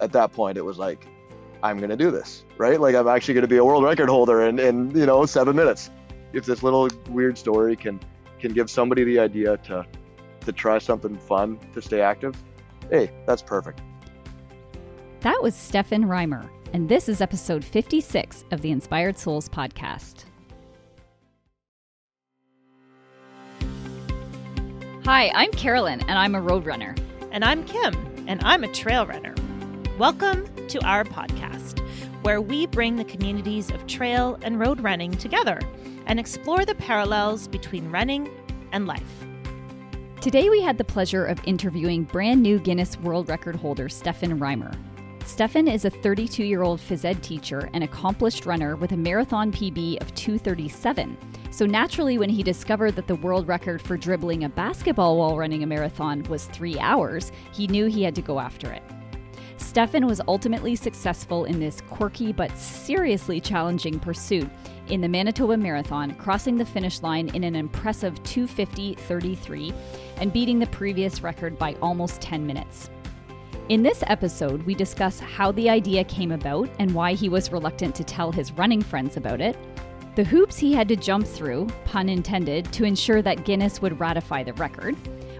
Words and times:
at 0.00 0.12
that 0.12 0.32
point, 0.32 0.58
it 0.58 0.64
was 0.64 0.78
like, 0.78 1.06
I'm 1.62 1.78
going 1.78 1.90
to 1.90 1.96
do 1.96 2.10
this, 2.10 2.44
right? 2.56 2.80
Like 2.80 2.94
I'm 2.94 3.08
actually 3.08 3.34
going 3.34 3.42
to 3.42 3.48
be 3.48 3.56
a 3.56 3.64
world 3.64 3.84
record 3.84 4.08
holder 4.08 4.42
in, 4.42 4.58
in, 4.58 4.90
you 4.96 5.06
know, 5.06 5.26
seven 5.26 5.56
minutes. 5.56 5.90
If 6.32 6.44
this 6.44 6.62
little 6.62 6.88
weird 7.08 7.36
story 7.36 7.74
can, 7.74 8.00
can 8.38 8.52
give 8.52 8.70
somebody 8.70 9.02
the 9.04 9.18
idea 9.18 9.56
to, 9.58 9.86
to 10.42 10.52
try 10.52 10.78
something 10.78 11.16
fun, 11.16 11.58
to 11.74 11.82
stay 11.82 12.00
active, 12.00 12.36
hey, 12.90 13.10
that's 13.26 13.42
perfect. 13.42 13.80
That 15.20 15.42
was 15.42 15.56
Stefan 15.56 16.04
Reimer, 16.04 16.48
and 16.72 16.88
this 16.88 17.08
is 17.08 17.20
episode 17.20 17.64
56 17.64 18.44
of 18.52 18.60
the 18.60 18.70
Inspired 18.70 19.18
Soles 19.18 19.48
podcast. 19.48 20.24
Hi, 25.04 25.32
I'm 25.34 25.50
Carolyn, 25.52 26.02
and 26.02 26.18
I'm 26.18 26.34
a 26.34 26.40
road 26.40 26.66
runner. 26.66 26.94
And 27.32 27.44
I'm 27.44 27.64
Kim, 27.64 27.94
and 28.26 28.40
I'm 28.44 28.62
a 28.62 28.68
trail 28.68 29.06
runner. 29.06 29.34
Welcome 29.98 30.46
to 30.68 30.78
our 30.86 31.02
podcast, 31.02 31.80
where 32.22 32.40
we 32.40 32.66
bring 32.66 32.94
the 32.94 33.04
communities 33.04 33.68
of 33.72 33.84
trail 33.88 34.38
and 34.42 34.60
road 34.60 34.80
running 34.80 35.10
together 35.10 35.58
and 36.06 36.20
explore 36.20 36.64
the 36.64 36.76
parallels 36.76 37.48
between 37.48 37.90
running 37.90 38.30
and 38.70 38.86
life. 38.86 39.26
Today, 40.20 40.50
we 40.50 40.62
had 40.62 40.78
the 40.78 40.84
pleasure 40.84 41.24
of 41.24 41.40
interviewing 41.46 42.04
brand 42.04 42.40
new 42.40 42.60
Guinness 42.60 42.96
World 43.00 43.28
Record 43.28 43.56
holder 43.56 43.88
Stefan 43.88 44.38
Reimer. 44.38 44.72
Stefan 45.26 45.66
is 45.66 45.84
a 45.84 45.90
32 45.90 46.44
year 46.44 46.62
old 46.62 46.78
phys 46.78 47.04
ed 47.04 47.20
teacher 47.20 47.68
and 47.74 47.82
accomplished 47.82 48.46
runner 48.46 48.76
with 48.76 48.92
a 48.92 48.96
marathon 48.96 49.50
PB 49.50 50.00
of 50.00 50.14
237. 50.14 51.18
So, 51.50 51.66
naturally, 51.66 52.18
when 52.18 52.30
he 52.30 52.44
discovered 52.44 52.94
that 52.94 53.08
the 53.08 53.16
world 53.16 53.48
record 53.48 53.82
for 53.82 53.96
dribbling 53.96 54.44
a 54.44 54.48
basketball 54.48 55.18
while 55.18 55.36
running 55.36 55.64
a 55.64 55.66
marathon 55.66 56.22
was 56.28 56.44
three 56.44 56.78
hours, 56.78 57.32
he 57.50 57.66
knew 57.66 57.86
he 57.86 58.04
had 58.04 58.14
to 58.14 58.22
go 58.22 58.38
after 58.38 58.70
it. 58.70 58.82
Stefan 59.58 60.06
was 60.06 60.20
ultimately 60.26 60.74
successful 60.74 61.44
in 61.44 61.60
this 61.60 61.80
quirky 61.90 62.32
but 62.32 62.56
seriously 62.56 63.40
challenging 63.40 63.98
pursuit 63.98 64.48
in 64.88 65.00
the 65.00 65.08
Manitoba 65.08 65.56
Marathon, 65.56 66.14
crossing 66.14 66.56
the 66.56 66.64
finish 66.64 67.02
line 67.02 67.28
in 67.34 67.44
an 67.44 67.54
impressive 67.54 68.14
250.33 68.22 69.74
and 70.16 70.32
beating 70.32 70.58
the 70.58 70.66
previous 70.68 71.22
record 71.22 71.58
by 71.58 71.74
almost 71.82 72.20
10 72.20 72.46
minutes. 72.46 72.88
In 73.68 73.82
this 73.82 74.02
episode, 74.06 74.62
we 74.62 74.74
discuss 74.74 75.20
how 75.20 75.52
the 75.52 75.68
idea 75.68 76.02
came 76.04 76.32
about 76.32 76.70
and 76.78 76.94
why 76.94 77.12
he 77.12 77.28
was 77.28 77.52
reluctant 77.52 77.94
to 77.96 78.04
tell 78.04 78.32
his 78.32 78.52
running 78.52 78.80
friends 78.80 79.18
about 79.18 79.42
it, 79.42 79.56
the 80.14 80.24
hoops 80.24 80.58
he 80.58 80.72
had 80.72 80.88
to 80.88 80.96
jump 80.96 81.26
through, 81.26 81.66
pun 81.84 82.08
intended, 82.08 82.72
to 82.72 82.84
ensure 82.84 83.22
that 83.22 83.44
Guinness 83.44 83.82
would 83.82 84.00
ratify 84.00 84.42
the 84.42 84.54
record, 84.54 84.96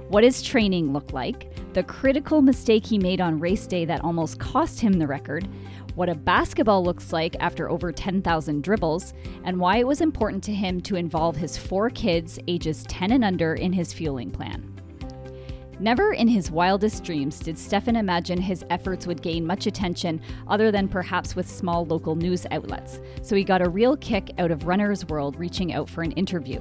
what 0.08 0.24
his 0.24 0.42
training 0.42 0.92
looked 0.92 1.12
like, 1.12 1.52
the 1.74 1.82
critical 1.82 2.40
mistake 2.42 2.86
he 2.86 2.98
made 2.98 3.20
on 3.20 3.38
race 3.38 3.66
day 3.66 3.84
that 3.84 4.02
almost 4.02 4.38
cost 4.38 4.80
him 4.80 4.94
the 4.94 5.06
record, 5.06 5.48
what 5.94 6.08
a 6.08 6.14
basketball 6.14 6.84
looks 6.84 7.12
like 7.12 7.36
after 7.40 7.68
over 7.68 7.90
10,000 7.90 8.62
dribbles, 8.62 9.14
and 9.44 9.58
why 9.58 9.78
it 9.78 9.86
was 9.86 10.00
important 10.00 10.44
to 10.44 10.54
him 10.54 10.80
to 10.82 10.96
involve 10.96 11.36
his 11.36 11.58
four 11.58 11.90
kids, 11.90 12.38
ages 12.46 12.84
10 12.88 13.12
and 13.12 13.24
under, 13.24 13.54
in 13.54 13.72
his 13.72 13.92
fueling 13.92 14.30
plan. 14.30 14.74
Never 15.80 16.12
in 16.12 16.26
his 16.26 16.50
wildest 16.50 17.04
dreams 17.04 17.38
did 17.38 17.58
Stefan 17.58 17.96
imagine 17.96 18.40
his 18.40 18.64
efforts 18.70 19.06
would 19.06 19.22
gain 19.22 19.46
much 19.46 19.66
attention 19.66 20.20
other 20.48 20.72
than 20.72 20.88
perhaps 20.88 21.36
with 21.36 21.48
small 21.48 21.84
local 21.84 22.16
news 22.16 22.46
outlets, 22.50 23.00
so 23.22 23.36
he 23.36 23.44
got 23.44 23.64
a 23.64 23.68
real 23.68 23.96
kick 23.96 24.32
out 24.38 24.50
of 24.50 24.66
Runner's 24.66 25.04
World 25.06 25.36
reaching 25.36 25.72
out 25.72 25.88
for 25.88 26.02
an 26.02 26.12
interview. 26.12 26.60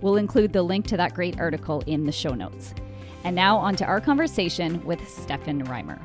We'll 0.00 0.16
include 0.16 0.52
the 0.52 0.62
link 0.62 0.86
to 0.86 0.96
that 0.96 1.14
great 1.14 1.38
article 1.38 1.82
in 1.86 2.06
the 2.06 2.12
show 2.12 2.34
notes. 2.34 2.74
And 3.26 3.34
now 3.34 3.58
on 3.58 3.74
to 3.74 3.84
our 3.84 4.00
conversation 4.00 4.84
with 4.84 5.00
Stefan 5.08 5.64
Reimer. 5.64 6.00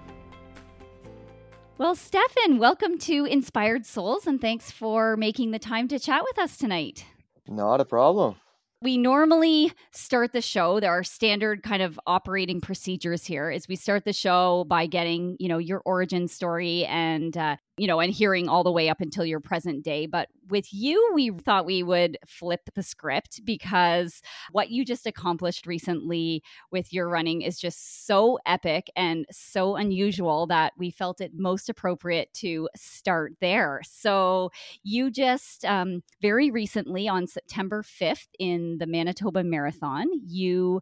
Well, 1.77 1.93
Stefan, 1.93 2.57
welcome 2.57 2.97
to 2.97 3.25
Inspired 3.25 3.85
Soles 3.85 4.25
and 4.25 4.41
thanks 4.41 4.71
for 4.71 5.15
making 5.17 5.51
the 5.51 5.59
time 5.59 5.87
to 5.89 5.99
chat 5.99 6.23
with 6.23 6.39
us 6.39 6.57
tonight. 6.57 7.05
Not 7.47 7.79
a 7.79 7.85
problem 7.85 8.37
we 8.81 8.97
normally 8.97 9.71
start 9.91 10.33
the 10.33 10.41
show 10.41 10.79
there 10.79 10.91
are 10.91 11.03
standard 11.03 11.61
kind 11.61 11.83
of 11.83 11.99
operating 12.07 12.59
procedures 12.59 13.25
here 13.25 13.51
is 13.51 13.67
we 13.67 13.75
start 13.75 14.05
the 14.05 14.13
show 14.13 14.65
by 14.67 14.87
getting 14.87 15.37
you 15.39 15.47
know 15.47 15.59
your 15.59 15.81
origin 15.85 16.27
story 16.27 16.85
and 16.85 17.37
uh, 17.37 17.55
you 17.81 17.87
know, 17.87 17.99
and 17.99 18.13
hearing 18.13 18.47
all 18.47 18.63
the 18.63 18.71
way 18.71 18.89
up 18.89 19.01
until 19.01 19.25
your 19.25 19.39
present 19.39 19.83
day. 19.83 20.05
But 20.05 20.29
with 20.51 20.71
you, 20.71 21.13
we 21.15 21.31
thought 21.31 21.65
we 21.65 21.81
would 21.81 22.15
flip 22.27 22.69
the 22.75 22.83
script 22.83 23.41
because 23.43 24.21
what 24.51 24.69
you 24.69 24.85
just 24.85 25.07
accomplished 25.07 25.65
recently 25.65 26.43
with 26.69 26.93
your 26.93 27.09
running 27.09 27.41
is 27.41 27.59
just 27.59 28.05
so 28.05 28.37
epic 28.45 28.91
and 28.95 29.25
so 29.31 29.77
unusual 29.77 30.45
that 30.45 30.73
we 30.77 30.91
felt 30.91 31.21
it 31.21 31.31
most 31.33 31.69
appropriate 31.69 32.31
to 32.35 32.69
start 32.75 33.33
there. 33.41 33.81
So 33.83 34.51
you 34.83 35.09
just 35.09 35.65
um, 35.65 36.03
very 36.21 36.51
recently 36.51 37.07
on 37.07 37.25
September 37.25 37.81
5th 37.81 38.27
in 38.37 38.77
the 38.77 38.85
Manitoba 38.85 39.43
Marathon, 39.43 40.05
you 40.27 40.81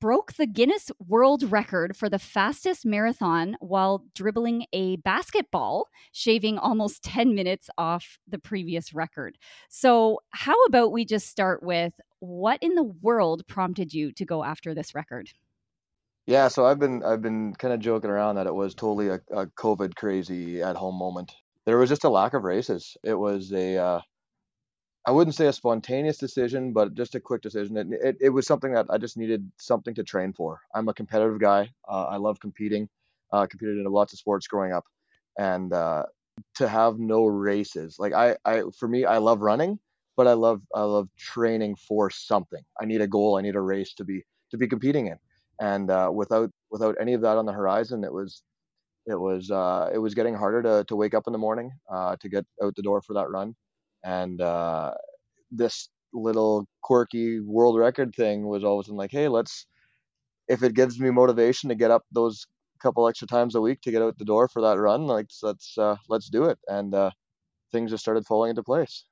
broke 0.00 0.34
the 0.34 0.46
Guinness 0.46 0.90
World 1.06 1.50
Record 1.50 1.96
for 1.96 2.08
the 2.08 2.18
fastest 2.18 2.86
marathon 2.86 3.56
while 3.60 4.04
dribbling 4.14 4.66
a 4.72 4.96
basketball, 4.96 5.88
shaving 6.12 6.58
almost 6.58 7.02
10 7.04 7.34
minutes 7.34 7.68
off 7.76 8.18
the 8.28 8.38
previous 8.38 8.92
record. 8.92 9.38
So, 9.68 10.20
how 10.30 10.62
about 10.64 10.92
we 10.92 11.04
just 11.04 11.28
start 11.28 11.62
with 11.62 11.92
what 12.20 12.62
in 12.62 12.74
the 12.74 12.84
world 12.84 13.46
prompted 13.46 13.92
you 13.92 14.12
to 14.12 14.24
go 14.24 14.44
after 14.44 14.74
this 14.74 14.94
record? 14.94 15.30
Yeah, 16.26 16.48
so 16.48 16.64
I've 16.64 16.78
been 16.78 17.02
I've 17.02 17.20
been 17.20 17.54
kind 17.54 17.74
of 17.74 17.80
joking 17.80 18.10
around 18.10 18.36
that 18.36 18.46
it 18.46 18.54
was 18.54 18.74
totally 18.74 19.08
a, 19.08 19.20
a 19.32 19.46
COVID 19.46 19.96
crazy 19.96 20.62
at 20.62 20.76
home 20.76 20.96
moment. 20.96 21.32
There 21.66 21.78
was 21.78 21.88
just 21.88 22.04
a 22.04 22.08
lack 22.08 22.34
of 22.34 22.44
races. 22.44 22.96
It 23.02 23.14
was 23.14 23.52
a 23.52 23.76
uh, 23.76 24.00
I 25.04 25.10
wouldn't 25.10 25.34
say 25.34 25.46
a 25.46 25.52
spontaneous 25.52 26.16
decision, 26.16 26.72
but 26.72 26.94
just 26.94 27.16
a 27.16 27.20
quick 27.20 27.42
decision. 27.42 27.76
It, 27.76 27.86
it, 27.90 28.16
it, 28.20 28.28
was 28.28 28.46
something 28.46 28.72
that 28.72 28.86
I 28.88 28.98
just 28.98 29.16
needed 29.16 29.50
something 29.58 29.94
to 29.96 30.04
train 30.04 30.32
for. 30.32 30.60
I'm 30.74 30.88
a 30.88 30.94
competitive 30.94 31.40
guy. 31.40 31.70
Uh, 31.88 32.04
I 32.04 32.16
love 32.18 32.38
competing. 32.38 32.88
Uh, 33.32 33.46
competed 33.46 33.78
in 33.78 33.84
lots 33.84 34.12
of 34.12 34.18
sports 34.18 34.46
growing 34.46 34.72
up, 34.72 34.84
and 35.38 35.72
uh, 35.72 36.04
to 36.56 36.68
have 36.68 36.98
no 36.98 37.24
races, 37.24 37.96
like 37.98 38.12
I, 38.12 38.36
I, 38.44 38.64
for 38.78 38.86
me, 38.86 39.06
I 39.06 39.16
love 39.16 39.40
running, 39.40 39.78
but 40.18 40.26
I 40.26 40.34
love, 40.34 40.60
I 40.74 40.82
love 40.82 41.08
training 41.16 41.76
for 41.76 42.10
something. 42.10 42.62
I 42.78 42.84
need 42.84 43.00
a 43.00 43.06
goal. 43.06 43.38
I 43.38 43.40
need 43.40 43.56
a 43.56 43.60
race 43.60 43.94
to 43.94 44.04
be, 44.04 44.22
to 44.50 44.58
be 44.58 44.68
competing 44.68 45.06
in, 45.06 45.16
and 45.62 45.90
uh, 45.90 46.10
without, 46.12 46.50
without 46.70 46.94
any 47.00 47.14
of 47.14 47.22
that 47.22 47.38
on 47.38 47.46
the 47.46 47.54
horizon, 47.54 48.04
it 48.04 48.12
was, 48.12 48.42
it 49.06 49.18
was, 49.18 49.50
uh, 49.50 49.88
it 49.94 49.98
was 49.98 50.12
getting 50.12 50.34
harder 50.34 50.62
to, 50.62 50.84
to 50.88 50.94
wake 50.94 51.14
up 51.14 51.26
in 51.26 51.32
the 51.32 51.38
morning, 51.38 51.72
uh, 51.90 52.16
to 52.16 52.28
get 52.28 52.44
out 52.62 52.76
the 52.76 52.82
door 52.82 53.00
for 53.00 53.14
that 53.14 53.30
run 53.30 53.56
and 54.04 54.40
uh, 54.40 54.92
this 55.50 55.88
little 56.14 56.66
quirky 56.82 57.40
world 57.40 57.78
record 57.78 58.14
thing 58.14 58.46
was 58.46 58.64
always 58.64 58.88
like, 58.88 59.10
hey, 59.12 59.28
let's 59.28 59.66
if 60.48 60.62
it 60.62 60.74
gives 60.74 61.00
me 61.00 61.10
motivation 61.10 61.68
to 61.68 61.74
get 61.74 61.90
up 61.90 62.04
those 62.12 62.46
couple 62.82 63.08
extra 63.08 63.28
times 63.28 63.54
a 63.54 63.60
week 63.60 63.80
to 63.82 63.92
get 63.92 64.02
out 64.02 64.18
the 64.18 64.24
door 64.24 64.48
for 64.48 64.62
that 64.62 64.78
run, 64.78 65.06
like 65.06 65.28
let's 65.42 65.78
uh, 65.78 65.96
let's 66.08 66.28
do 66.28 66.44
it, 66.44 66.58
and 66.68 66.94
uh, 66.94 67.10
things 67.72 67.90
just 67.90 68.02
started 68.04 68.26
falling 68.26 68.50
into 68.50 68.62
place. 68.62 69.04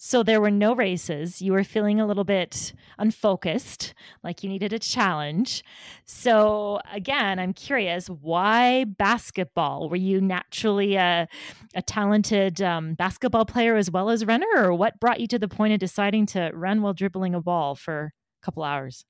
So 0.00 0.22
there 0.22 0.40
were 0.40 0.52
no 0.52 0.76
races. 0.76 1.42
You 1.42 1.52
were 1.52 1.64
feeling 1.64 2.00
a 2.00 2.06
little 2.06 2.22
bit 2.22 2.72
unfocused, 2.98 3.94
like 4.22 4.44
you 4.44 4.48
needed 4.48 4.72
a 4.72 4.78
challenge. 4.78 5.64
So 6.04 6.78
again, 6.92 7.40
I'm 7.40 7.52
curious, 7.52 8.08
why 8.08 8.84
basketball? 8.84 9.88
Were 9.88 9.96
you 9.96 10.20
naturally 10.20 10.94
a, 10.94 11.26
a 11.74 11.82
talented 11.82 12.62
um, 12.62 12.94
basketball 12.94 13.44
player 13.44 13.74
as 13.74 13.90
well 13.90 14.08
as 14.08 14.24
runner, 14.24 14.46
or 14.56 14.72
what 14.72 15.00
brought 15.00 15.18
you 15.18 15.26
to 15.26 15.38
the 15.38 15.48
point 15.48 15.72
of 15.72 15.80
deciding 15.80 16.26
to 16.26 16.52
run 16.54 16.80
while 16.80 16.94
dribbling 16.94 17.34
a 17.34 17.40
ball 17.40 17.74
for 17.74 18.12
a 18.40 18.44
couple 18.44 18.62
hours? 18.62 19.04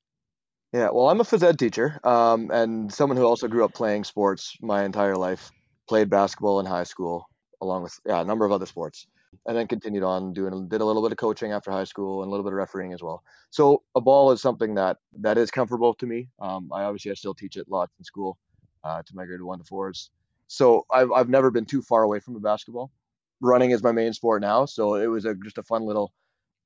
Yeah, 0.73 0.89
well, 0.91 1.11
I'm 1.11 1.21
a 1.21 1.25
phys 1.25 1.43
ed 1.43 1.59
teacher 1.59 2.01
um, 2.03 2.51
and 2.51 2.91
someone 2.91 3.19
who 3.19 3.25
also 3.25 3.47
grew 3.47 3.63
up 3.67 3.75
playing 3.75 4.05
sports 4.05 4.57
my 4.63 4.85
entire 4.85 5.17
life. 5.17 5.51
Played 5.87 6.09
basketball 6.09 6.61
in 6.61 6.67
high 6.67 6.85
school, 6.85 7.27
along 7.61 7.83
with 7.83 7.99
yeah, 8.07 8.23
a 8.23 8.25
number 8.25 8.47
of 8.47 8.53
other 8.53 8.67
sports 8.67 9.07
and 9.47 9.57
then 9.57 9.67
continued 9.67 10.03
on 10.03 10.33
doing 10.33 10.69
did 10.69 10.81
a 10.81 10.85
little 10.85 11.03
bit 11.03 11.13
of 11.13 11.19
coaching 11.19 11.53
after 11.53 11.71
high 11.71 11.85
school 11.85 12.23
and 12.23 12.29
a 12.29 12.31
little 12.31 12.45
bit 12.45 12.53
of 12.53 12.59
refereeing 12.59 12.93
as 12.93 13.03
well. 13.03 13.23
So 13.51 13.83
a 13.95 14.01
ball 14.01 14.33
is 14.33 14.43
something 14.43 14.75
that 14.75 14.99
that 15.21 15.39
is 15.39 15.51
comfortable 15.51 15.95
to 15.95 16.07
me. 16.07 16.29
Um, 16.41 16.71
I 16.73 16.85
obviously 16.85 17.11
I 17.11 17.15
still 17.15 17.35
teach 17.35 17.57
it 17.57 17.67
lots 17.69 17.93
in 17.99 18.05
school 18.05 18.39
uh, 18.85 19.03
to 19.03 19.15
my 19.15 19.25
grade 19.25 19.43
one 19.43 19.59
to 19.59 19.65
fours. 19.65 20.11
So 20.47 20.87
I've 20.93 21.13
I've 21.13 21.29
never 21.29 21.51
been 21.51 21.67
too 21.67 21.83
far 21.83 22.03
away 22.03 22.21
from 22.21 22.37
a 22.37 22.41
basketball. 22.41 22.91
Running 23.41 23.71
is 23.71 23.83
my 23.83 23.93
main 23.93 24.13
sport 24.13 24.43
now, 24.43 24.65
so 24.65 24.95
it 24.95 25.07
was 25.07 25.25
a, 25.25 25.35
just 25.35 25.59
a 25.59 25.63
fun 25.63 25.85
little 25.85 26.13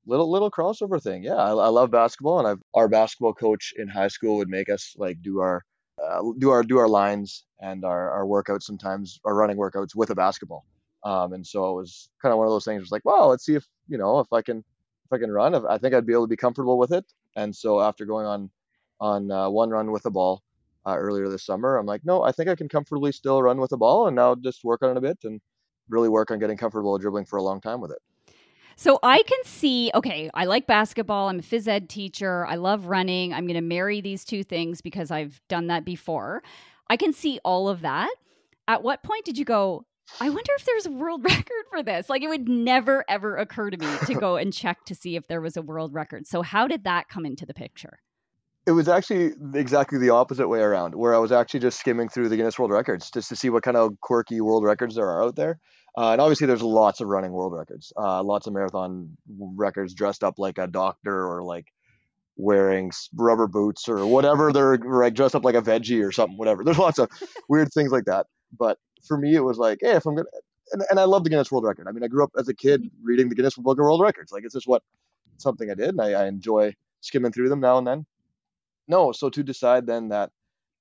little 0.05 0.31
little 0.31 0.51
crossover 0.51 1.01
thing. 1.01 1.23
Yeah, 1.23 1.35
I, 1.35 1.49
I 1.49 1.67
love 1.67 1.91
basketball, 1.91 2.39
and 2.39 2.47
I've, 2.47 2.61
our 2.73 2.87
basketball 2.87 3.33
coach 3.33 3.73
in 3.77 3.87
high 3.87 4.07
school 4.07 4.37
would 4.37 4.49
make 4.49 4.69
us 4.69 4.95
like 4.97 5.21
do 5.21 5.39
our 5.39 5.63
uh, 6.03 6.21
do 6.39 6.49
our 6.49 6.63
do 6.63 6.77
our 6.79 6.87
lines 6.87 7.45
and 7.59 7.85
our, 7.85 8.09
our 8.11 8.25
workouts 8.25 8.63
sometimes 8.63 9.19
our 9.25 9.35
running 9.35 9.57
workouts 9.57 9.95
with 9.95 10.09
a 10.09 10.15
basketball. 10.15 10.65
Um, 11.03 11.33
and 11.33 11.45
so 11.45 11.71
it 11.71 11.81
was 11.81 12.09
kind 12.21 12.31
of 12.31 12.37
one 12.37 12.47
of 12.47 12.51
those 12.51 12.65
things. 12.65 12.81
Was 12.81 12.91
like, 12.91 13.05
well, 13.05 13.29
let's 13.29 13.45
see 13.45 13.55
if 13.55 13.65
you 13.87 13.97
know 13.97 14.19
if 14.19 14.31
I 14.31 14.41
can 14.41 14.59
if 14.59 15.11
I 15.11 15.17
can 15.17 15.31
run. 15.31 15.53
If, 15.53 15.63
I 15.65 15.77
think 15.77 15.93
I'd 15.93 16.05
be 16.05 16.13
able 16.13 16.23
to 16.23 16.29
be 16.29 16.37
comfortable 16.37 16.77
with 16.77 16.91
it. 16.91 17.05
And 17.35 17.55
so 17.55 17.81
after 17.81 18.05
going 18.05 18.25
on 18.25 18.49
on 18.99 19.31
uh, 19.31 19.49
one 19.49 19.69
run 19.69 19.91
with 19.91 20.05
a 20.05 20.11
ball, 20.11 20.43
uh, 20.85 20.95
earlier 20.97 21.29
this 21.29 21.45
summer. 21.45 21.77
I'm 21.77 21.85
like, 21.85 22.01
no, 22.03 22.23
I 22.23 22.31
think 22.31 22.49
I 22.49 22.55
can 22.55 22.69
comfortably 22.69 23.11
still 23.11 23.41
run 23.41 23.59
with 23.59 23.71
a 23.71 23.77
ball, 23.77 24.07
and 24.07 24.15
now 24.15 24.35
just 24.35 24.63
work 24.63 24.83
on 24.83 24.91
it 24.91 24.97
a 24.97 25.01
bit 25.01 25.19
and 25.23 25.41
really 25.89 26.09
work 26.09 26.31
on 26.31 26.39
getting 26.39 26.57
comfortable 26.57 26.97
dribbling 26.97 27.25
for 27.25 27.37
a 27.37 27.43
long 27.43 27.61
time 27.61 27.81
with 27.81 27.91
it. 27.91 27.99
So 28.75 28.99
I 29.03 29.21
can 29.23 29.39
see, 29.43 29.91
okay, 29.93 30.31
I 30.33 30.45
like 30.45 30.65
basketball. 30.65 31.29
I'm 31.29 31.39
a 31.39 31.43
phys 31.43 31.67
ed 31.67 31.89
teacher. 31.89 32.45
I 32.47 32.55
love 32.55 32.87
running. 32.87 33.33
I'm 33.33 33.45
going 33.45 33.55
to 33.55 33.61
marry 33.61 34.01
these 34.01 34.25
two 34.25 34.43
things 34.43 34.81
because 34.81 35.11
I've 35.11 35.39
done 35.47 35.67
that 35.67 35.85
before. 35.85 36.41
I 36.89 36.97
can 36.97 37.13
see 37.13 37.39
all 37.45 37.69
of 37.69 37.81
that. 37.81 38.09
At 38.67 38.81
what 38.81 39.03
point 39.03 39.25
did 39.25 39.37
you 39.37 39.45
go, 39.45 39.85
I 40.19 40.29
wonder 40.29 40.51
if 40.57 40.65
there's 40.65 40.85
a 40.85 40.91
world 40.91 41.23
record 41.29 41.65
for 41.69 41.83
this? 41.83 42.09
Like 42.09 42.21
it 42.21 42.27
would 42.27 42.47
never, 42.47 43.03
ever 43.07 43.37
occur 43.37 43.69
to 43.69 43.77
me 43.77 43.87
to 44.05 44.13
go 44.19 44.35
and 44.35 44.53
check 44.53 44.85
to 44.85 44.95
see 44.95 45.15
if 45.15 45.27
there 45.27 45.41
was 45.41 45.57
a 45.57 45.61
world 45.61 45.93
record. 45.93 46.27
So, 46.27 46.41
how 46.41 46.67
did 46.67 46.83
that 46.83 47.09
come 47.09 47.25
into 47.25 47.45
the 47.45 47.53
picture? 47.53 47.99
It 48.65 48.71
was 48.71 48.87
actually 48.87 49.33
exactly 49.55 49.99
the 49.99 50.11
opposite 50.11 50.47
way 50.47 50.61
around, 50.61 50.95
where 50.95 51.13
I 51.13 51.17
was 51.17 51.33
actually 51.33 51.59
just 51.59 51.79
skimming 51.79 52.07
through 52.07 52.29
the 52.29 52.37
Guinness 52.37 52.57
World 52.57 52.71
Records 52.71 53.11
just 53.11 53.27
to 53.29 53.35
see 53.35 53.49
what 53.49 53.61
kind 53.61 53.75
of 53.75 53.99
quirky 53.99 54.39
world 54.39 54.63
records 54.63 54.95
there 54.95 55.09
are 55.09 55.23
out 55.23 55.35
there. 55.35 55.59
Uh, 55.97 56.11
and 56.11 56.21
obviously, 56.21 56.47
there's 56.47 56.61
lots 56.61 57.01
of 57.01 57.07
running 57.07 57.33
world 57.33 57.53
records, 57.53 57.91
uh, 57.97 58.23
lots 58.23 58.47
of 58.47 58.53
marathon 58.53 59.17
records 59.55 59.93
dressed 59.93 60.23
up 60.23 60.39
like 60.39 60.57
a 60.57 60.67
doctor 60.67 61.27
or 61.27 61.43
like 61.43 61.65
wearing 62.35 62.91
rubber 63.13 63.47
boots 63.47 63.87
or 63.87 64.05
whatever. 64.05 64.51
They're 64.51 64.77
like 64.77 65.13
dressed 65.13 65.35
up 65.35 65.43
like 65.43 65.55
a 65.55 65.61
veggie 65.61 66.03
or 66.03 66.11
something, 66.11 66.37
whatever. 66.37 66.63
There's 66.63 66.79
lots 66.79 66.99
of 66.99 67.09
weird 67.49 67.71
things 67.73 67.91
like 67.91 68.05
that. 68.05 68.27
But 68.57 68.77
for 69.05 69.17
me, 69.17 69.35
it 69.35 69.41
was 69.41 69.57
like, 69.57 69.79
hey, 69.81 69.91
if 69.91 70.05
I'm 70.05 70.15
gonna, 70.15 70.27
and, 70.71 70.83
and 70.89 70.99
I 70.99 71.03
love 71.03 71.23
the 71.23 71.29
Guinness 71.29 71.51
World 71.51 71.65
Record. 71.65 71.87
I 71.87 71.91
mean, 71.91 72.03
I 72.03 72.07
grew 72.07 72.23
up 72.23 72.31
as 72.37 72.47
a 72.47 72.53
kid 72.53 72.83
mm-hmm. 72.83 73.05
reading 73.05 73.29
the 73.29 73.35
Guinness 73.35 73.55
Book 73.55 73.77
of 73.79 73.83
World 73.83 74.01
Records. 74.01 74.31
Like, 74.31 74.43
it's 74.43 74.53
just 74.53 74.67
what 74.67 74.83
something 75.37 75.69
I 75.69 75.75
did, 75.75 75.89
and 75.89 76.01
I, 76.01 76.11
I 76.13 76.27
enjoy 76.27 76.75
skimming 77.01 77.31
through 77.31 77.49
them 77.49 77.59
now 77.59 77.77
and 77.77 77.87
then. 77.87 78.05
No, 78.87 79.11
so 79.11 79.29
to 79.29 79.43
decide 79.43 79.87
then 79.87 80.09
that 80.09 80.31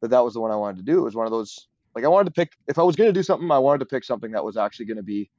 that 0.00 0.08
that 0.08 0.24
was 0.24 0.34
the 0.34 0.40
one 0.40 0.50
I 0.50 0.56
wanted 0.56 0.78
to 0.78 0.92
do, 0.92 0.98
it 0.98 1.04
was 1.04 1.14
one 1.14 1.26
of 1.26 1.32
those 1.32 1.68
like 1.94 2.04
I 2.04 2.08
wanted 2.08 2.26
to 2.26 2.32
pick 2.32 2.52
if 2.68 2.78
I 2.78 2.82
was 2.82 2.96
going 2.96 3.08
to 3.08 3.12
do 3.12 3.22
something, 3.22 3.50
I 3.50 3.58
wanted 3.58 3.80
to 3.80 3.86
pick 3.86 4.04
something 4.04 4.32
that 4.32 4.44
was 4.44 4.56
actually 4.56 4.86
going 4.86 4.96
to 4.96 5.02
be 5.02 5.30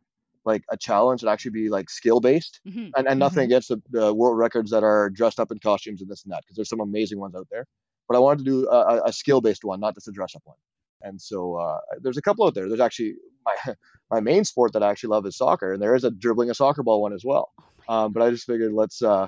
like 0.45 0.63
a 0.69 0.77
challenge 0.77 1.21
and 1.21 1.29
actually 1.29 1.51
be 1.51 1.69
like 1.69 1.89
skill 1.89 2.19
based 2.19 2.59
mm-hmm. 2.67 2.89
and, 2.95 3.07
and 3.07 3.19
nothing 3.19 3.43
mm-hmm. 3.43 3.45
against 3.45 3.69
the, 3.69 3.81
the, 3.89 4.13
world 4.13 4.37
records 4.37 4.71
that 4.71 4.83
are 4.83 5.09
dressed 5.09 5.39
up 5.39 5.51
in 5.51 5.59
costumes 5.59 6.01
and 6.01 6.09
this 6.09 6.23
and 6.23 6.31
that 6.31 6.41
because 6.43 6.55
there's 6.55 6.69
some 6.69 6.81
amazing 6.81 7.19
ones 7.19 7.35
out 7.35 7.47
there 7.49 7.65
but 8.07 8.15
i 8.15 8.19
wanted 8.19 8.39
to 8.39 8.43
do 8.43 8.69
a, 8.69 9.03
a 9.05 9.13
skill 9.13 9.41
based 9.41 9.63
one 9.63 9.79
not 9.79 9.93
just 9.95 10.07
a 10.07 10.11
dress 10.11 10.35
up 10.35 10.41
one 10.45 10.57
and 11.03 11.21
so 11.21 11.55
uh, 11.55 11.77
there's 12.01 12.17
a 12.17 12.21
couple 12.21 12.45
out 12.45 12.55
there 12.55 12.67
there's 12.67 12.79
actually 12.79 13.15
my 13.45 13.73
my 14.11 14.19
main 14.19 14.43
sport 14.43 14.73
that 14.73 14.83
i 14.83 14.89
actually 14.89 15.09
love 15.09 15.25
is 15.25 15.37
soccer 15.37 15.73
and 15.73 15.81
there 15.81 15.95
is 15.95 16.03
a 16.03 16.11
dribbling 16.11 16.49
a 16.49 16.55
soccer 16.55 16.83
ball 16.83 17.01
one 17.01 17.13
as 17.13 17.23
well 17.25 17.51
oh 17.87 17.93
um, 17.93 18.13
but 18.13 18.23
i 18.23 18.29
just 18.29 18.45
figured 18.45 18.73
let's 18.73 19.01
uh, 19.01 19.27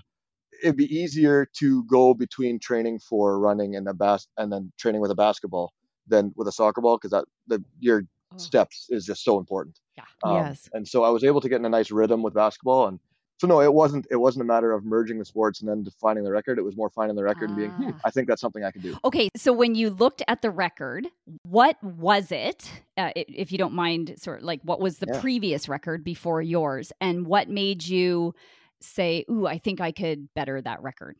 it'd 0.63 0.77
be 0.77 0.93
easier 0.95 1.47
to 1.57 1.83
go 1.85 2.13
between 2.13 2.59
training 2.59 2.99
for 2.99 3.39
running 3.39 3.75
and 3.75 3.87
a 3.87 3.93
bas- 3.93 4.27
and 4.37 4.51
then 4.51 4.71
training 4.77 5.01
with 5.01 5.11
a 5.11 5.15
basketball 5.15 5.73
than 6.07 6.31
with 6.35 6.47
a 6.47 6.51
soccer 6.51 6.81
ball 6.81 6.97
because 6.97 7.11
that 7.11 7.25
the 7.47 7.63
your 7.79 8.03
oh. 8.33 8.37
steps 8.37 8.87
is 8.89 9.05
just 9.05 9.23
so 9.23 9.39
important. 9.39 9.79
Yeah. 9.97 10.03
Um, 10.23 10.35
yes. 10.37 10.69
And 10.73 10.87
so 10.87 11.03
I 11.03 11.09
was 11.09 11.23
able 11.23 11.41
to 11.41 11.49
get 11.49 11.59
in 11.59 11.65
a 11.65 11.69
nice 11.69 11.91
rhythm 11.91 12.21
with 12.21 12.33
basketball, 12.33 12.87
and 12.87 12.99
so 13.37 13.47
no, 13.47 13.61
it 13.61 13.73
wasn't 13.73 14.07
it 14.09 14.15
wasn't 14.15 14.43
a 14.43 14.45
matter 14.45 14.71
of 14.71 14.85
merging 14.85 15.19
the 15.19 15.25
sports 15.25 15.59
and 15.59 15.69
then 15.69 15.83
defining 15.83 16.23
the 16.23 16.31
record. 16.31 16.57
It 16.57 16.63
was 16.63 16.77
more 16.77 16.89
finding 16.89 17.15
the 17.15 17.23
record 17.23 17.49
ah. 17.49 17.53
and 17.53 17.55
being, 17.57 17.71
hmm, 17.71 17.89
ah. 17.93 17.99
I 18.05 18.11
think 18.11 18.27
that's 18.27 18.41
something 18.41 18.63
I 18.63 18.71
can 18.71 18.81
do. 18.81 18.97
Okay, 19.03 19.29
so 19.35 19.51
when 19.51 19.75
you 19.75 19.89
looked 19.89 20.23
at 20.27 20.41
the 20.41 20.49
record, 20.49 21.07
what 21.43 21.81
was 21.83 22.31
it? 22.31 22.71
Uh, 22.97 23.11
if 23.15 23.51
you 23.51 23.57
don't 23.57 23.73
mind, 23.73 24.15
sort 24.17 24.39
of 24.39 24.45
like 24.45 24.61
what 24.63 24.79
was 24.79 24.99
the 24.99 25.07
yeah. 25.11 25.19
previous 25.19 25.67
record 25.67 26.03
before 26.03 26.41
yours, 26.41 26.93
and 27.01 27.27
what 27.27 27.49
made 27.49 27.85
you 27.85 28.33
say, 28.79 29.25
"Ooh, 29.29 29.45
I 29.45 29.57
think 29.57 29.81
I 29.81 29.91
could 29.91 30.33
better 30.33 30.61
that 30.61 30.81
record"? 30.81 31.17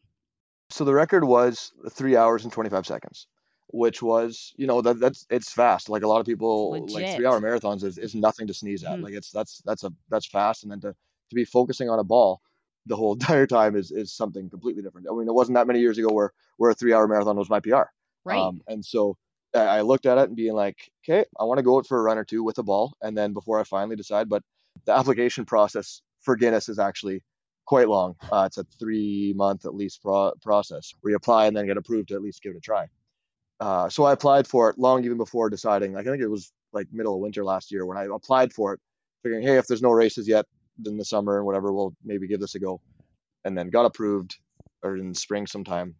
So 0.69 0.85
the 0.85 0.93
record 0.93 1.25
was 1.25 1.73
three 1.91 2.15
hours 2.15 2.45
and 2.45 2.53
twenty 2.53 2.69
five 2.69 2.85
seconds 2.85 3.27
which 3.69 4.01
was 4.01 4.53
you 4.57 4.67
know 4.67 4.79
that 4.79 4.99
that's 4.99 5.25
it's 5.31 5.51
fast 5.51 5.89
like 5.89 6.03
a 6.03 6.07
lot 6.07 6.19
of 6.19 6.25
people 6.25 6.71
like 6.87 7.15
three 7.15 7.25
hour 7.25 7.41
marathons 7.41 7.83
is, 7.83 7.97
is 7.97 8.13
nothing 8.13 8.45
to 8.45 8.53
sneeze 8.53 8.83
at 8.83 8.91
mm-hmm. 8.91 9.03
like 9.03 9.13
it's 9.15 9.31
that's 9.31 9.61
that's 9.65 9.83
a 9.83 9.91
that's 10.09 10.27
fast 10.27 10.61
and 10.63 10.71
then 10.71 10.79
to, 10.79 10.95
to 11.29 11.35
be 11.35 11.45
focusing 11.45 11.89
on 11.89 11.99
a 11.99 12.03
ball 12.03 12.41
the 12.85 12.95
whole 12.95 13.13
entire 13.19 13.47
time 13.47 13.75
is 13.75 13.91
is 13.91 14.13
something 14.13 14.49
completely 14.49 14.81
different 14.81 15.07
i 15.09 15.13
mean 15.13 15.27
it 15.27 15.33
wasn't 15.33 15.55
that 15.55 15.67
many 15.67 15.79
years 15.79 15.97
ago 15.97 16.11
where 16.11 16.31
where 16.57 16.71
a 16.71 16.75
three 16.75 16.93
hour 16.93 17.07
marathon 17.07 17.37
was 17.37 17.49
my 17.49 17.59
pr 17.59 17.75
right 18.25 18.39
um, 18.39 18.61
and 18.67 18.83
so 18.83 19.17
I 19.55 19.81
looked 19.81 20.05
at 20.05 20.17
it 20.17 20.27
and 20.27 20.35
being 20.35 20.53
like, 20.53 20.91
okay, 21.03 21.25
I 21.39 21.45
want 21.45 21.59
to 21.59 21.63
go 21.63 21.77
out 21.77 21.87
for 21.87 21.97
a 21.97 22.03
run 22.03 22.17
or 22.17 22.25
two 22.25 22.43
with 22.43 22.57
a 22.57 22.63
ball, 22.63 22.93
and 23.01 23.17
then 23.17 23.33
before 23.33 23.59
I 23.59 23.63
finally 23.63 23.95
decide. 23.95 24.27
But 24.27 24.43
the 24.85 24.93
application 24.93 25.45
process 25.45 26.01
for 26.21 26.35
Guinness 26.35 26.67
is 26.67 26.79
actually 26.79 27.23
quite 27.65 27.87
long. 27.87 28.15
Uh, 28.31 28.43
it's 28.47 28.57
a 28.57 28.65
three 28.79 29.33
month 29.35 29.65
at 29.65 29.73
least 29.73 30.01
pro- 30.01 30.33
process 30.41 30.93
where 31.01 31.11
you 31.11 31.15
apply 31.15 31.47
and 31.47 31.55
then 31.55 31.67
get 31.67 31.77
approved 31.77 32.09
to 32.09 32.15
at 32.15 32.21
least 32.21 32.41
give 32.41 32.53
it 32.53 32.57
a 32.57 32.61
try. 32.61 32.87
Uh, 33.59 33.89
so 33.89 34.03
I 34.03 34.11
applied 34.11 34.47
for 34.47 34.69
it 34.69 34.77
long 34.77 35.05
even 35.05 35.17
before 35.17 35.49
deciding. 35.49 35.93
Like 35.93 36.07
I 36.07 36.11
think 36.11 36.21
it 36.21 36.27
was 36.27 36.51
like 36.73 36.87
middle 36.91 37.15
of 37.15 37.21
winter 37.21 37.43
last 37.43 37.71
year 37.71 37.85
when 37.85 37.97
I 37.97 38.07
applied 38.13 38.53
for 38.53 38.73
it, 38.73 38.79
figuring, 39.23 39.45
hey, 39.45 39.57
if 39.57 39.67
there's 39.67 39.81
no 39.81 39.91
races 39.91 40.27
yet 40.27 40.45
in 40.85 40.97
the 40.97 41.05
summer 41.05 41.37
and 41.37 41.45
whatever, 41.45 41.71
we'll 41.71 41.95
maybe 42.03 42.27
give 42.27 42.39
this 42.39 42.55
a 42.55 42.59
go. 42.59 42.81
And 43.43 43.57
then 43.57 43.69
got 43.69 43.85
approved 43.85 44.37
or 44.83 44.97
in 44.97 45.13
spring 45.13 45.47
sometime. 45.47 45.95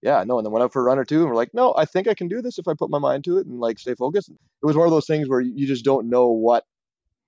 Yeah, 0.00 0.22
no, 0.24 0.38
and 0.38 0.46
then 0.46 0.52
went 0.52 0.62
out 0.62 0.72
for 0.72 0.80
a 0.80 0.84
run 0.84 0.98
or 0.98 1.04
two 1.04 1.20
and 1.20 1.28
we're 1.28 1.34
like, 1.34 1.52
no, 1.52 1.74
I 1.76 1.84
think 1.84 2.08
I 2.08 2.14
can 2.14 2.28
do 2.28 2.40
this 2.40 2.58
if 2.58 2.68
I 2.68 2.74
put 2.74 2.90
my 2.90 2.98
mind 2.98 3.24
to 3.24 3.38
it 3.38 3.46
and 3.46 3.58
like 3.58 3.78
stay 3.78 3.94
focused. 3.94 4.30
It 4.30 4.66
was 4.66 4.76
one 4.76 4.86
of 4.86 4.92
those 4.92 5.06
things 5.06 5.28
where 5.28 5.40
you 5.40 5.66
just 5.66 5.84
don't 5.84 6.08
know 6.08 6.28
what 6.28 6.64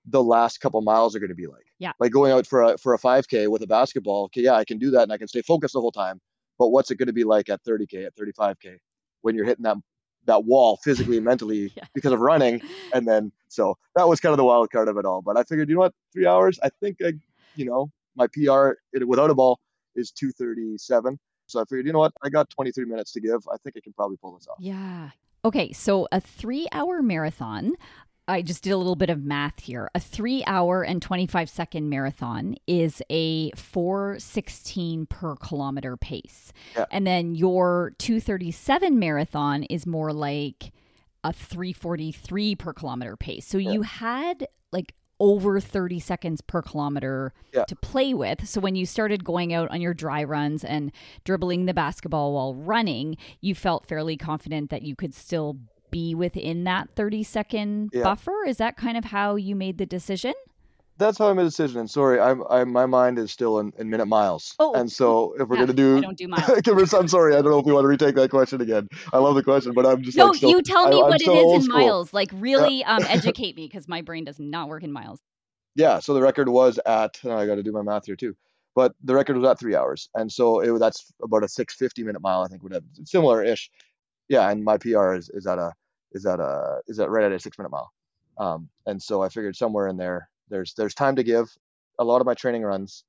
the 0.05 0.23
last 0.23 0.61
couple 0.61 0.81
miles 0.81 1.15
are 1.15 1.19
going 1.19 1.29
to 1.29 1.35
be 1.35 1.47
like. 1.47 1.65
Yeah. 1.79 1.91
Like 1.99 2.11
going 2.11 2.31
out 2.31 2.47
for 2.47 2.61
a 2.61 2.77
for 2.77 2.93
a 2.93 2.97
5K 2.97 3.49
with 3.49 3.61
a 3.61 3.67
basketball. 3.67 4.25
Okay, 4.25 4.41
yeah, 4.41 4.53
I 4.53 4.65
can 4.65 4.79
do 4.79 4.91
that 4.91 5.03
and 5.03 5.11
I 5.11 5.17
can 5.17 5.27
stay 5.27 5.41
focused 5.41 5.73
the 5.73 5.81
whole 5.81 5.91
time. 5.91 6.21
But 6.57 6.69
what's 6.69 6.91
it 6.91 6.95
going 6.95 7.07
to 7.07 7.13
be 7.13 7.23
like 7.23 7.49
at 7.49 7.63
30K, 7.63 8.05
at 8.05 8.15
35K? 8.15 8.77
when 9.21 9.35
you're 9.35 9.45
hitting 9.45 9.63
that 9.63 9.77
that 10.25 10.45
wall 10.45 10.77
physically 10.77 11.17
and 11.17 11.25
mentally 11.25 11.71
yeah. 11.77 11.85
because 11.93 12.13
of 12.13 12.19
running. 12.19 12.61
And 12.93 13.07
then 13.07 13.31
so 13.47 13.77
that 13.95 14.07
was 14.07 14.19
kind 14.19 14.33
of 14.33 14.37
the 14.37 14.43
wild 14.43 14.69
card 14.69 14.89
of 14.89 14.97
it 14.97 15.05
all. 15.05 15.21
But 15.21 15.37
I 15.37 15.43
figured, 15.43 15.69
you 15.69 15.75
know 15.75 15.81
what, 15.81 15.93
three 16.11 16.25
hours. 16.25 16.59
I 16.61 16.69
think 16.81 16.97
I, 17.01 17.13
you 17.55 17.65
know, 17.65 17.89
my 18.15 18.27
PR 18.27 18.71
without 19.05 19.29
a 19.29 19.35
ball 19.35 19.59
is 19.95 20.11
237. 20.11 21.17
So 21.47 21.61
I 21.61 21.63
figured, 21.63 21.85
you 21.85 21.93
know 21.93 21.99
what, 21.99 22.13
I 22.21 22.29
got 22.29 22.49
23 22.49 22.85
minutes 22.85 23.11
to 23.13 23.21
give. 23.21 23.41
I 23.51 23.55
think 23.63 23.77
I 23.77 23.79
can 23.81 23.93
probably 23.93 24.17
pull 24.17 24.35
this 24.35 24.47
off. 24.47 24.57
Yeah. 24.59 25.11
Okay, 25.43 25.71
so 25.71 26.07
a 26.11 26.19
three 26.19 26.67
hour 26.71 27.01
marathon. 27.01 27.73
I 28.31 28.41
just 28.41 28.63
did 28.63 28.71
a 28.71 28.77
little 28.77 28.95
bit 28.95 29.09
of 29.09 29.23
math 29.23 29.59
here. 29.59 29.91
A 29.93 29.99
three 29.99 30.41
hour 30.47 30.83
and 30.83 31.01
25 31.01 31.49
second 31.49 31.89
marathon 31.89 32.55
is 32.65 33.01
a 33.09 33.51
416 33.51 35.05
per 35.07 35.35
kilometer 35.35 35.97
pace. 35.97 36.53
Yeah. 36.75 36.85
And 36.91 37.05
then 37.05 37.35
your 37.35 37.93
237 37.97 38.97
marathon 38.97 39.63
is 39.63 39.85
more 39.85 40.13
like 40.13 40.71
a 41.25 41.33
343 41.33 42.55
per 42.55 42.71
kilometer 42.73 43.17
pace. 43.17 43.45
So 43.45 43.57
yeah. 43.57 43.71
you 43.71 43.81
had 43.81 44.47
like 44.71 44.95
over 45.19 45.59
30 45.59 45.99
seconds 45.99 46.41
per 46.41 46.61
kilometer 46.61 47.33
yeah. 47.53 47.65
to 47.65 47.75
play 47.75 48.13
with. 48.13 48.47
So 48.47 48.61
when 48.61 48.75
you 48.75 48.85
started 48.85 49.25
going 49.25 49.53
out 49.53 49.69
on 49.69 49.81
your 49.81 49.93
dry 49.93 50.23
runs 50.23 50.63
and 50.63 50.91
dribbling 51.25 51.65
the 51.65 51.73
basketball 51.73 52.33
while 52.33 52.55
running, 52.55 53.17
you 53.41 53.53
felt 53.55 53.85
fairly 53.85 54.15
confident 54.15 54.69
that 54.69 54.83
you 54.83 54.95
could 54.95 55.13
still 55.13 55.57
be 55.91 56.15
within 56.15 56.63
that 56.63 56.89
30 56.95 57.23
second 57.23 57.89
yeah. 57.93 58.03
buffer? 58.03 58.45
Is 58.47 58.57
that 58.57 58.77
kind 58.77 58.97
of 58.97 59.05
how 59.05 59.35
you 59.35 59.55
made 59.55 59.77
the 59.77 59.85
decision? 59.85 60.33
That's 60.97 61.17
how 61.17 61.29
I 61.29 61.33
made 61.33 61.43
the 61.43 61.49
decision. 61.49 61.79
And 61.79 61.89
sorry, 61.89 62.19
I'm, 62.19 62.43
I, 62.47 62.63
my 62.63 62.85
mind 62.85 63.17
is 63.17 63.31
still 63.31 63.59
in, 63.59 63.73
in 63.79 63.89
minute 63.89 64.05
miles. 64.05 64.53
Oh, 64.59 64.73
and 64.73 64.91
so 64.91 65.33
if 65.39 65.47
we're 65.47 65.57
gonna 65.57 65.73
do, 65.73 65.97
I 65.97 66.01
don't 66.01 66.17
do 66.17 66.27
miles. 66.27 66.93
I'm 66.93 67.07
sorry, 67.07 67.33
I 67.33 67.41
don't 67.41 67.49
know 67.49 67.59
if 67.59 67.65
we 67.65 67.73
want 67.73 67.85
to 67.85 67.87
retake 67.87 68.13
that 68.15 68.29
question 68.29 68.61
again. 68.61 68.87
I 69.11 69.17
love 69.17 69.33
the 69.35 69.41
question, 69.43 69.73
but 69.73 69.85
I'm 69.85 70.03
just 70.03 70.15
no. 70.15 70.27
Like 70.27 70.35
still, 70.35 70.51
you 70.51 70.61
tell 70.61 70.87
me 70.89 70.97
I, 70.97 71.09
what 71.09 71.21
it 71.21 71.27
is 71.27 71.53
in 71.53 71.61
school. 71.63 71.79
miles. 71.79 72.13
Like 72.13 72.29
really, 72.33 72.79
yeah. 72.79 72.95
um, 72.97 73.03
educate 73.07 73.55
me 73.55 73.65
because 73.65 73.87
my 73.87 74.01
brain 74.01 74.25
does 74.25 74.39
not 74.39 74.69
work 74.69 74.83
in 74.83 74.91
miles. 74.91 75.19
Yeah. 75.75 75.99
So 75.99 76.13
the 76.13 76.21
record 76.21 76.49
was 76.49 76.79
at. 76.85 77.19
Oh, 77.23 77.35
I 77.35 77.47
got 77.47 77.55
to 77.55 77.63
do 77.63 77.71
my 77.71 77.81
math 77.81 78.05
here 78.05 78.15
too. 78.15 78.35
But 78.75 78.93
the 79.03 79.15
record 79.15 79.37
was 79.37 79.49
at 79.49 79.59
three 79.59 79.75
hours, 79.75 80.07
and 80.13 80.31
so 80.31 80.59
it, 80.59 80.79
that's 80.79 81.11
about 81.23 81.43
a 81.43 81.49
650 81.49 82.03
minute 82.03 82.21
mile. 82.21 82.43
I 82.43 82.47
think 82.47 82.61
would 82.61 82.73
have 82.73 82.83
similar 83.05 83.43
ish. 83.43 83.71
Yeah, 84.29 84.49
and 84.49 84.63
my 84.63 84.77
PR 84.77 85.13
is, 85.13 85.29
is 85.33 85.45
at 85.47 85.57
a 85.57 85.73
is 86.11 86.25
at 86.25 86.39
a 86.39 86.81
is 86.87 86.99
at 86.99 87.09
right 87.09 87.25
at 87.25 87.31
a 87.31 87.39
six 87.39 87.57
minute 87.57 87.69
mile. 87.69 87.91
Um, 88.37 88.69
and 88.85 89.01
so 89.01 89.21
I 89.21 89.29
figured 89.29 89.55
somewhere 89.55 89.87
in 89.87 89.97
there, 89.97 90.29
there's 90.49 90.73
there's 90.75 90.93
time 90.93 91.15
to 91.17 91.23
give. 91.23 91.49
A 91.99 92.03
lot 92.03 92.21
of 92.21 92.25
my 92.25 92.33
training 92.33 92.63
runs, 92.63 93.03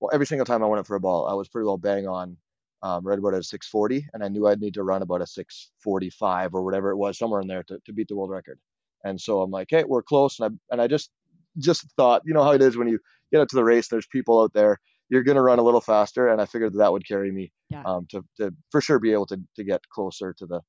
well, 0.00 0.10
every 0.12 0.26
single 0.26 0.46
time 0.46 0.62
I 0.62 0.66
went 0.66 0.80
up 0.80 0.86
for 0.86 0.96
a 0.96 1.00
ball, 1.00 1.26
I 1.26 1.34
was 1.34 1.48
pretty 1.48 1.66
well 1.66 1.76
bang 1.76 2.06
on, 2.06 2.36
um, 2.82 3.06
right 3.06 3.18
about 3.18 3.34
a 3.34 3.42
640, 3.42 4.08
and 4.14 4.22
I 4.22 4.28
knew 4.28 4.46
I'd 4.46 4.60
need 4.60 4.74
to 4.74 4.82
run 4.82 5.02
about 5.02 5.22
a 5.22 5.26
645 5.26 6.54
or 6.54 6.62
whatever 6.62 6.90
it 6.90 6.96
was, 6.96 7.18
somewhere 7.18 7.40
in 7.40 7.48
there 7.48 7.64
to, 7.64 7.78
to 7.84 7.92
beat 7.92 8.08
the 8.08 8.16
world 8.16 8.30
record. 8.30 8.58
And 9.04 9.20
so 9.20 9.42
I'm 9.42 9.50
like, 9.50 9.68
hey, 9.70 9.84
we're 9.84 10.02
close, 10.02 10.38
and 10.38 10.52
I 10.52 10.72
and 10.72 10.80
I 10.80 10.86
just 10.86 11.10
just 11.58 11.86
thought, 11.96 12.22
you 12.24 12.34
know 12.34 12.44
how 12.44 12.52
it 12.52 12.62
is 12.62 12.76
when 12.76 12.88
you 12.88 13.00
get 13.32 13.40
up 13.40 13.48
to 13.48 13.56
the 13.56 13.64
race, 13.64 13.88
there's 13.88 14.06
people 14.06 14.40
out 14.40 14.52
there, 14.52 14.78
you're 15.08 15.24
gonna 15.24 15.42
run 15.42 15.58
a 15.58 15.62
little 15.62 15.80
faster, 15.80 16.28
and 16.28 16.40
I 16.40 16.46
figured 16.46 16.72
that, 16.72 16.78
that 16.78 16.92
would 16.92 17.06
carry 17.06 17.30
me 17.30 17.52
yeah. 17.70 17.82
um, 17.84 18.06
to 18.10 18.24
to 18.38 18.54
for 18.70 18.80
sure 18.80 18.98
be 18.98 19.12
able 19.12 19.26
to 19.26 19.40
to 19.56 19.64
get 19.64 19.88
closer 19.88 20.32
to 20.34 20.46
the 20.46 20.60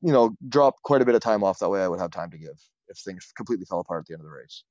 you 0.00 0.12
know, 0.12 0.36
drop 0.48 0.82
quite 0.82 1.02
a 1.02 1.04
bit 1.04 1.14
of 1.14 1.20
time 1.20 1.42
off. 1.44 1.58
That 1.58 1.70
way 1.70 1.82
I 1.82 1.88
would 1.88 2.00
have 2.00 2.10
time 2.10 2.30
to 2.30 2.38
give 2.38 2.60
if 2.88 2.98
things 2.98 3.32
completely 3.36 3.66
fell 3.66 3.80
apart 3.80 4.02
at 4.02 4.06
the 4.06 4.14
end 4.14 4.20
of 4.20 4.26
the 4.26 4.32
race. 4.32 4.64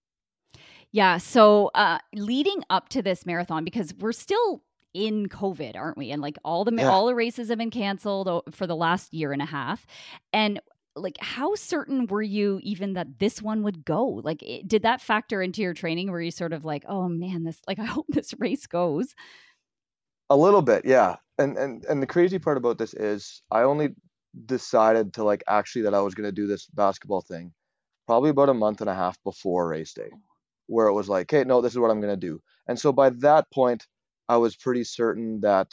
Yeah. 0.92 1.18
So 1.18 1.72
uh, 1.76 2.00
leading 2.14 2.64
up 2.70 2.90
to 2.90 3.02
this 3.02 3.26
marathon, 3.26 3.64
because 3.64 3.94
we're 4.00 4.12
still 4.12 4.64
in 4.94 5.28
COVID, 5.28 5.76
aren't 5.76 5.98
we? 5.98 6.12
And 6.12 6.22
like 6.22 6.38
all 6.44 6.66
the 6.66 6.74
Yeah. 6.76 6.90
all 6.90 7.06
the 7.06 7.16
races 7.16 7.50
have 7.50 7.58
been 7.60 7.70
canceled 7.70 8.44
for 8.52 8.66
the 8.66 8.76
last 8.76 9.14
year 9.14 9.32
and 9.32 9.42
a 9.42 9.46
half. 9.46 9.86
And 10.34 10.60
like 10.96 11.18
how 11.22 11.56
certain 11.56 12.08
were 12.08 12.24
you 12.24 12.60
even 12.64 12.94
that 12.94 13.20
this 13.20 13.42
one 13.42 13.62
would 13.64 13.86
go? 13.86 14.06
Like 14.08 14.42
it, 14.42 14.68
did 14.68 14.82
that 14.84 15.02
factor 15.02 15.42
into 15.42 15.62
your 15.62 15.74
training 15.76 16.12
where 16.12 16.22
you 16.22 16.32
sort 16.32 16.54
of 16.54 16.66
like, 16.66 16.84
"Oh 16.88 17.08
man, 17.08 17.44
this 17.44 17.62
like 17.68 17.80
I 17.80 17.86
hope 17.96 18.08
this 18.10 18.34
race 18.40 18.66
goes." 18.66 19.14
A 20.32 20.36
little 20.38 20.62
bit, 20.62 20.86
yeah. 20.86 21.18
And 21.38 21.58
and 21.58 21.86
and 21.86 22.02
the 22.02 22.08
crazy 22.08 22.40
part 22.40 22.58
about 22.58 22.78
this 22.78 22.94
is 22.94 23.42
I 23.52 23.62
only 23.62 23.90
decided 24.46 25.14
to 25.14 25.24
like 25.24 25.44
actually 25.48 25.84
that 25.84 25.94
I 25.94 26.02
was 26.02 26.16
going 26.16 26.28
to 26.28 26.32
do 26.32 26.48
this 26.48 26.68
basketball 26.68 27.22
thing 27.22 27.54
probably 28.08 28.30
about 28.30 28.50
a 28.50 28.54
month 28.54 28.82
and 28.82 28.90
a 28.90 28.96
half 28.96 29.18
before 29.24 29.68
race 29.68 29.94
day 29.94 30.10
where 30.68 30.88
it 30.88 30.94
was 30.94 31.10
like, 31.10 31.34
"Okay, 31.34 31.44
no, 31.48 31.62
this 31.62 31.74
is 31.74 31.80
what 31.80 31.92
I'm 31.92 32.02
going 32.02 32.14
to 32.14 32.28
do." 32.28 32.40
And 32.68 32.80
so 32.80 32.92
by 32.92 33.10
that 33.10 33.46
point 33.52 33.86
I 34.28 34.38
was 34.38 34.56
pretty 34.56 34.84
certain 34.84 35.42
that 35.42 35.68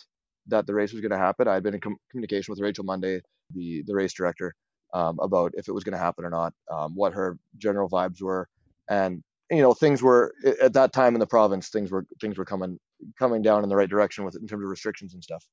that 0.49 0.67
the 0.67 0.75
race 0.75 0.93
was 0.93 1.01
going 1.01 1.13
to 1.13 1.19
happen. 1.19 1.49
I'd 1.49 1.63
been 1.63 1.75
in 1.75 1.81
com- 1.81 1.99
communication 2.11 2.53
with 2.53 2.61
Rachel 2.61 2.85
Monday, 2.85 3.21
the 3.55 3.83
the 3.87 3.95
race 3.95 4.15
director, 4.15 4.55
um, 4.95 5.19
about 5.21 5.53
if 5.55 5.69
it 5.69 5.73
was 5.73 5.85
going 5.85 5.93
to 5.93 5.99
happen 5.99 6.25
or 6.25 6.31
not, 6.31 6.55
um, 6.71 6.95
what 6.95 7.13
her 7.13 7.39
general 7.59 7.89
vibes 7.89 8.23
were, 8.23 8.49
and 8.89 9.23
you 9.51 9.63
know 9.63 9.75
things 9.75 10.03
were 10.03 10.33
at 10.63 10.73
that 10.73 10.93
time 10.93 11.15
in 11.15 11.21
the 11.21 11.27
province 11.27 11.69
things 11.69 11.91
were 11.91 12.05
things 12.21 12.37
were 12.37 12.45
coming 12.45 12.79
coming 13.19 13.43
down 13.43 13.63
in 13.63 13.69
the 13.69 13.77
right 13.77 13.91
direction 13.91 14.25
with 14.25 14.37
in 14.37 14.47
terms 14.47 14.65
of 14.65 14.71
restrictions 14.71 15.15
and 15.15 15.23
stuff. 15.23 15.45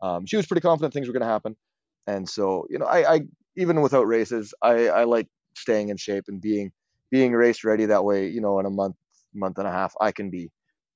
Um, 0.00 0.26
she 0.26 0.36
was 0.36 0.46
pretty 0.46 0.60
confident 0.60 0.92
things 0.92 1.06
were 1.06 1.12
going 1.12 1.22
to 1.22 1.26
happen, 1.26 1.56
and 2.06 2.28
so 2.28 2.66
you 2.70 2.78
know 2.78 2.86
I, 2.86 3.14
I 3.14 3.20
even 3.56 3.80
without 3.82 4.06
races 4.06 4.54
I, 4.62 4.88
I 4.88 5.04
like 5.04 5.28
staying 5.56 5.88
in 5.90 5.96
shape 5.96 6.24
and 6.28 6.40
being 6.40 6.72
being 7.10 7.32
race 7.32 7.64
ready 7.64 7.86
that 7.86 8.04
way 8.04 8.28
you 8.28 8.40
know 8.40 8.58
in 8.58 8.66
a 8.66 8.70
month 8.70 8.96
month 9.34 9.58
and 9.58 9.68
a 9.68 9.72
half 9.72 9.94
I 10.00 10.12
can 10.12 10.30
be 10.30 10.50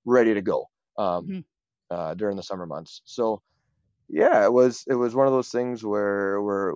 ready 0.04 0.34
to 0.34 0.42
go 0.42 0.66
um, 0.98 1.26
Mhm. 1.28 1.44
uh, 1.90 2.14
during 2.14 2.36
the 2.36 2.42
summer 2.42 2.66
months. 2.66 3.02
So 3.04 3.42
yeah, 4.08 4.44
it 4.44 4.52
was 4.52 4.84
it 4.88 4.94
was 4.94 5.14
one 5.14 5.26
of 5.26 5.32
those 5.32 5.50
things 5.50 5.84
where 5.84 6.40
where 6.42 6.74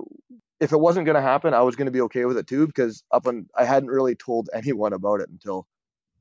if 0.61 0.73
it 0.73 0.81
wasn't 0.81 1.07
going 1.07 1.17
to 1.17 1.23
happen, 1.23 1.55
I 1.55 1.63
was 1.63 1.77
going 1.77 1.87
to 1.87 1.93
be 1.93 2.01
okay 2.03 2.25
with 2.25 2.37
it 2.37 2.47
too 2.47 2.67
because 2.67 3.03
up 3.13 3.27
on 3.27 3.49
I 3.57 3.65
hadn't 3.65 3.91
really 3.91 4.15
told 4.17 4.51
anyone 4.55 4.93
about 4.93 5.21
it 5.21 5.31
until 5.31 5.67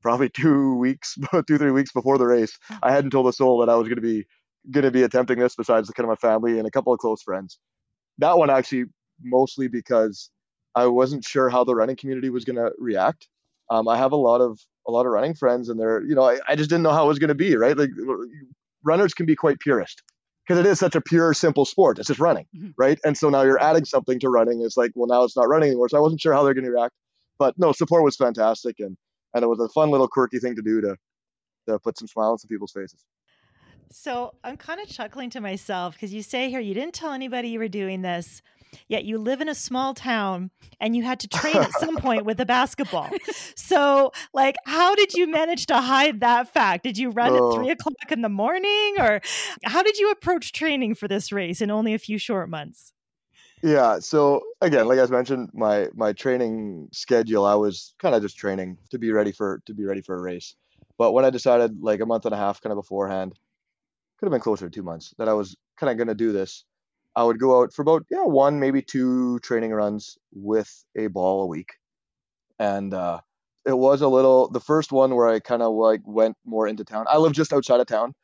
probably 0.02 0.30
two 0.30 0.76
weeks, 0.76 1.16
two 1.48 1.58
three 1.58 1.72
weeks 1.72 1.92
before 1.92 2.18
the 2.18 2.26
race. 2.26 2.58
I 2.82 2.92
hadn't 2.92 3.10
told 3.10 3.28
a 3.28 3.32
soul 3.32 3.60
that 3.60 3.70
I 3.70 3.76
was 3.76 3.88
going 3.88 3.96
to 3.96 4.02
be 4.02 4.26
going 4.70 4.84
to 4.84 4.90
be 4.90 5.02
attempting 5.04 5.38
this 5.38 5.56
besides 5.56 5.88
the 5.88 5.94
kind 5.94 6.04
of 6.04 6.10
my 6.10 6.28
family 6.28 6.58
and 6.58 6.68
a 6.68 6.70
couple 6.70 6.92
of 6.92 7.00
close 7.00 7.22
friends. 7.22 7.58
That 8.20 8.38
one 8.38 8.50
actually 8.50 8.84
mostly 9.22 9.68
because 9.68 10.30
I 10.74 10.86
wasn't 10.86 11.24
sure 11.24 11.50
how 11.50 11.64
the 11.64 11.74
running 11.74 11.96
community 11.96 12.30
was 12.30 12.44
going 12.44 12.56
to 12.56 12.72
react. 12.78 13.28
Um, 13.70 13.88
I 13.88 13.96
have 13.98 14.12
a 14.12 14.16
lot 14.16 14.40
of 14.40 14.58
a 14.86 14.90
lot 14.90 15.06
of 15.06 15.12
running 15.12 15.34
friends, 15.34 15.68
and 15.68 15.78
they're 15.78 16.02
you 16.02 16.14
know 16.14 16.22
I, 16.24 16.38
I 16.48 16.56
just 16.56 16.70
didn't 16.70 16.82
know 16.82 16.92
how 16.92 17.04
it 17.04 17.08
was 17.08 17.18
going 17.18 17.28
to 17.28 17.34
be. 17.34 17.56
Right, 17.56 17.76
like 17.76 17.90
runners 18.84 19.14
can 19.14 19.26
be 19.26 19.36
quite 19.36 19.58
purist 19.60 20.02
because 20.46 20.58
it 20.58 20.66
is 20.68 20.78
such 20.78 20.94
a 20.96 21.00
pure, 21.00 21.32
simple 21.34 21.64
sport. 21.64 21.98
It's 21.98 22.08
just 22.08 22.20
running, 22.20 22.46
Mhm. 22.56 22.72
right? 22.78 22.98
And 23.04 23.16
so 23.16 23.28
now 23.30 23.42
you're 23.42 23.62
adding 23.62 23.84
something 23.84 24.18
to 24.20 24.28
running. 24.28 24.62
It's 24.62 24.76
like, 24.76 24.90
well, 24.94 25.06
now 25.06 25.22
it's 25.24 25.36
not 25.36 25.48
running 25.48 25.68
anymore. 25.68 25.88
So 25.88 25.98
I 25.98 26.00
wasn't 26.00 26.20
sure 26.20 26.32
how 26.32 26.42
they're 26.42 26.54
going 26.54 26.64
to 26.64 26.70
react. 26.72 26.94
But 27.38 27.54
no, 27.58 27.72
support 27.72 28.02
was 28.04 28.16
fantastic, 28.16 28.76
and 28.80 28.96
and 29.34 29.44
it 29.44 29.46
was 29.46 29.60
a 29.60 29.68
fun 29.68 29.90
little 29.90 30.08
quirky 30.08 30.38
thing 30.40 30.56
to 30.56 30.62
do 30.62 30.80
to 30.80 30.96
to 31.68 31.78
put 31.78 31.98
some 31.98 32.08
smiles 32.08 32.32
on 32.32 32.38
some 32.38 32.48
people's 32.48 32.72
faces. 32.72 33.04
So 33.92 34.34
I'm 34.44 34.56
kind 34.56 34.80
of 34.80 34.88
chuckling 34.88 35.30
to 35.30 35.40
myself 35.40 35.94
because 35.94 36.12
you 36.14 36.22
say 36.22 36.48
here 36.48 36.60
you 36.60 36.74
didn't 36.74 36.94
tell 36.94 37.12
anybody 37.12 37.48
you 37.48 37.58
were 37.58 37.68
doing 37.68 38.02
this, 38.02 38.40
yet 38.88 39.04
you 39.04 39.18
live 39.18 39.40
in 39.40 39.48
a 39.48 39.54
small 39.54 39.94
town 39.94 40.50
and 40.80 40.94
you 40.94 41.02
had 41.02 41.18
to 41.20 41.28
train 41.28 41.56
at 41.56 41.72
some 41.72 41.96
point 41.96 42.24
with 42.24 42.40
a 42.40 42.46
basketball. 42.46 43.10
So, 43.56 44.10
like, 44.34 44.56
how 44.64 44.96
did 44.96 45.14
you 45.14 45.28
manage 45.28 45.66
to 45.66 45.76
hide 45.80 46.20
that 46.20 46.52
fact? 46.52 46.82
Did 46.82 46.98
you 46.98 47.10
run 47.10 47.32
Oh. 47.32 47.50
at 47.50 47.54
three 47.56 47.70
o'clock 47.70 48.10
in 48.10 48.22
the 48.22 48.28
morning, 48.28 48.94
or 48.98 49.20
how 49.64 49.82
did 49.84 49.96
you 49.96 50.10
approach 50.10 50.52
training 50.52 50.96
for 50.96 51.06
this 51.06 51.30
race 51.30 51.60
in 51.60 51.70
only 51.70 51.94
a 51.94 51.98
few 51.98 52.18
short 52.18 52.48
months? 52.48 52.92
Yeah. 53.62 54.00
So 54.00 54.40
again, 54.60 54.86
like 54.88 54.98
I 54.98 55.06
mentioned, 55.06 55.50
my 55.52 55.88
my 55.94 56.12
training 56.12 56.88
schedule, 56.92 57.44
I 57.44 57.54
was 57.54 57.94
kind 58.00 58.14
of 58.14 58.22
just 58.22 58.36
training 58.38 58.78
to 58.90 58.98
be 58.98 59.12
ready 59.12 59.30
for 59.30 59.62
to 59.66 59.74
be 59.74 59.84
ready 59.84 60.00
for 60.00 60.16
a 60.16 60.20
race. 60.20 60.56
But 60.98 61.12
when 61.12 61.24
I 61.24 61.30
decided, 61.30 61.80
like 61.80 62.00
a 62.00 62.06
month 62.06 62.24
and 62.24 62.34
a 62.34 62.38
half 62.38 62.60
kind 62.60 62.72
of 62.72 62.76
beforehand, 62.76 63.34
could 64.20 64.26
have 64.26 64.32
been 64.32 64.40
closer 64.42 64.68
to 64.68 64.70
two 64.70 64.82
months, 64.82 65.14
that 65.18 65.28
I 65.28 65.32
was 65.32 65.56
kind 65.78 65.90
of 65.90 65.96
going 65.96 66.08
to 66.08 66.14
do 66.14 66.30
this, 66.30 66.64
I 67.16 67.24
would 67.24 67.40
go 67.40 67.62
out 67.62 67.72
for 67.72 67.82
about 67.82 68.04
yeah 68.10 68.24
one 68.24 68.60
maybe 68.60 68.82
two 68.82 69.38
training 69.40 69.72
runs 69.72 70.16
with 70.32 70.84
a 70.96 71.08
ball 71.08 71.42
a 71.42 71.46
week, 71.46 71.70
and 72.58 72.94
uh, 72.94 73.20
it 73.66 73.76
was 73.76 74.02
a 74.02 74.08
little 74.08 74.48
the 74.50 74.60
first 74.60 74.92
one 74.92 75.14
where 75.16 75.28
I 75.28 75.40
kind 75.40 75.62
of 75.62 75.74
like 75.74 76.02
went 76.04 76.36
more 76.44 76.68
into 76.68 76.84
town. 76.84 77.06
I 77.08 77.16
live 77.16 77.32
just 77.32 77.52
outside 77.52 77.80
of 77.80 77.86
town, 77.86 78.14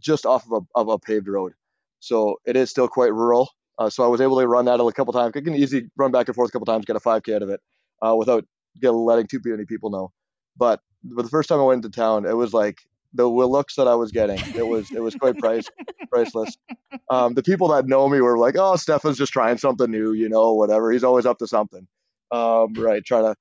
just 0.00 0.24
off 0.24 0.46
of 0.50 0.62
a 0.62 0.80
of 0.80 0.88
a 0.88 0.98
paved 0.98 1.28
road, 1.28 1.52
so 2.00 2.36
it 2.46 2.56
is 2.56 2.70
still 2.70 2.88
quite 2.88 3.12
rural. 3.12 3.50
Uh, 3.78 3.90
so 3.90 4.04
I 4.04 4.06
was 4.06 4.20
able 4.20 4.38
to 4.38 4.46
run 4.46 4.66
that 4.66 4.80
a 4.80 4.92
couple 4.92 5.12
times. 5.12 5.32
I 5.34 5.40
can 5.40 5.54
easily 5.54 5.88
run 5.96 6.12
back 6.12 6.28
and 6.28 6.34
forth 6.34 6.50
a 6.50 6.52
couple 6.52 6.66
times, 6.66 6.84
get 6.84 6.96
a 6.96 7.00
5K 7.00 7.34
out 7.34 7.42
of 7.42 7.48
it, 7.48 7.60
uh, 8.02 8.14
without 8.14 8.44
get, 8.80 8.90
letting 8.90 9.26
too 9.26 9.40
many 9.44 9.64
people 9.64 9.90
know. 9.90 10.12
But 10.56 10.80
but 11.04 11.22
the 11.22 11.30
first 11.30 11.48
time 11.48 11.58
I 11.58 11.64
went 11.64 11.84
into 11.84 11.94
town, 11.94 12.24
it 12.24 12.36
was 12.36 12.54
like 12.54 12.78
the 13.14 13.26
looks 13.26 13.76
that 13.76 13.88
I 13.88 13.94
was 13.94 14.12
getting. 14.12 14.38
It 14.56 14.66
was 14.66 14.90
it 14.92 15.00
was 15.00 15.14
quite 15.14 15.38
price 15.38 15.68
priceless. 16.10 16.56
Um, 17.10 17.34
the 17.34 17.42
people 17.42 17.68
that 17.68 17.86
know 17.86 18.08
me 18.08 18.20
were 18.20 18.38
like, 18.38 18.56
"Oh, 18.58 18.76
Stefan's 18.76 19.18
just 19.18 19.32
trying 19.32 19.58
something 19.58 19.90
new, 19.90 20.12
you 20.12 20.28
know, 20.28 20.54
whatever. 20.54 20.90
He's 20.90 21.04
always 21.04 21.26
up 21.26 21.38
to 21.38 21.46
something." 21.46 21.86
Um, 22.30 22.72
right, 22.74 23.04
trying 23.04 23.24
to. 23.24 23.36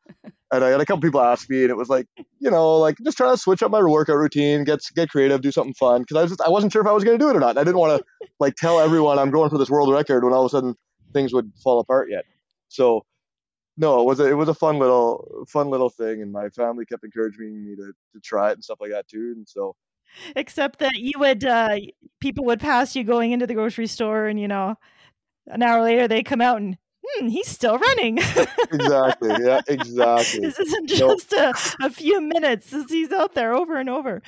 And 0.54 0.66
I 0.66 0.70
had 0.70 0.82
a 0.82 0.86
couple 0.86 1.02
people 1.02 1.22
ask 1.22 1.50
me, 1.50 1.62
and 1.62 1.70
it 1.70 1.78
was 1.78 1.88
like, 1.88 2.08
you 2.40 2.52
know, 2.52 2.78
like 2.78 2.98
just 3.06 3.16
trying 3.16 3.34
to 3.34 3.38
switch 3.38 3.64
up 3.64 3.72
my 3.72 3.82
workout 3.82 4.18
routine, 4.18 4.66
get 4.66 4.82
get 4.96 5.10
creative, 5.10 5.42
do 5.42 5.52
something 5.52 5.74
fun, 5.74 6.02
because 6.02 6.18
I 6.18 6.22
was 6.24 6.32
just, 6.32 6.42
I 6.42 6.50
wasn't 6.50 6.74
sure 6.74 6.82
if 6.82 6.88
I 6.88 6.92
was 6.92 7.06
going 7.06 7.18
to 7.18 7.24
do 7.24 7.30
it 7.30 7.38
or 7.38 7.40
not. 7.40 7.58
I 7.58 7.64
didn't 7.64 7.78
want 7.78 8.02
to 8.02 8.28
like 8.40 8.56
tell 8.56 8.82
everyone 8.82 9.18
I'm 9.18 9.32
going 9.32 9.50
for 9.50 9.58
this 9.58 9.70
world 9.70 9.94
record 9.94 10.26
when 10.26 10.34
all 10.34 10.42
of 10.46 10.48
a 10.48 10.50
sudden 10.50 10.76
things 11.14 11.34
would 11.34 11.54
fall 11.64 11.80
apart 11.80 12.10
yet. 12.12 12.26
So 12.68 13.06
no, 13.82 14.00
it 14.00 14.06
was 14.06 14.20
a 14.20 14.30
it 14.30 14.36
was 14.36 14.48
a 14.48 14.54
fun 14.54 14.78
little 14.80 15.46
fun 15.48 15.70
little 15.70 15.90
thing, 15.90 16.22
and 16.22 16.32
my 16.32 16.50
family 16.50 16.86
kept 16.86 17.04
encouraging 17.04 17.66
me 17.66 17.76
to 17.76 17.92
to 18.14 18.20
try 18.22 18.52
it 18.52 18.54
and 18.54 18.64
stuff 18.64 18.80
like 18.80 18.92
that 18.92 19.08
too. 19.08 19.34
And 19.36 19.48
so 19.50 19.76
Except 20.36 20.80
that 20.80 20.96
you 20.96 21.14
would, 21.20 21.46
uh, 21.46 21.78
people 22.20 22.46
would 22.46 22.60
pass 22.60 22.96
you 22.96 23.04
going 23.04 23.32
into 23.32 23.48
the 23.48 23.54
grocery 23.54 23.88
store, 23.88 24.28
and 24.28 24.40
you 24.40 24.48
know, 24.48 24.76
an 25.48 25.64
hour 25.64 25.82
later 25.82 26.08
they 26.08 26.22
come 26.24 26.42
out 26.42 26.58
and, 26.58 26.78
hmm, 27.04 27.28
he's 27.28 27.48
still 27.48 27.78
running. 27.78 28.18
exactly, 28.72 29.36
yeah, 29.42 29.62
exactly. 29.68 30.42
this 30.42 30.60
isn't 30.60 30.90
Nope. 30.90 31.20
just 31.20 31.34
a, 31.34 31.54
a 31.82 31.90
few 31.90 32.22
minutes. 32.22 32.74
He's 32.90 33.12
out 33.12 33.34
there 33.36 33.54
over 33.54 33.78
and 33.78 33.90
over. 33.90 34.22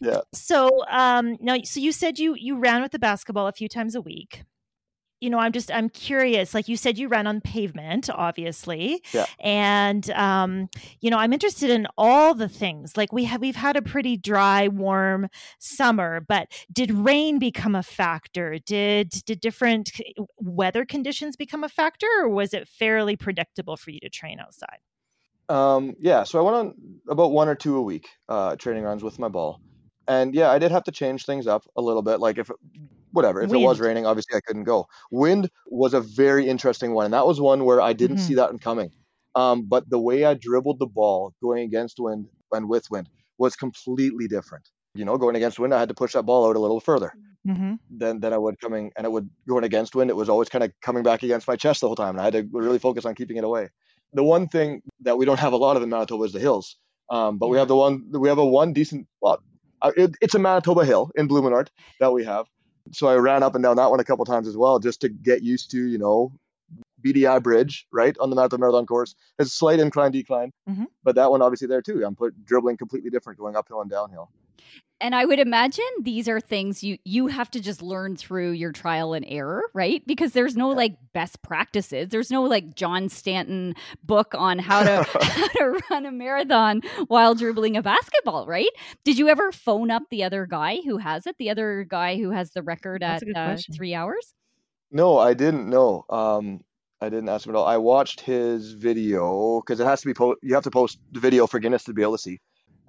Yeah. 0.00 0.20
So, 0.32 0.84
um, 0.90 1.36
now, 1.40 1.56
so 1.64 1.80
you 1.80 1.92
said 1.92 2.18
you 2.18 2.34
you 2.38 2.58
ran 2.58 2.82
with 2.82 2.92
the 2.92 2.98
basketball 2.98 3.46
a 3.46 3.52
few 3.52 3.68
times 3.68 3.94
a 3.94 4.00
week. 4.00 4.42
You 5.22 5.30
know, 5.30 5.38
I'm 5.38 5.52
just 5.52 5.70
I'm 5.70 5.88
curious. 5.88 6.52
Like 6.52 6.66
you 6.66 6.76
said, 6.76 6.98
you 6.98 7.06
ran 7.06 7.28
on 7.28 7.40
pavement, 7.40 8.10
obviously, 8.10 9.02
Yeah. 9.12 9.26
and 9.38 10.10
um, 10.10 10.68
you 11.00 11.10
know, 11.10 11.16
I'm 11.18 11.32
interested 11.32 11.70
in 11.70 11.86
all 11.96 12.34
the 12.34 12.48
things. 12.48 12.96
Like 12.96 13.12
we 13.12 13.24
have 13.24 13.40
we've 13.40 13.54
had 13.54 13.76
a 13.76 13.82
pretty 13.82 14.16
dry, 14.16 14.66
warm 14.66 15.28
summer, 15.60 16.20
but 16.20 16.48
did 16.72 16.90
rain 16.90 17.38
become 17.38 17.76
a 17.76 17.84
factor? 17.84 18.58
Did 18.58 19.10
did 19.24 19.40
different 19.40 19.92
weather 20.38 20.84
conditions 20.84 21.36
become 21.36 21.62
a 21.62 21.68
factor, 21.68 22.08
or 22.20 22.28
was 22.28 22.52
it 22.52 22.66
fairly 22.66 23.14
predictable 23.14 23.76
for 23.76 23.92
you 23.92 24.00
to 24.00 24.10
train 24.10 24.40
outside? 24.40 24.78
Um, 25.48 25.94
yeah, 26.00 26.24
so 26.24 26.40
I 26.40 26.42
went 26.42 26.56
on 26.56 26.74
about 27.08 27.30
one 27.30 27.48
or 27.48 27.54
two 27.54 27.76
a 27.76 27.82
week, 27.82 28.08
uh, 28.28 28.56
training 28.56 28.82
runs 28.82 29.04
with 29.04 29.20
my 29.20 29.28
ball, 29.28 29.60
and 30.08 30.34
yeah, 30.34 30.50
I 30.50 30.58
did 30.58 30.72
have 30.72 30.84
to 30.84 30.90
change 30.92 31.26
things 31.26 31.46
up 31.46 31.62
a 31.76 31.80
little 31.82 32.02
bit. 32.02 32.18
Like 32.18 32.38
if 32.38 32.50
whatever, 33.12 33.42
if 33.42 33.52
it 33.52 33.58
was 33.58 33.80
raining, 33.80 34.06
obviously 34.06 34.36
I 34.36 34.40
couldn't 34.40 34.64
go. 34.64 34.86
Wind 35.10 35.50
was 35.66 35.94
a 35.94 36.00
very 36.00 36.48
interesting 36.48 36.94
one, 36.94 37.06
and 37.06 37.14
that 37.14 37.26
was 37.26 37.40
one 37.40 37.64
where 37.64 37.80
I 37.80 37.92
didn't 37.92 38.16
Mhm. 38.16 38.20
see 38.20 38.34
that 38.34 38.50
coming. 38.60 38.90
Um, 39.34 39.66
but 39.68 39.88
the 39.88 39.98
way 39.98 40.24
I 40.24 40.34
dribbled 40.34 40.78
the 40.78 40.86
ball 40.86 41.32
going 41.42 41.62
against 41.64 41.98
wind 41.98 42.28
and 42.52 42.68
with 42.68 42.90
wind 42.90 43.08
was 43.38 43.56
completely 43.56 44.28
different. 44.28 44.68
You 44.94 45.04
know, 45.06 45.16
going 45.18 45.36
against 45.36 45.58
wind, 45.58 45.72
I 45.74 45.80
had 45.80 45.88
to 45.88 45.94
push 45.94 46.12
that 46.12 46.24
ball 46.24 46.48
out 46.48 46.56
a 46.56 46.60
little 46.60 46.80
further 46.80 47.12
Mm-hmm. 47.46 47.74
than 47.90 48.20
than 48.20 48.32
I 48.32 48.38
would 48.38 48.60
coming, 48.60 48.92
and 48.96 49.04
it 49.04 49.10
would 49.12 49.28
going 49.48 49.64
against 49.64 49.94
wind. 49.96 50.10
It 50.10 50.16
was 50.16 50.28
always 50.28 50.48
kind 50.48 50.62
of 50.64 50.72
coming 50.80 51.02
back 51.02 51.22
against 51.24 51.48
my 51.48 51.56
chest 51.56 51.80
the 51.80 51.88
whole 51.88 51.96
time, 51.96 52.10
and 52.10 52.20
I 52.20 52.24
had 52.24 52.34
to 52.34 52.48
really 52.52 52.78
focus 52.78 53.04
on 53.04 53.14
keeping 53.16 53.36
it 53.36 53.44
away. 53.44 53.68
The 54.12 54.22
one 54.22 54.46
thing 54.48 54.82
that 55.00 55.18
we 55.18 55.24
don't 55.26 55.40
have 55.40 55.52
a 55.52 55.56
lot 55.56 55.76
of 55.76 55.82
in 55.82 55.88
Manitoba 55.88 56.22
is 56.24 56.32
the 56.32 56.38
hills, 56.38 56.76
um, 57.10 57.38
but 57.38 57.48
we 57.48 57.58
have 57.58 57.68
the 57.68 57.76
one 57.76 58.10
we 58.12 58.28
have 58.28 58.38
a 58.38 58.44
one 58.46 58.72
decent 58.72 59.08
well, 59.20 59.42
uh, 59.82 59.90
it, 59.96 60.14
it's 60.20 60.34
a 60.34 60.38
Manitoba 60.38 60.84
hill 60.84 61.10
in 61.16 61.28
Blumenort 61.28 61.68
that 62.00 62.12
we 62.12 62.24
have. 62.24 62.46
So 62.90 63.06
I 63.06 63.14
ran 63.16 63.42
up 63.42 63.54
and 63.54 63.62
down 63.62 63.76
that 63.76 63.90
one 63.90 64.00
a 64.00 64.04
couple 64.04 64.24
times 64.24 64.48
as 64.48 64.56
well, 64.56 64.78
just 64.78 65.00
to 65.02 65.08
get 65.08 65.42
used 65.42 65.70
to 65.70 65.78
you 65.78 65.98
know 65.98 66.32
BDI 67.04 67.42
Bridge 67.42 67.86
right 67.92 68.16
on 68.18 68.30
the 68.30 68.36
Manitoba 68.36 68.60
Marathon 68.60 68.86
course. 68.86 69.14
It's 69.38 69.50
a 69.50 69.54
slight 69.54 69.80
incline 69.80 70.12
decline, 70.12 70.52
Mhm. 70.68 70.86
but 71.02 71.14
that 71.16 71.30
one 71.30 71.42
obviously 71.42 71.68
there 71.68 71.82
too. 71.82 72.04
I'm 72.04 72.14
put 72.16 72.44
dribbling 72.44 72.76
completely 72.76 73.10
different 73.10 73.38
going 73.38 73.56
uphill 73.56 73.80
and 73.80 73.90
downhill. 73.90 74.30
And 75.02 75.14
I 75.14 75.24
would 75.24 75.40
imagine 75.40 75.84
these 76.00 76.28
are 76.28 76.40
things 76.40 76.82
you 76.82 76.96
you 77.04 77.26
have 77.26 77.50
to 77.50 77.60
just 77.60 77.82
learn 77.82 78.16
through 78.16 78.52
your 78.52 78.72
trial 78.72 79.12
and 79.12 79.24
error, 79.28 79.64
right? 79.74 80.06
Because 80.06 80.32
there's 80.32 80.56
no 80.56 80.68
like 80.68 80.96
best 81.12 81.42
practices. 81.42 82.08
There's 82.08 82.30
no 82.30 82.44
like 82.44 82.74
John 82.74 83.08
Stanton 83.08 83.74
book 84.04 84.34
on 84.34 84.58
how 84.58 84.82
to 84.84 85.02
how 85.20 85.48
to 85.48 85.82
run 85.90 86.06
a 86.06 86.12
marathon 86.12 86.82
while 87.08 87.34
dribbling 87.34 87.76
a 87.76 87.82
basketball, 87.82 88.46
right? 88.46 88.70
Did 89.04 89.18
you 89.18 89.28
ever 89.28 89.52
phone 89.52 89.90
up 89.90 90.04
the 90.10 90.24
other 90.24 90.46
guy 90.46 90.78
who 90.84 90.98
has 90.98 91.26
it? 91.26 91.36
The 91.38 91.50
other 91.50 91.84
guy 91.88 92.16
who 92.16 92.30
has 92.30 92.52
the 92.52 92.62
record 92.62 93.02
at 93.02 93.22
uh, 93.34 93.56
3 93.74 93.94
hours? 93.94 94.34
No, 94.90 95.18
I 95.18 95.34
didn't 95.34 95.68
know. 95.68 96.04
Um, 96.08 96.60
I 97.00 97.08
didn't 97.08 97.28
ask 97.28 97.46
him 97.46 97.54
at 97.54 97.58
all. 97.58 97.66
I 97.66 97.78
watched 97.78 98.20
his 98.20 98.72
video 98.74 99.60
because 99.60 99.80
it 99.80 99.84
has 99.84 100.02
to 100.02 100.06
be 100.06 100.14
po- 100.14 100.36
you 100.40 100.54
have 100.54 100.62
to 100.64 100.70
post 100.70 101.00
the 101.10 101.18
video 101.18 101.48
for 101.48 101.58
Guinness 101.58 101.84
to 101.84 101.92
be 101.92 102.02
able 102.02 102.16
to 102.16 102.22
see. 102.22 102.40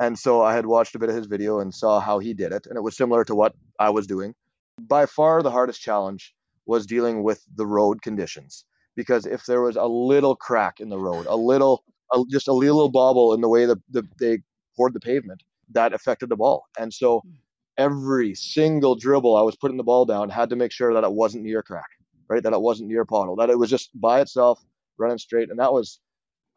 And 0.04 0.20
so 0.20 0.42
I 0.42 0.54
had 0.54 0.66
watched 0.66 0.96
a 0.96 1.00
bit 1.00 1.08
of 1.08 1.16
his 1.16 1.28
video 1.28 1.62
and 1.62 1.74
saw 1.74 2.02
how 2.02 2.20
he 2.20 2.34
did 2.34 2.52
it, 2.52 2.68
and 2.68 2.76
it 2.76 2.82
was 2.82 2.98
similar 2.98 3.24
to 3.24 3.34
what 3.34 3.56
I 3.80 3.90
was 3.90 4.06
doing. 4.06 4.36
By 4.78 5.06
far, 5.06 5.42
the 5.42 5.52
hardest 5.52 5.82
challenge 5.82 6.36
was 6.66 6.86
dealing 6.86 7.24
with 7.24 7.42
the 7.56 7.66
road 7.66 8.02
conditions 8.02 8.66
because 8.98 9.26
if 9.26 9.46
there 9.46 9.62
was 9.62 9.78
a 9.78 9.86
little 9.86 10.36
crack 10.36 10.82
in 10.82 10.90
the 10.90 11.00
road, 11.00 11.26
a 11.28 11.38
little, 11.38 11.86
a, 12.12 12.22
just 12.30 12.50
a 12.50 12.54
little 12.54 12.90
bobble 12.90 13.34
in 13.34 13.40
the 13.40 13.48
way 13.48 13.66
that 13.66 13.78
the, 13.90 14.06
they 14.20 14.40
poured 14.76 14.94
the 14.94 15.00
pavement, 15.00 15.42
that 15.72 15.94
affected 15.94 16.28
the 16.28 16.36
ball. 16.36 16.66
And 16.78 16.94
so 16.94 17.22
every 17.78 18.36
single 18.36 18.96
dribble 18.96 19.38
I 19.38 19.42
was 19.42 19.56
putting 19.56 19.78
the 19.78 19.84
ball 19.84 20.04
down 20.04 20.30
had 20.30 20.50
to 20.50 20.58
make 20.58 20.74
sure 20.74 20.94
that 20.94 21.06
it 21.06 21.14
wasn't 21.14 21.46
near 21.46 21.64
crack, 21.64 21.90
right? 22.28 22.44
That 22.44 22.52
it 22.52 22.62
wasn't 22.62 22.90
near 22.90 23.06
puddle, 23.06 23.38
that 23.38 23.50
it 23.50 23.58
was 23.58 23.70
just 23.70 23.90
by 24.00 24.20
itself 24.20 24.62
running 24.98 25.18
straight. 25.18 25.50
And 25.50 25.60
that 25.60 25.72
was 25.72 26.02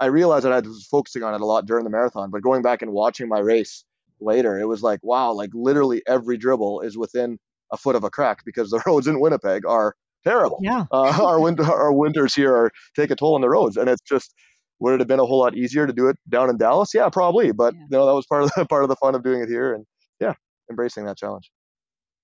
I 0.00 0.06
realized 0.06 0.44
that 0.44 0.52
I 0.52 0.60
was 0.60 0.86
focusing 0.90 1.22
on 1.22 1.34
it 1.34 1.40
a 1.40 1.46
lot 1.46 1.66
during 1.66 1.84
the 1.84 1.90
marathon, 1.90 2.30
but 2.30 2.42
going 2.42 2.62
back 2.62 2.82
and 2.82 2.92
watching 2.92 3.28
my 3.28 3.38
race 3.38 3.84
later, 4.20 4.58
it 4.58 4.66
was 4.66 4.82
like, 4.82 5.00
wow, 5.02 5.32
like 5.32 5.50
literally 5.54 6.02
every 6.06 6.36
dribble 6.36 6.80
is 6.82 6.98
within 6.98 7.38
a 7.72 7.76
foot 7.76 7.96
of 7.96 8.04
a 8.04 8.10
crack 8.10 8.44
because 8.44 8.70
the 8.70 8.82
roads 8.86 9.06
in 9.06 9.20
Winnipeg 9.20 9.64
are 9.66 9.94
terrible. 10.24 10.58
Yeah. 10.60 10.84
Uh, 10.92 11.24
our 11.24 11.40
winter, 11.40 11.64
our 11.64 11.92
winters 11.92 12.34
here 12.34 12.54
are 12.54 12.70
take 12.94 13.10
a 13.10 13.16
toll 13.16 13.34
on 13.34 13.40
the 13.40 13.48
roads, 13.48 13.76
and 13.76 13.88
it's 13.88 14.02
just 14.02 14.34
would 14.78 14.94
it 14.94 15.00
have 15.00 15.08
been 15.08 15.20
a 15.20 15.24
whole 15.24 15.38
lot 15.40 15.56
easier 15.56 15.86
to 15.86 15.92
do 15.92 16.08
it 16.08 16.18
down 16.28 16.50
in 16.50 16.58
Dallas? 16.58 16.92
Yeah, 16.92 17.08
probably. 17.08 17.52
But 17.52 17.74
Yeah. 17.74 17.80
you 17.90 17.96
know 17.96 18.06
that 18.06 18.14
was 18.14 18.26
part 18.26 18.42
of 18.42 18.50
the 18.56 18.66
part 18.68 18.82
of 18.82 18.88
the 18.88 18.96
fun 18.96 19.14
of 19.14 19.22
doing 19.22 19.40
it 19.40 19.48
here, 19.48 19.74
and 19.74 19.86
yeah, 20.20 20.34
embracing 20.70 21.06
that 21.06 21.16
challenge. 21.16 21.50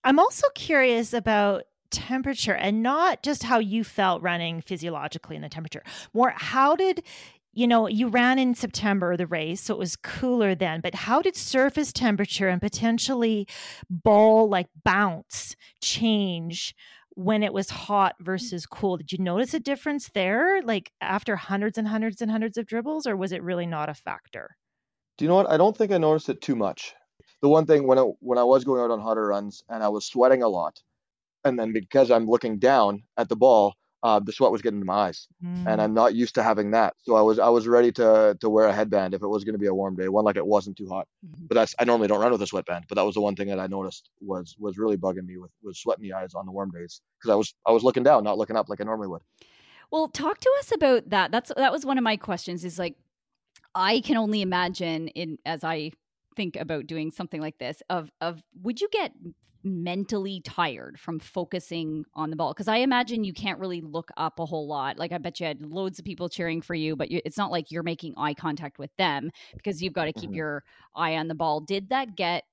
I'm 0.05 0.19
also 0.19 0.47
curious 0.55 1.15
about 1.15 1.65
temperature 1.91 2.55
and 2.55 2.83
not 2.83 3.23
just 3.23 3.45
how 3.45 3.59
you 3.59 3.85
felt 3.85 4.23
running 4.23 4.61
physiologically 4.63 5.37
in 5.37 5.43
the 5.43 5.49
temperature. 5.49 5.83
More 6.15 6.33
how 6.35 6.75
did 6.75 7.05
you 7.53 7.67
know, 7.67 7.87
you 7.87 8.09
ran 8.09 8.39
in 8.39 8.55
September 8.55 9.17
the 9.17 9.27
race, 9.27 9.61
so 9.63 9.75
it 9.75 9.79
was 9.79 9.97
cooler 9.97 10.55
then, 10.55 10.81
but 10.81 10.95
how 10.95 11.21
did 11.21 11.37
surface 11.37 11.93
temperature 11.93 12.49
and 12.49 12.61
potentially 12.61 13.47
ball 13.91 14.49
like 14.49 14.69
bounce 14.85 15.55
change 15.83 16.75
when 17.15 17.43
it 17.43 17.53
was 17.53 17.69
hot 17.69 18.17
versus 18.21 18.65
cool? 18.65 18.97
Did 18.97 19.13
you 19.13 19.19
notice 19.19 19.53
a 19.53 19.61
difference 19.61 20.11
there 20.15 20.63
like 20.63 20.93
after 21.03 21.37
hundreds 21.37 21.77
and 21.77 21.89
hundreds 21.89 22.23
and 22.23 22.31
hundreds 22.31 22.57
of 22.57 22.67
dribbles 22.67 23.07
or 23.07 23.17
was 23.17 23.33
it 23.33 23.43
really 23.43 23.67
not 23.67 23.91
a 23.91 23.95
factor? 23.95 24.57
Do 25.19 25.27
you 25.27 25.29
know 25.29 25.37
what? 25.37 25.51
I 25.51 25.59
don't 25.59 25.77
think 25.77 25.93
I 25.93 25.99
noticed 25.99 26.31
it 26.31 26.41
too 26.41 26.57
much. 26.57 26.95
The 27.43 27.49
one 27.49 27.67
thing 27.67 27.87
when 27.87 27.99
I, 27.99 28.03
when 28.21 28.39
I 28.39 28.45
was 28.45 28.65
going 28.65 28.81
out 28.81 28.91
on 28.91 29.01
hotter 29.01 29.27
runs 29.27 29.63
and 29.69 29.83
I 29.83 29.89
was 29.89 30.07
sweating 30.07 30.43
a 30.43 30.49
lot, 30.49 30.81
and 31.45 31.59
then 31.59 31.73
because 31.73 32.11
I'm 32.11 32.27
looking 32.27 32.59
down 32.59 33.03
at 33.17 33.29
the 33.29 33.37
ball, 33.37 33.75
uh, 34.03 34.19
the 34.19 34.33
sweat 34.33 34.51
was 34.51 34.63
getting 34.63 34.79
into 34.79 34.87
my 34.87 35.07
eyes, 35.09 35.29
Mm. 35.45 35.67
and 35.67 35.81
I'm 35.83 35.95
not 35.95 36.15
used 36.15 36.35
to 36.35 36.43
having 36.43 36.73
that. 36.73 36.95
So 37.05 37.15
I 37.15 37.23
was 37.23 37.39
I 37.39 37.49
was 37.49 37.69
ready 37.69 37.93
to 37.93 38.37
to 38.41 38.51
wear 38.51 38.67
a 38.67 38.73
headband 38.73 39.15
if 39.15 39.23
it 39.23 39.29
was 39.29 39.45
going 39.45 39.55
to 39.55 39.59
be 39.59 39.67
a 39.67 39.75
warm 39.75 39.95
day, 39.97 40.09
one 40.09 40.25
like 40.25 40.37
it 40.37 40.47
wasn't 40.47 40.77
too 40.77 40.89
hot. 40.89 41.07
Mhm. 41.25 41.49
But 41.49 41.55
that's 41.55 41.75
I 41.79 41.85
normally 41.85 42.09
don't 42.09 42.21
run 42.21 42.33
with 42.33 42.43
a 42.43 42.47
sweatband, 42.47 42.87
but 42.89 42.97
that 42.97 43.03
was 43.07 43.15
the 43.15 43.21
one 43.21 43.37
thing 43.37 43.49
that 43.49 43.61
I 43.61 43.67
noticed 43.69 44.11
was 44.21 44.57
was 44.59 44.77
really 44.79 44.97
bugging 44.97 45.27
me 45.27 45.37
with 45.39 45.51
was 45.63 45.79
sweat 45.79 45.99
in 45.99 46.03
the 46.03 46.13
eyes 46.15 46.35
on 46.35 46.47
the 46.47 46.53
warm 46.53 46.71
days 46.71 47.01
because 47.19 47.31
I 47.33 47.37
was 47.37 47.55
I 47.67 47.73
was 47.73 47.83
looking 47.85 48.03
down, 48.03 48.25
not 48.25 48.39
looking 48.39 48.57
up 48.57 48.69
like 48.69 48.81
I 48.81 48.85
normally 48.85 49.09
would. 49.09 49.23
Well, 49.91 50.09
talk 50.09 50.39
to 50.41 50.51
us 50.59 50.73
about 50.73 51.11
that. 51.11 51.31
That's 51.31 51.53
that 51.57 51.71
was 51.73 51.85
one 51.87 51.99
of 51.99 52.05
my 52.05 52.17
questions. 52.17 52.65
Is 52.65 52.79
like, 52.79 52.97
I 53.75 54.01
can 54.01 54.17
only 54.17 54.43
imagine 54.43 55.09
in 55.09 55.39
as 55.47 55.63
I 55.65 55.93
think 56.35 56.57
about 56.57 56.87
doing 56.87 57.11
something 57.11 57.41
like 57.41 57.59
this. 57.59 57.83
Of 57.91 58.11
of 58.21 58.43
would 58.63 58.81
you 58.81 58.89
get 58.91 59.13
mentally 59.65 60.41
tired 60.41 60.99
from 60.99 61.19
focusing 61.19 62.05
on 62.15 62.31
the 62.31 62.37
ball? 62.37 62.53
Because 62.53 62.69
I 62.69 62.79
imagine 62.79 63.25
you 63.25 63.33
can't 63.33 63.59
really 63.61 63.81
look 63.81 64.11
up 64.17 64.39
a 64.39 64.47
whole 64.47 64.67
lot. 64.67 64.99
Like 64.99 65.13
I 65.13 65.19
bet 65.19 65.41
you 65.41 65.47
had 65.47 65.63
loads 65.63 65.99
of 65.99 66.05
people 66.05 66.29
cheering 66.29 66.63
for 66.63 66.75
you, 66.75 66.97
but 66.97 67.11
you, 67.11 67.21
it's 67.25 67.37
not 67.37 67.51
like 67.51 67.71
you're 67.71 67.83
making 67.83 68.15
eye 68.17 68.35
contact 68.35 68.79
with 68.79 68.95
them 68.97 69.31
because 69.57 69.83
you've 69.83 69.93
got 69.93 70.07
to 70.07 70.13
keep 70.13 70.35
Mhm. 70.35 70.37
your 70.37 70.65
eye 70.95 71.17
on 71.17 71.29
the 71.29 71.35
ball. 71.35 71.61
Did 71.61 71.91
that 71.91 72.17
get 72.17 72.45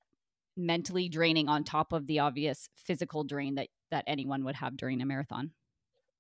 mentally 0.58 1.10
draining 1.10 1.50
on 1.50 1.64
top 1.64 1.94
of 1.94 2.08
the 2.08 2.20
obvious 2.20 2.70
physical 2.76 3.24
drain 3.24 3.56
that 3.56 3.70
that 3.92 4.04
anyone 4.08 4.44
would 4.46 4.56
have 4.56 4.78
during 4.78 5.02
a 5.02 5.06
marathon? 5.06 5.54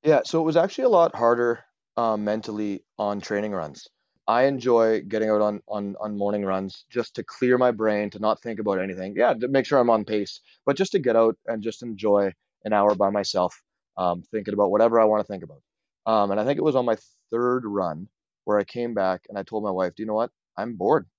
Yeah, 0.04 0.22
so 0.26 0.42
it 0.42 0.44
was 0.46 0.58
actually 0.58 0.86
a 0.86 0.90
lot 0.90 1.16
harder 1.16 1.64
um, 1.98 2.24
mentally 2.26 2.86
on 2.98 3.22
training 3.22 3.52
runs. 3.54 3.88
I 4.30 4.46
enjoy 4.46 5.02
getting 5.04 5.30
out 5.30 5.42
on, 5.42 5.62
on 5.68 5.98
on 6.00 6.18
morning 6.18 6.46
runs 6.46 6.86
just 6.90 7.16
to 7.16 7.24
clear 7.26 7.58
my 7.60 7.72
brain, 7.72 8.12
to 8.12 8.20
not 8.20 8.42
think 8.42 8.60
about 8.62 8.80
anything. 8.80 9.16
Yeah, 9.18 9.34
to 9.36 9.50
make 9.50 9.66
sure 9.68 9.80
I'm 9.80 9.92
on 9.92 10.06
pace, 10.06 10.42
but 10.66 10.78
just 10.78 10.94
to 10.94 11.00
get 11.00 11.18
out 11.18 11.38
and 11.48 11.64
just 11.64 11.84
enjoy 11.84 12.34
an 12.66 12.74
hour 12.74 12.96
by 12.96 13.10
myself, 13.12 13.62
um, 13.98 14.24
thinking 14.32 14.54
about 14.56 14.72
whatever 14.72 15.02
I 15.02 15.06
want 15.06 15.22
to 15.28 15.28
think 15.34 15.44
about. 15.44 15.64
Um, 16.08 16.32
and 16.32 16.40
I 16.40 16.46
think 16.46 16.60
it 16.60 16.64
was 16.64 16.78
on 16.78 16.86
my 16.86 16.98
third 17.32 17.66
run 17.66 18.10
where 18.46 18.60
I 18.60 18.66
came 18.66 18.94
back 18.96 19.26
and 19.30 19.38
I 19.38 19.44
told 19.44 19.64
my 19.66 19.72
wife, 19.72 19.96
"Do 19.96 20.04
you 20.04 20.08
know 20.08 20.16
what? 20.16 20.32
I'm 20.58 20.76
bored. 20.78 21.10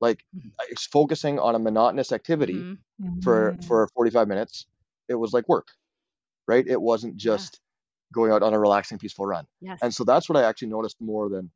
Like, 0.00 0.24
Mhm. 0.32 0.50
it's 0.70 0.86
focusing 0.86 1.38
on 1.40 1.54
a 1.56 1.60
monotonous 1.60 2.12
activity 2.12 2.68
Mhm. 3.00 3.22
for 3.22 3.56
Mm. 3.58 3.66
for 3.66 3.88
45 3.96 4.28
minutes. 4.28 4.66
It 5.08 5.16
was 5.16 5.34
like 5.34 5.48
work, 5.48 5.68
right? 6.48 6.66
It 6.66 6.80
wasn't 6.82 7.16
just 7.16 7.60
going 8.14 8.32
out 8.32 8.42
on 8.44 8.54
a 8.54 8.60
relaxing, 8.60 8.98
peaceful 8.98 9.26
run." 9.26 9.46
Yes. 9.60 9.82
and 9.82 9.94
so 9.94 10.04
that's 10.04 10.28
what 10.28 10.38
I 10.38 10.44
actually 10.48 10.68
noticed 10.70 11.00
more 11.00 11.28
than 11.30 11.52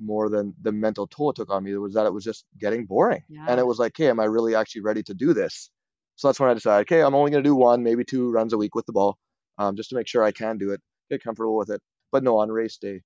more 0.00 0.28
than 0.28 0.54
the 0.62 0.72
mental 0.72 1.06
toll 1.06 1.30
it 1.30 1.36
took 1.36 1.50
on 1.50 1.64
me 1.64 1.76
was 1.76 1.94
that 1.94 2.06
it 2.06 2.12
was 2.12 2.24
just 2.24 2.44
getting 2.58 2.86
boring, 2.86 3.22
and 3.48 3.60
it 3.60 3.66
was 3.66 3.78
like, 3.78 3.92
hey, 3.96 4.08
am 4.08 4.20
I 4.20 4.24
really 4.24 4.54
actually 4.54 4.82
ready 4.82 5.02
to 5.04 5.14
do 5.14 5.34
this? 5.34 5.70
So 6.16 6.28
that's 6.28 6.40
when 6.40 6.50
I 6.50 6.54
decided, 6.54 6.82
okay, 6.82 7.00
I'm 7.00 7.14
only 7.14 7.30
going 7.30 7.44
to 7.44 7.48
do 7.48 7.54
one, 7.54 7.84
maybe 7.84 8.04
two 8.04 8.30
runs 8.32 8.52
a 8.52 8.58
week 8.58 8.74
with 8.74 8.86
the 8.86 8.92
ball, 8.92 9.16
um, 9.56 9.76
just 9.76 9.90
to 9.90 9.96
make 9.96 10.08
sure 10.08 10.24
I 10.24 10.32
can 10.32 10.58
do 10.58 10.72
it, 10.72 10.80
get 11.10 11.22
comfortable 11.22 11.56
with 11.56 11.70
it. 11.70 11.80
But 12.10 12.24
no, 12.24 12.38
on 12.38 12.50
race 12.50 12.76
day, 12.76 13.02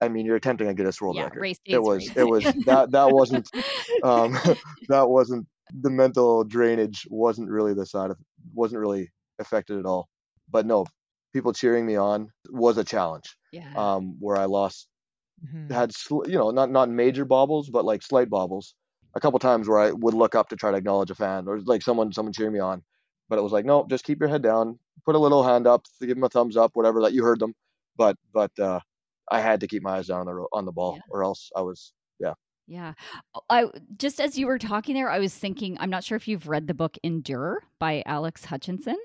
I 0.00 0.08
mean, 0.08 0.26
you're 0.26 0.36
attempting 0.36 0.68
a 0.68 0.74
Guinness 0.74 1.00
World 1.00 1.16
yeah, 1.16 1.24
Record. 1.24 1.40
race 1.40 1.58
day 1.64 1.72
It 1.72 1.82
was, 1.82 2.08
race 2.08 2.16
it 2.16 2.24
was 2.24 2.44
that 2.66 2.90
that 2.90 3.10
wasn't 3.12 3.48
um, 4.02 4.32
that 4.88 5.08
wasn't 5.08 5.46
the 5.72 5.90
mental 5.90 6.44
drainage 6.44 7.06
wasn't 7.10 7.48
really 7.48 7.74
the 7.74 7.86
side 7.86 8.10
of 8.10 8.18
wasn't 8.54 8.80
really 8.80 9.10
affected 9.38 9.78
at 9.78 9.86
all. 9.86 10.08
But 10.50 10.66
no, 10.66 10.86
people 11.32 11.52
cheering 11.52 11.86
me 11.86 11.96
on 11.96 12.30
was 12.48 12.76
a 12.78 12.84
challenge 12.84 13.36
yeah. 13.52 13.72
um, 13.76 14.16
where 14.18 14.36
I 14.36 14.46
lost 14.46 14.88
Mhm. 15.42 15.70
had 15.70 15.92
sl- 15.94 16.26
you 16.26 16.36
know 16.38 16.50
not 16.50 16.70
not 16.70 16.88
major 16.90 17.24
bobbles 17.24 17.70
but 17.70 17.84
like 17.84 18.02
slight 18.02 18.28
bobbles 18.30 18.74
a 19.14 19.20
couple 19.20 19.38
times 19.38 19.68
where 19.68 19.78
I 19.80 19.92
would 19.92 20.14
look 20.14 20.34
up 20.34 20.48
to 20.50 20.56
try 20.56 20.70
to 20.70 20.76
acknowledge 20.76 21.10
a 21.10 21.14
fan 21.14 21.48
or 21.48 21.60
like 21.60 21.82
someone 21.82 22.12
someone 22.12 22.32
cheering 22.32 22.52
me 22.52 22.58
on 22.60 22.82
but 23.28 23.38
it 23.38 23.42
was 23.42 23.52
like 23.52 23.64
no 23.64 23.86
just 23.88 24.04
keep 24.04 24.20
your 24.20 24.28
head 24.28 24.42
down 24.42 24.78
put 25.04 25.14
a 25.14 25.18
little 25.18 25.42
hand 25.44 25.66
up 25.66 25.86
give 26.00 26.10
them 26.16 26.24
a 26.24 26.28
thumbs 26.28 26.56
up 26.56 26.72
whatever 26.74 27.00
that 27.02 27.12
you 27.12 27.22
heard 27.22 27.38
them 27.40 27.54
but 27.96 28.16
but 28.32 28.56
uh 28.58 28.80
I 29.30 29.40
had 29.40 29.60
to 29.60 29.68
keep 29.68 29.82
my 29.82 29.96
eyes 29.98 30.08
down 30.08 30.28
on 30.28 30.36
the 30.36 30.46
on 30.52 30.64
the 30.64 30.72
ball 30.72 30.96
Yeah. 30.96 31.02
or 31.08 31.22
else 31.24 31.50
I 31.56 31.62
was 31.62 31.92
Yeah. 32.18 32.34
Oh, 33.34 33.40
I 33.50 33.66
just 33.96 34.20
as 34.20 34.38
you 34.38 34.46
were 34.46 34.58
talking 34.58 34.94
there, 34.94 35.10
I 35.10 35.18
was 35.18 35.34
thinking, 35.34 35.76
I'm 35.80 35.90
not 35.90 36.04
sure 36.04 36.16
if 36.16 36.28
you've 36.28 36.46
read 36.48 36.66
the 36.66 36.74
book 36.74 36.96
Endure 37.02 37.62
by 37.78 38.02
Alex 38.06 38.44
Hutchinson, 38.44 38.96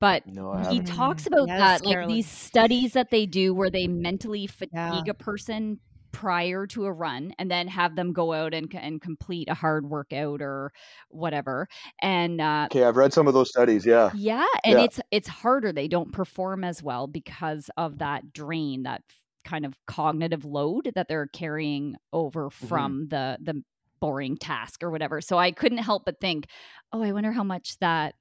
but 0.00 0.26
no 0.26 0.56
he 0.70 0.80
talks 0.80 1.26
about 1.26 1.48
yes, 1.48 1.58
that, 1.58 1.84
like 1.84 1.94
Carolyn. 1.94 2.14
these 2.14 2.28
studies 2.28 2.92
that 2.94 3.10
they 3.10 3.26
do 3.26 3.52
where 3.54 3.70
they 3.70 3.86
mentally 3.86 4.46
fatigue 4.46 4.70
Yeah. 4.72 5.02
a 5.08 5.14
person 5.14 5.78
prior 6.12 6.66
to 6.66 6.84
a 6.84 6.92
run 6.92 7.32
and 7.38 7.50
then 7.50 7.66
have 7.68 7.96
them 7.96 8.12
go 8.12 8.34
out 8.34 8.52
and, 8.52 8.70
and 8.74 9.00
complete 9.00 9.48
a 9.48 9.54
hard 9.54 9.88
workout 9.88 10.42
or 10.42 10.70
whatever. 11.08 11.66
And 12.02 12.38
uh, 12.38 12.68
okay 12.70 12.84
I've 12.84 12.96
read 12.98 13.14
some 13.14 13.26
of 13.26 13.32
those 13.34 13.48
studies 13.48 13.86
yeah 13.86 14.10
yeah, 14.14 14.44
and 14.64 14.78
Yeah. 14.78 14.84
it's 14.84 15.00
it's 15.10 15.28
harder. 15.28 15.72
They 15.72 15.88
don't 15.88 16.12
perform 16.12 16.64
as 16.64 16.82
well 16.82 17.06
because 17.06 17.70
of 17.78 17.98
that 17.98 18.32
drain, 18.32 18.82
that 18.82 19.02
f- 19.08 19.16
kind 19.44 19.64
of 19.66 19.74
cognitive 19.86 20.44
load 20.44 20.90
that 20.94 21.08
they're 21.08 21.26
carrying 21.28 21.96
over 22.12 22.48
Mm-hmm. 22.50 22.66
from 22.66 23.08
the 23.08 23.38
the 23.40 23.62
boring 24.00 24.36
task 24.36 24.82
or 24.82 24.90
whatever. 24.90 25.20
So 25.20 25.38
I 25.38 25.52
couldn't 25.52 25.78
help 25.78 26.04
but 26.04 26.20
think, 26.20 26.46
oh, 26.92 27.02
I 27.02 27.12
wonder 27.12 27.30
how 27.32 27.44
much 27.44 27.78
that 27.78 28.14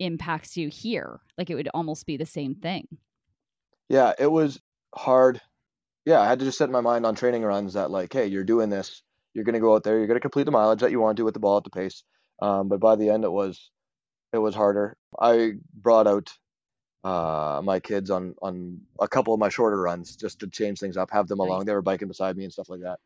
impacts 0.00 0.56
you 0.56 0.68
here. 0.68 1.20
Like 1.38 1.50
it 1.50 1.54
would 1.54 1.68
almost 1.72 2.04
be 2.06 2.16
the 2.16 2.26
same 2.26 2.54
thing. 2.56 2.86
yeah 3.88 4.12
it 4.18 4.30
was 4.30 4.60
hard 4.94 5.40
yeah 6.04 6.20
I 6.20 6.26
had 6.26 6.38
to 6.40 6.44
just 6.44 6.58
set 6.58 6.70
my 6.70 6.80
mind 6.80 7.06
on 7.06 7.14
training 7.14 7.42
runs 7.42 7.74
that 7.74 7.90
like 7.90 8.12
hey 8.12 8.26
you're 8.26 8.44
doing 8.44 8.70
this 8.70 9.02
you're 9.34 9.44
going 9.44 9.54
to 9.54 9.60
go 9.60 9.74
out 9.74 9.84
there 9.84 9.98
you're 9.98 10.06
going 10.06 10.16
to 10.16 10.20
complete 10.28 10.44
the 10.44 10.50
mileage 10.50 10.80
that 10.80 10.90
you 10.90 11.00
want 11.00 11.16
to 11.18 11.24
with 11.24 11.34
the 11.34 11.40
ball 11.40 11.58
at 11.58 11.64
the 11.64 11.70
pace 11.70 12.02
um, 12.42 12.68
but 12.68 12.80
by 12.80 12.96
the 12.96 13.08
end 13.10 13.24
it 13.24 13.30
was 13.32 13.70
it 14.32 14.38
was 14.38 14.54
harder 14.54 14.96
I 15.20 15.52
brought 15.74 16.06
out 16.08 16.30
uh, 17.04 17.60
my 17.64 17.80
kids 17.80 18.10
on 18.10 18.34
on 18.42 18.80
a 19.00 19.08
couple 19.08 19.32
of 19.34 19.40
my 19.40 19.48
shorter 19.48 19.80
runs 19.80 20.16
just 20.16 20.40
to 20.40 20.46
change 20.46 20.78
things 20.78 20.96
up 20.96 21.10
have 21.10 21.28
them 21.28 21.38
Nice. 21.38 21.46
along 21.46 21.64
they 21.64 21.72
were 21.72 21.82
biking 21.82 22.08
beside 22.08 22.36
me 22.36 22.44
and 22.44 22.52
stuff 22.52 22.68
like 22.68 22.80
that 22.80 22.98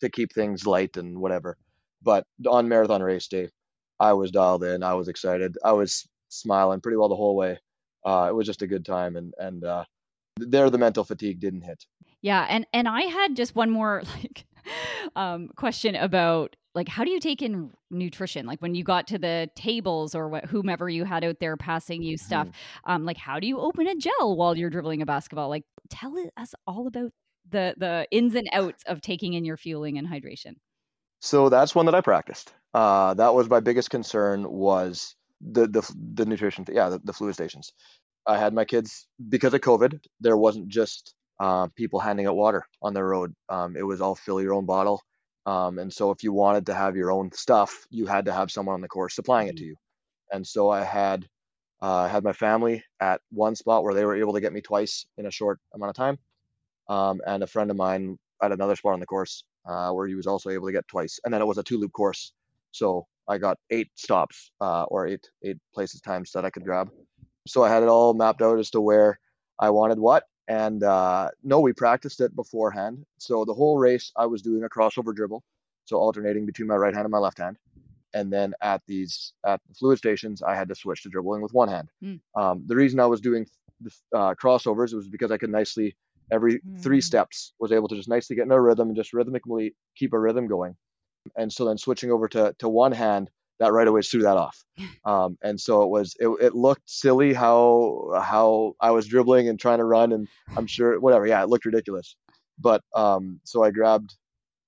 to 0.00 0.08
keep 0.08 0.32
things 0.32 0.66
light 0.66 0.96
and 0.96 1.18
whatever 1.18 1.56
but 2.02 2.24
on 2.48 2.68
marathon 2.68 3.02
race 3.02 3.28
day 3.28 3.48
I 4.00 4.12
was 4.12 4.30
dialed 4.30 4.62
in. 4.62 4.82
I 4.82 4.94
was 4.94 5.08
excited. 5.08 5.58
I 5.64 5.72
was 5.72 6.08
smiling 6.28 6.80
pretty 6.80 6.96
well 6.96 7.08
the 7.08 7.16
whole 7.16 7.34
way. 7.34 7.58
Uh, 8.06 8.26
it 8.30 8.32
was 8.32 8.46
just 8.46 8.62
a 8.62 8.66
good 8.66 8.84
time, 8.84 9.16
and 9.16 9.34
and 9.38 9.64
uh, 9.64 9.84
there 10.36 10.70
the 10.70 10.78
mental 10.78 11.02
fatigue 11.04 11.40
didn't 11.40 11.62
hit. 11.62 11.84
Yeah, 12.22 12.46
and 12.48 12.64
and 12.72 12.86
I 12.86 13.02
had 13.02 13.34
just 13.34 13.56
one 13.56 13.70
more 13.70 14.02
like 14.22 14.46
um, 15.16 15.48
question 15.56 15.96
about 15.96 16.54
like 16.74 16.88
how 16.88 17.04
do 17.04 17.10
you 17.10 17.20
take 17.20 17.42
in 17.42 17.70
nutrition? 17.90 18.46
Like 18.46 18.60
when 18.60 18.74
you 18.74 18.84
got 18.84 19.08
to 19.08 19.18
the 19.18 19.50
tables 19.54 20.14
or 20.14 20.28
what, 20.28 20.44
whomever 20.46 20.88
you 20.88 21.04
had 21.04 21.24
out 21.24 21.40
there 21.40 21.56
passing 21.56 22.02
you 22.02 22.16
stuff 22.16 22.48
mm-hmm. 22.48 22.90
um, 22.92 23.04
like 23.04 23.16
how 23.16 23.40
do 23.40 23.46
you 23.46 23.58
open 23.58 23.86
a 23.86 23.96
gel 23.96 24.36
while 24.36 24.56
you're 24.56 24.70
dribbling 24.70 25.02
a 25.02 25.06
basketball? 25.06 25.48
Like 25.48 25.64
tell 25.90 26.14
us 26.36 26.54
all 26.66 26.86
about 26.86 27.12
the 27.50 27.74
the 27.76 28.06
ins 28.10 28.34
and 28.34 28.48
outs 28.52 28.82
of 28.86 29.00
taking 29.00 29.34
in 29.34 29.44
your 29.44 29.56
fueling 29.56 29.98
and 29.98 30.06
hydration. 30.06 30.56
So 31.20 31.48
that's 31.48 31.74
one 31.74 31.86
that 31.86 31.94
i 31.94 32.00
practiced. 32.00 32.52
Uh, 32.74 33.14
that 33.14 33.34
was 33.34 33.48
my 33.48 33.60
biggest 33.60 33.90
concern 33.90 34.48
was 34.48 35.16
the 35.40 35.66
the, 35.66 35.90
the 36.14 36.26
nutrition 36.26 36.64
yeah 36.70 36.90
the, 36.90 37.00
the 37.02 37.12
fluid 37.12 37.34
stations. 37.34 37.72
I 38.26 38.38
had 38.38 38.52
my 38.52 38.66
kids 38.66 39.06
because 39.28 39.54
of 39.54 39.60
covid 39.62 40.00
there 40.20 40.36
wasn't 40.36 40.68
just 40.68 41.14
uh, 41.40 41.68
people 41.76 42.00
handing 42.00 42.26
out 42.26 42.36
water 42.36 42.66
on 42.82 42.94
the 42.94 43.02
road. 43.02 43.34
Um, 43.48 43.76
it 43.76 43.84
was 43.84 44.00
all 44.00 44.14
fill 44.14 44.42
your 44.42 44.54
own 44.54 44.66
bottle 44.66 45.02
um, 45.46 45.78
and 45.78 45.92
so 45.92 46.10
if 46.10 46.22
you 46.22 46.32
wanted 46.32 46.66
to 46.66 46.74
have 46.74 46.96
your 46.96 47.10
own 47.10 47.32
stuff, 47.32 47.86
you 47.90 48.06
had 48.06 48.26
to 48.26 48.32
have 48.32 48.50
someone 48.50 48.74
on 48.74 48.80
the 48.80 48.88
course 48.88 49.14
supplying 49.14 49.48
it 49.48 49.56
to 49.56 49.62
mm-hmm. 49.62 49.70
you. 49.70 49.76
And 50.30 50.46
so 50.46 50.70
I 50.70 50.84
had 50.84 51.26
uh, 51.80 52.08
had 52.08 52.24
my 52.24 52.32
family 52.32 52.84
at 53.00 53.20
one 53.30 53.54
spot 53.54 53.82
where 53.82 53.94
they 53.94 54.04
were 54.04 54.16
able 54.16 54.34
to 54.34 54.40
get 54.40 54.52
me 54.52 54.60
twice 54.60 55.06
in 55.16 55.26
a 55.26 55.30
short 55.30 55.58
amount 55.74 55.90
of 55.90 55.96
time, 55.96 56.18
um, 56.88 57.20
and 57.26 57.42
a 57.42 57.46
friend 57.46 57.70
of 57.70 57.76
mine 57.76 58.18
at 58.42 58.52
another 58.52 58.76
spot 58.76 58.94
on 58.94 59.00
the 59.00 59.06
course 59.06 59.44
uh, 59.66 59.90
where 59.90 60.06
he 60.06 60.14
was 60.14 60.26
also 60.26 60.50
able 60.50 60.66
to 60.66 60.72
get 60.72 60.86
twice. 60.88 61.20
And 61.24 61.32
then 61.32 61.40
it 61.40 61.46
was 61.46 61.58
a 61.58 61.62
two 61.62 61.78
loop 61.78 61.92
course, 61.92 62.32
so 62.72 63.06
I 63.28 63.38
got 63.38 63.58
eight 63.70 63.90
stops 63.94 64.50
uh, 64.60 64.84
or 64.84 65.06
eight 65.06 65.28
eight 65.44 65.58
places 65.72 66.00
times 66.00 66.32
that 66.32 66.44
I 66.44 66.50
could 66.50 66.64
grab. 66.64 66.90
So 67.46 67.62
I 67.62 67.68
had 67.68 67.82
it 67.82 67.88
all 67.88 68.12
mapped 68.12 68.42
out 68.42 68.58
as 68.58 68.70
to 68.70 68.80
where 68.80 69.18
I 69.58 69.70
wanted 69.70 69.98
what, 69.98 70.24
and 70.48 70.82
uh, 70.82 71.28
no, 71.44 71.60
we 71.60 71.74
practiced 71.74 72.20
it 72.20 72.34
beforehand. 72.34 73.04
So 73.18 73.44
the 73.44 73.54
whole 73.54 73.76
race, 73.76 74.10
I 74.16 74.26
was 74.26 74.40
doing 74.40 74.64
a 74.64 74.68
crossover 74.68 75.14
dribble, 75.14 75.44
so 75.84 75.98
alternating 75.98 76.46
between 76.46 76.66
my 76.66 76.76
right 76.76 76.94
hand 76.94 77.04
and 77.04 77.12
my 77.12 77.18
left 77.18 77.38
hand. 77.38 77.58
And 78.14 78.32
then 78.32 78.54
at 78.62 78.80
these 78.86 79.34
at 79.44 79.60
the 79.68 79.74
fluid 79.74 79.98
stations, 79.98 80.42
I 80.42 80.54
had 80.54 80.68
to 80.70 80.74
switch 80.74 81.02
to 81.02 81.10
dribbling 81.10 81.42
with 81.42 81.52
one 81.52 81.68
hand. 81.68 81.90
Mm. 82.02 82.20
Um, 82.34 82.62
the 82.66 82.74
reason 82.74 82.98
I 82.98 83.06
was 83.06 83.20
doing 83.20 83.46
uh, 84.14 84.34
crossovers 84.34 84.94
was 84.94 85.08
because 85.08 85.30
I 85.30 85.36
could 85.36 85.50
nicely 85.50 85.94
every 86.32 86.60
mm. 86.60 86.82
three 86.82 87.02
steps 87.02 87.52
was 87.60 87.70
able 87.70 87.88
to 87.88 87.96
just 87.96 88.08
nicely 88.08 88.34
get 88.34 88.46
in 88.46 88.52
a 88.52 88.60
rhythm 88.60 88.88
and 88.88 88.96
just 88.96 89.12
rhythmically 89.12 89.74
keep 89.96 90.14
a 90.14 90.18
rhythm 90.18 90.46
going. 90.46 90.76
And 91.36 91.52
so 91.52 91.66
then 91.66 91.76
switching 91.76 92.10
over 92.10 92.26
to 92.28 92.54
to 92.60 92.68
one 92.70 92.92
hand 92.92 93.30
that 93.58 93.72
right 93.72 93.88
away 93.88 94.02
threw 94.02 94.22
that 94.22 94.36
off. 94.36 94.62
Um, 95.04 95.38
and 95.42 95.58
so 95.58 95.82
it 95.82 95.88
was 95.88 96.14
it, 96.20 96.28
it 96.40 96.54
looked 96.54 96.88
silly 96.90 97.32
how 97.32 98.10
how 98.14 98.74
I 98.78 98.90
was 98.90 99.06
dribbling 99.06 99.48
and 99.48 99.58
trying 99.58 99.78
to 99.78 99.84
run 99.84 100.12
and 100.12 100.28
I'm 100.54 100.66
sure 100.66 101.00
whatever 101.00 101.26
yeah 101.26 101.42
it 101.42 101.48
looked 101.48 101.64
ridiculous. 101.64 102.14
But 102.58 102.82
um, 102.94 103.40
so 103.44 103.62
I 103.62 103.70
grabbed 103.70 104.14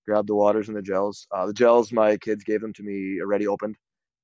grabbed 0.06 0.28
the 0.28 0.34
waters 0.34 0.68
and 0.68 0.76
the 0.76 0.82
gels. 0.82 1.26
Uh, 1.30 1.46
the 1.46 1.52
gels 1.52 1.92
my 1.92 2.16
kids 2.16 2.42
gave 2.42 2.62
them 2.62 2.72
to 2.74 2.82
me 2.82 3.20
already 3.20 3.46
opened. 3.46 3.76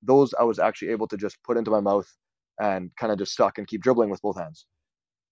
Those 0.03 0.33
I 0.41 0.45
was 0.45 0.59
actually 0.59 0.89
able 0.93 1.07
to 1.09 1.19
just 1.19 1.37
put 1.45 1.59
into 1.59 1.71
my 1.71 1.81
mouth 1.81 2.11
and 2.59 2.91
kind 2.99 3.13
of 3.13 3.19
just 3.19 3.37
suck 3.37 3.59
and 3.59 3.67
keep 3.67 3.83
dribbling 3.83 4.09
with 4.09 4.23
both 4.23 4.39
hands. 4.39 4.65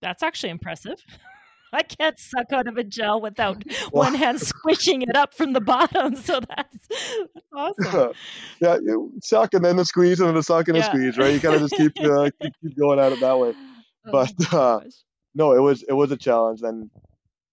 That's 0.03 0.23
actually 0.23 0.51
impressive. 0.51 0.99
I 1.75 1.83
can't 1.83 2.19
suck 2.19 2.53
out 2.53 2.67
of 2.67 2.77
a 2.77 2.85
gel 2.85 3.21
without 3.21 3.63
one 3.91 4.15
hand 4.15 4.41
squishing 4.41 5.03
it 5.03 5.17
up 5.17 5.35
from 5.35 5.53
the 5.53 5.61
bottom. 5.61 6.15
So 6.25 6.41
that's, 6.41 6.89
that's 6.89 7.47
awesome. 7.55 8.13
yeah, 8.61 8.77
you 8.77 9.13
suck 9.23 9.53
and 9.53 9.65
then 9.65 9.77
the 9.77 9.85
squeeze 9.85 10.21
and 10.21 10.29
then 10.29 10.35
the 10.35 10.43
suck 10.43 10.69
and 10.69 10.77
yeah. 10.77 10.85
the 10.85 10.89
squeeze, 10.89 11.19
right? 11.19 11.35
You 11.35 11.41
kind 11.41 11.57
of 11.57 11.61
just 11.63 11.75
keep, 11.75 11.93
uh, 12.01 12.31
keep, 12.41 12.53
keep 12.63 12.79
going 12.79 12.99
at 12.99 13.13
it 13.13 13.21
that 13.21 13.39
way. 13.39 13.55
Oh 14.07 14.11
but 14.11 14.55
uh, 14.55 14.81
no, 15.35 15.53
it 15.53 15.61
was 15.61 15.83
it 15.83 15.93
was 15.93 16.11
a 16.13 16.17
challenge. 16.17 16.63
And 16.63 16.91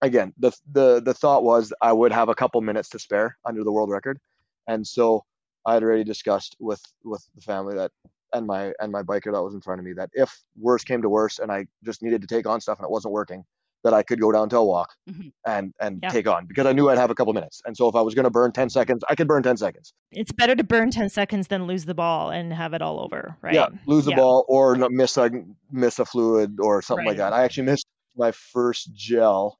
again, 0.00 0.32
the 0.38 0.52
the 0.70 1.00
the 1.00 1.12
thought 1.14 1.42
was 1.42 1.72
I 1.82 1.92
would 1.92 2.12
have 2.12 2.28
a 2.28 2.34
couple 2.34 2.60
minutes 2.60 2.88
to 2.90 2.98
spare 2.98 3.36
under 3.44 3.62
the 3.64 3.72
world 3.72 3.90
record, 3.90 4.18
and 4.66 4.86
so 4.86 5.24
I 5.66 5.74
had 5.74 5.82
already 5.82 6.04
discussed 6.04 6.56
with 6.58 6.82
with 7.04 7.26
the 7.34 7.42
family 7.42 7.74
that 7.76 7.90
and 8.32 8.46
my 8.46 8.72
and 8.80 8.90
my 8.92 9.02
biker 9.02 9.32
that 9.32 9.42
was 9.42 9.54
in 9.54 9.60
front 9.60 9.80
of 9.80 9.84
me 9.84 9.92
that 9.94 10.10
if 10.14 10.42
worse 10.58 10.84
came 10.84 11.02
to 11.02 11.08
worse 11.08 11.38
and 11.38 11.52
I 11.52 11.66
just 11.84 12.02
needed 12.02 12.22
to 12.22 12.26
take 12.26 12.46
on 12.46 12.60
stuff 12.60 12.78
and 12.78 12.84
it 12.84 12.90
wasn't 12.90 13.12
working, 13.12 13.44
that 13.84 13.92
I 13.92 14.02
could 14.02 14.20
go 14.20 14.30
down 14.30 14.48
to 14.50 14.58
a 14.58 14.64
walk 14.64 14.90
mm-hmm. 15.08 15.28
and 15.46 15.72
and 15.80 16.00
yeah. 16.02 16.10
take 16.10 16.26
on 16.26 16.46
because 16.46 16.66
I 16.66 16.72
knew 16.72 16.88
I'd 16.88 16.98
have 16.98 17.10
a 17.10 17.14
couple 17.14 17.32
minutes. 17.32 17.62
And 17.64 17.76
so 17.76 17.88
if 17.88 17.94
I 17.94 18.00
was 18.00 18.14
going 18.14 18.24
to 18.24 18.30
burn 18.30 18.52
10 18.52 18.70
seconds, 18.70 19.02
I 19.08 19.14
could 19.14 19.28
burn 19.28 19.42
10 19.42 19.56
seconds. 19.56 19.92
It's 20.10 20.32
better 20.32 20.54
to 20.54 20.64
burn 20.64 20.90
10 20.90 21.08
seconds 21.08 21.48
than 21.48 21.66
lose 21.66 21.84
the 21.84 21.94
ball 21.94 22.30
and 22.30 22.52
have 22.52 22.74
it 22.74 22.82
all 22.82 23.00
over, 23.00 23.36
right? 23.42 23.54
Yeah, 23.54 23.68
lose 23.86 24.04
the 24.04 24.12
yeah. 24.12 24.16
ball 24.16 24.44
or 24.48 24.76
miss 24.90 25.16
a 25.16 25.30
miss 25.70 25.98
a 25.98 26.04
fluid 26.04 26.58
or 26.60 26.82
something 26.82 27.04
right. 27.04 27.10
like 27.10 27.18
that. 27.18 27.32
I 27.32 27.44
actually 27.44 27.64
missed 27.64 27.86
my 28.16 28.32
first 28.32 28.94
gel 28.94 29.58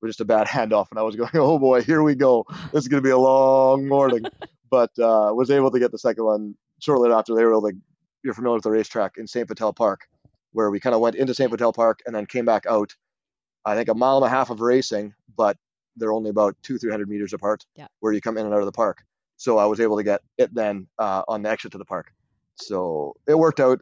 with 0.00 0.10
just 0.10 0.20
a 0.20 0.24
bad 0.24 0.46
handoff 0.46 0.86
and 0.90 0.98
I 0.98 1.02
was 1.02 1.16
going, 1.16 1.30
"Oh 1.34 1.58
boy, 1.58 1.82
here 1.82 2.02
we 2.02 2.14
go. 2.14 2.44
This 2.72 2.82
is 2.82 2.88
going 2.88 3.02
to 3.02 3.06
be 3.06 3.12
a 3.12 3.18
long 3.18 3.86
morning." 3.86 4.24
but 4.70 4.90
uh, 4.98 5.32
was 5.34 5.50
able 5.50 5.70
to 5.72 5.80
get 5.80 5.90
the 5.90 5.98
second 5.98 6.24
one 6.24 6.54
shortly 6.80 7.10
after 7.10 7.34
they 7.34 7.44
were 7.44 7.52
able 7.52 7.70
to 7.70 7.76
you're 8.22 8.34
familiar 8.34 8.56
with 8.56 8.64
the 8.64 8.70
racetrack 8.70 9.12
in 9.16 9.26
St. 9.26 9.48
Vital 9.48 9.72
Park 9.72 10.06
where 10.52 10.70
we 10.70 10.80
kind 10.80 10.94
of 10.94 11.00
went 11.00 11.16
into 11.16 11.34
St. 11.34 11.50
Vital 11.50 11.72
Park 11.72 12.00
and 12.06 12.14
then 12.14 12.26
came 12.26 12.44
back 12.44 12.66
out 12.66 12.94
I 13.64 13.74
think 13.74 13.88
a 13.88 13.94
mile 13.94 14.16
and 14.16 14.26
a 14.26 14.28
half 14.28 14.50
of 14.50 14.60
racing, 14.60 15.14
but 15.36 15.56
they're 15.96 16.12
only 16.12 16.30
about 16.30 16.56
two, 16.62 16.78
three 16.78 16.90
hundred 16.90 17.08
meters 17.08 17.32
apart 17.32 17.64
yeah. 17.76 17.86
where 18.00 18.12
you 18.12 18.20
come 18.20 18.38
in 18.38 18.46
and 18.46 18.54
out 18.54 18.60
of 18.60 18.66
the 18.66 18.72
park. 18.72 19.02
So 19.36 19.58
I 19.58 19.66
was 19.66 19.80
able 19.80 19.96
to 19.96 20.02
get 20.02 20.20
it 20.38 20.54
then 20.54 20.86
uh, 20.98 21.22
on 21.26 21.42
the 21.42 21.50
exit 21.50 21.72
to 21.72 21.78
the 21.78 21.84
park. 21.84 22.12
So 22.56 23.16
it 23.26 23.38
worked 23.38 23.60
out. 23.60 23.80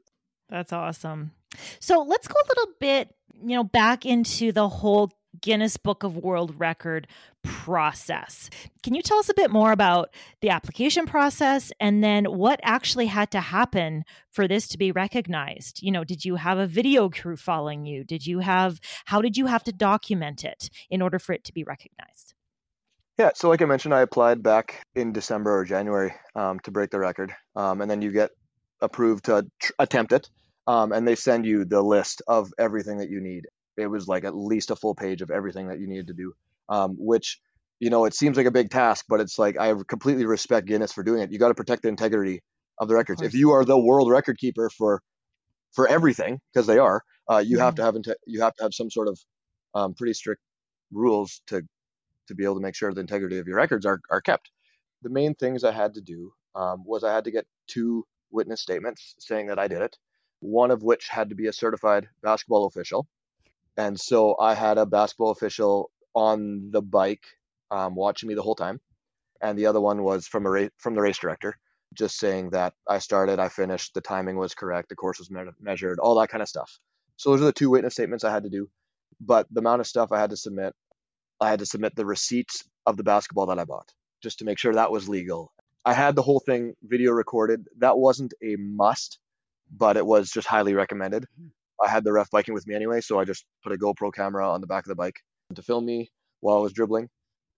That's 0.49 0.73
awesome. 0.73 1.33
So 1.81 2.03
let's 2.03 2.29
go 2.29 2.35
a 2.35 2.49
little 2.49 2.73
bit, 2.81 3.15
you 3.43 3.57
know, 3.57 3.65
back 3.65 4.07
into 4.07 4.53
the 4.53 4.69
whole 4.69 5.11
Guinness 5.41 5.77
Book 5.77 6.03
of 6.03 6.17
World 6.17 6.55
Record 6.59 7.07
process. 7.43 8.51
Can 8.83 8.95
you 8.95 9.03
tell 9.03 9.19
us 9.19 9.29
a 9.29 9.35
bit 9.35 9.51
more 9.51 9.73
about 9.73 10.15
the 10.41 10.51
application 10.51 11.07
process 11.07 11.73
and 11.81 12.03
then 12.03 12.25
what 12.25 12.61
actually 12.63 13.07
had 13.07 13.31
to 13.31 13.41
happen 13.41 14.05
for 14.31 14.49
this 14.49 14.69
to 14.69 14.79
be 14.79 14.93
recognized? 14.93 15.83
You 15.83 15.93
know, 15.93 16.05
did 16.05 16.25
you 16.25 16.37
have 16.37 16.59
a 16.59 16.67
video 16.67 17.09
crew 17.09 17.37
following 17.37 17.87
you? 17.87 18.05
Did 18.05 18.27
you 18.27 18.41
have, 18.41 18.81
how 19.07 19.23
did 19.23 19.37
you 19.37 19.47
have 19.47 19.65
to 19.65 19.73
document 19.73 20.45
it 20.45 20.71
in 20.91 21.03
order 21.03 21.19
for 21.19 21.33
it 21.33 21.45
to 21.45 21.53
be 21.53 21.65
recognized? 21.65 22.35
Yeah, 23.19 23.31
so 23.35 23.49
like 23.49 23.63
I 23.63 23.67
mentioned, 23.67 23.95
I 23.95 24.03
applied 24.03 24.43
back 24.43 24.83
in 24.95 25.13
December 25.13 25.59
or 25.59 25.65
January 25.65 26.15
um, 26.37 26.61
to 26.61 26.71
break 26.71 26.91
the 26.91 27.01
record. 27.01 27.35
Um, 27.57 27.81
and 27.81 27.91
then 27.91 28.01
you 28.01 28.13
get 28.13 28.31
approved 28.81 29.25
to 29.25 29.47
tr- 29.61 29.73
attempt 29.79 30.13
it. 30.13 30.31
Um, 30.69 30.93
and 30.93 31.09
they 31.09 31.15
send 31.15 31.47
you 31.47 31.65
the 31.65 31.83
list 31.83 32.23
of 32.29 32.53
everything 32.59 32.99
that 32.99 33.11
you 33.11 33.21
need 33.21 33.47
it 33.79 33.87
was 33.87 34.09
like 34.09 34.25
at 34.25 34.37
least 34.37 34.71
a 34.71 34.77
full 34.77 34.95
page 34.95 35.23
of 35.23 35.31
everything 35.31 35.69
that 35.69 35.79
you 35.79 35.87
needed 35.87 36.09
to 36.09 36.15
do, 36.15 36.35
um, 36.69 36.97
which 36.99 37.41
you 37.79 37.91
know 37.91 38.05
it 38.05 38.15
seems 38.15 38.37
like 38.37 38.47
a 38.47 38.51
big 38.51 38.71
task, 38.71 39.07
but 39.09 39.21
it's 39.21 39.39
like 39.39 39.59
I 39.59 39.73
completely 39.87 40.27
respect 40.27 40.67
Guinness 40.67 40.93
for 40.93 41.03
doing 41.03 41.23
it. 41.23 41.33
You 41.33 41.39
got 41.39 41.49
to 41.49 41.55
protect 41.55 41.83
the 41.83 41.89
integrity 41.89 42.43
of 42.79 42.89
the 42.89 42.95
records. 42.95 43.23
Of 43.23 43.29
if 43.29 43.35
you 43.35 43.53
are 43.53 43.65
the 43.65 43.79
world 43.79 44.11
record 44.11 44.39
keeper 44.39 44.69
for 44.69 45.01
for 45.73 45.87
everything, 45.87 46.41
because 46.53 46.67
they 46.67 46.79
are, 46.79 47.03
uh, 47.31 47.39
you 47.39 47.59
yeah. 47.59 47.65
have 47.65 47.77
to 47.77 47.83
have 47.83 47.95
inte- 47.95 48.15
you 48.27 48.43
have 48.43 48.55
to 48.57 48.65
have 48.65 48.75
some 48.75 48.91
sort 48.91 49.09
of 49.09 49.19
um, 49.75 49.95
pretty 49.95 50.15
strict 50.15 50.43
rules 50.91 51.41
to 51.47 51.63
to 52.27 52.35
be 52.35 52.45
able 52.45 52.57
to 52.57 52.61
make 52.61 52.75
sure 52.75 52.93
the 52.93 53.01
integrity 53.01 53.39
of 53.39 53.47
your 53.47 53.57
records 53.57 53.87
are 53.87 54.01
are 54.11 54.21
kept. 54.21 54.51
The 55.03 55.11
main 55.11 55.35
things 55.35 55.63
I 55.63 55.73
had 55.73 55.95
to 55.95 56.01
do 56.01 56.33
um, 56.57 56.83
was 56.85 57.05
I 57.05 57.15
had 57.15 57.25
to 57.25 57.31
get 57.31 57.47
two 57.69 58.05
witness 58.31 58.61
statements 58.61 59.15
saying 59.21 59.47
that 59.47 59.59
I 59.59 59.69
did 59.69 59.83
it. 59.83 59.97
One 60.41 60.71
of 60.71 60.83
which 60.83 61.09
had 61.09 61.31
to 61.31 61.35
be 61.35 61.47
a 61.47 61.53
certified 61.53 62.09
basketball 62.23 62.67
official, 62.67 63.07
and 63.79 64.01
so 64.01 64.37
I 64.41 64.55
had 64.55 64.79
a 64.79 64.87
basketball 64.87 65.31
official 65.33 65.91
on 66.15 66.71
the 66.73 66.83
bike 66.83 67.25
um, 67.71 67.97
watching 67.97 68.29
me 68.29 68.37
the 68.37 68.43
whole 68.43 68.57
time, 68.57 68.81
and 69.43 69.59
the 69.59 69.67
other 69.67 69.81
one 69.81 70.03
was 70.03 70.27
from 70.29 70.47
a 70.47 70.51
ra- 70.51 70.69
from 70.79 70.97
the 70.97 71.03
race 71.03 71.19
director, 71.19 71.57
just 71.95 72.19
saying 72.19 72.51
that 72.51 72.75
I 72.89 72.99
started, 73.01 73.41
I 73.41 73.49
finished, 73.51 73.95
the 73.95 74.03
timing 74.03 74.37
was 74.39 74.55
correct, 74.55 74.91
the 74.91 74.97
course 74.97 75.21
was 75.21 75.31
me- 75.31 75.43
measured, 75.61 76.01
all 76.01 76.19
that 76.21 76.31
kind 76.31 76.43
of 76.43 76.49
stuff. 76.49 76.79
So 77.17 77.31
those 77.31 77.43
are 77.43 77.47
the 77.47 77.53
two 77.53 77.71
witness 77.71 77.95
statements 77.95 78.25
I 78.25 78.33
had 78.33 78.45
to 78.45 78.51
do. 78.51 78.69
But 79.21 79.49
the 79.51 79.61
amount 79.61 79.81
of 79.81 79.89
stuff 79.89 80.13
I 80.13 80.21
had 80.21 80.31
to 80.31 80.37
submit, 80.37 80.75
I 81.41 81.51
had 81.51 81.61
to 81.61 81.67
submit 81.67 81.97
the 81.97 82.07
receipts 82.07 82.65
of 82.87 82.97
the 82.97 83.05
basketball 83.05 83.47
that 83.47 83.61
I 83.61 83.65
bought 83.65 83.91
just 84.23 84.41
to 84.41 84.47
make 84.47 84.59
sure 84.59 84.75
that 84.75 84.93
was 84.93 85.09
legal. 85.09 85.53
I 85.85 85.95
had 85.95 86.17
the 86.17 86.23
whole 86.23 86.41
thing 86.41 86.75
video 86.83 87.13
recorded. 87.13 87.67
That 87.79 87.99
wasn't 87.99 88.35
a 88.43 88.57
must, 88.59 89.19
but 89.71 89.97
it 89.97 90.07
was 90.07 90.31
just 90.31 90.49
highly 90.49 90.75
recommended. 90.75 91.27
I 91.83 91.89
had 91.89 92.05
the 92.05 92.13
ref 92.13 92.31
biking 92.31 92.55
with 92.55 92.67
me 92.67 92.75
anyway, 92.75 93.01
so 93.01 93.19
I 93.19 93.25
just 93.25 93.45
put 93.63 93.73
a 93.73 93.77
GoPro 93.77 94.13
camera 94.13 94.51
on 94.51 94.61
the 94.61 94.67
back 94.67 94.85
of 94.85 94.89
the 94.89 94.95
bike 94.95 95.21
to 95.55 95.63
film 95.63 95.85
me 95.87 96.11
while 96.41 96.57
I 96.59 96.61
was 96.61 96.73
dribbling. 96.73 97.09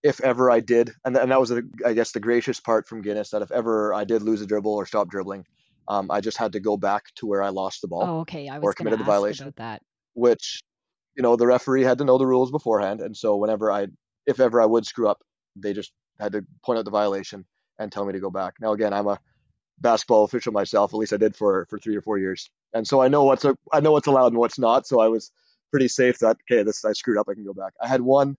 If 0.03 0.21
ever 0.21 0.49
I 0.49 0.59
did, 0.59 0.91
and, 1.05 1.15
and 1.15 1.31
that 1.31 1.39
was, 1.39 1.51
I 1.85 1.93
guess, 1.93 2.11
the 2.11 2.19
gracious 2.19 2.59
part 2.59 2.87
from 2.87 3.01
Guinness 3.01 3.29
that 3.31 3.43
if 3.43 3.51
ever 3.51 3.93
I 3.93 4.03
did 4.03 4.23
lose 4.23 4.41
a 4.41 4.47
dribble 4.47 4.73
or 4.73 4.85
stop 4.85 5.09
dribbling, 5.09 5.45
um, 5.87 6.09
I 6.09 6.21
just 6.21 6.37
had 6.37 6.53
to 6.53 6.59
go 6.59 6.75
back 6.77 7.05
to 7.15 7.27
where 7.27 7.43
I 7.43 7.49
lost 7.49 7.81
the 7.81 7.87
ball. 7.87 8.03
Oh, 8.03 8.19
okay. 8.21 8.47
I 8.47 8.57
was 8.57 8.63
or 8.63 8.73
committed 8.73 8.99
the 8.99 9.03
violation. 9.03 9.47
About 9.47 9.57
that. 9.57 9.81
Which, 10.13 10.61
you 11.15 11.21
know, 11.21 11.35
the 11.35 11.45
referee 11.45 11.83
had 11.83 11.99
to 11.99 12.05
know 12.05 12.17
the 12.17 12.25
rules 12.25 12.51
beforehand, 12.51 13.01
and 13.01 13.15
so 13.15 13.35
whenever 13.35 13.71
I, 13.71 13.87
if 14.25 14.39
ever 14.39 14.61
I 14.61 14.65
would 14.65 14.85
screw 14.85 15.07
up, 15.07 15.21
they 15.55 15.73
just 15.73 15.91
had 16.19 16.31
to 16.31 16.45
point 16.63 16.79
out 16.79 16.85
the 16.85 16.91
violation 16.91 17.45
and 17.77 17.91
tell 17.91 18.05
me 18.05 18.13
to 18.13 18.19
go 18.19 18.29
back. 18.31 18.55
Now 18.59 18.71
again, 18.73 18.93
I'm 18.93 19.07
a 19.07 19.19
basketball 19.81 20.23
official 20.23 20.53
myself. 20.53 20.93
At 20.93 20.97
least 20.97 21.13
I 21.13 21.17
did 21.17 21.35
for 21.35 21.65
for 21.69 21.79
three 21.79 21.95
or 21.95 22.01
four 22.01 22.17
years, 22.17 22.49
and 22.73 22.87
so 22.87 23.01
I 23.01 23.07
know 23.07 23.23
what's 23.23 23.45
a, 23.45 23.55
I 23.71 23.79
know 23.79 23.91
what's 23.91 24.07
allowed 24.07 24.27
and 24.27 24.37
what's 24.37 24.59
not. 24.59 24.87
So 24.87 24.99
I 24.99 25.07
was 25.07 25.31
pretty 25.71 25.87
safe 25.87 26.19
that 26.19 26.37
okay, 26.49 26.63
this 26.63 26.85
I 26.85 26.93
screwed 26.93 27.17
up, 27.17 27.27
I 27.29 27.33
can 27.33 27.45
go 27.45 27.53
back. 27.53 27.73
I 27.81 27.87
had 27.87 28.01
one, 28.01 28.37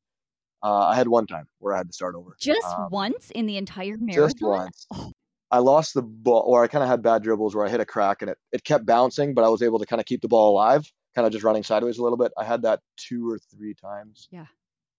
uh, 0.62 0.86
I 0.86 0.96
had 0.96 1.08
one 1.08 1.26
time 1.26 1.46
where 1.58 1.74
I 1.74 1.78
had 1.78 1.88
to 1.88 1.92
start 1.92 2.14
over. 2.14 2.36
Just 2.40 2.66
um, 2.66 2.88
once 2.90 3.30
in 3.30 3.46
the 3.46 3.56
entire 3.56 3.96
marathon. 3.98 4.28
Just 4.28 4.36
once. 4.40 4.86
Oh. 4.92 5.12
I 5.50 5.58
lost 5.58 5.92
the 5.92 6.02
ball, 6.02 6.44
or 6.46 6.64
I 6.64 6.66
kind 6.66 6.82
of 6.82 6.88
had 6.88 7.02
bad 7.02 7.22
dribbles 7.22 7.54
where 7.54 7.66
I 7.66 7.68
hit 7.68 7.80
a 7.80 7.84
crack 7.84 8.22
and 8.22 8.30
it, 8.30 8.38
it 8.52 8.64
kept 8.64 8.86
bouncing, 8.86 9.34
but 9.34 9.44
I 9.44 9.48
was 9.48 9.60
able 9.60 9.80
to 9.80 9.86
kind 9.86 10.00
of 10.00 10.06
keep 10.06 10.22
the 10.22 10.28
ball 10.28 10.50
alive, 10.50 10.90
kind 11.14 11.26
of 11.26 11.32
just 11.32 11.44
running 11.44 11.62
sideways 11.62 11.98
a 11.98 12.02
little 12.02 12.16
bit. 12.16 12.32
I 12.38 12.44
had 12.44 12.62
that 12.62 12.80
two 12.96 13.30
or 13.30 13.38
three 13.54 13.74
times. 13.74 14.28
Yeah. 14.30 14.46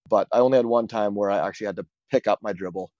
But 0.08 0.28
I 0.30 0.38
only 0.38 0.56
had 0.56 0.66
one 0.66 0.86
time 0.86 1.16
where 1.16 1.28
I 1.28 1.44
actually 1.44 1.66
had 1.66 1.76
to 1.76 1.86
pick 2.08 2.28
up 2.28 2.38
my 2.40 2.52
dribble 2.52 2.92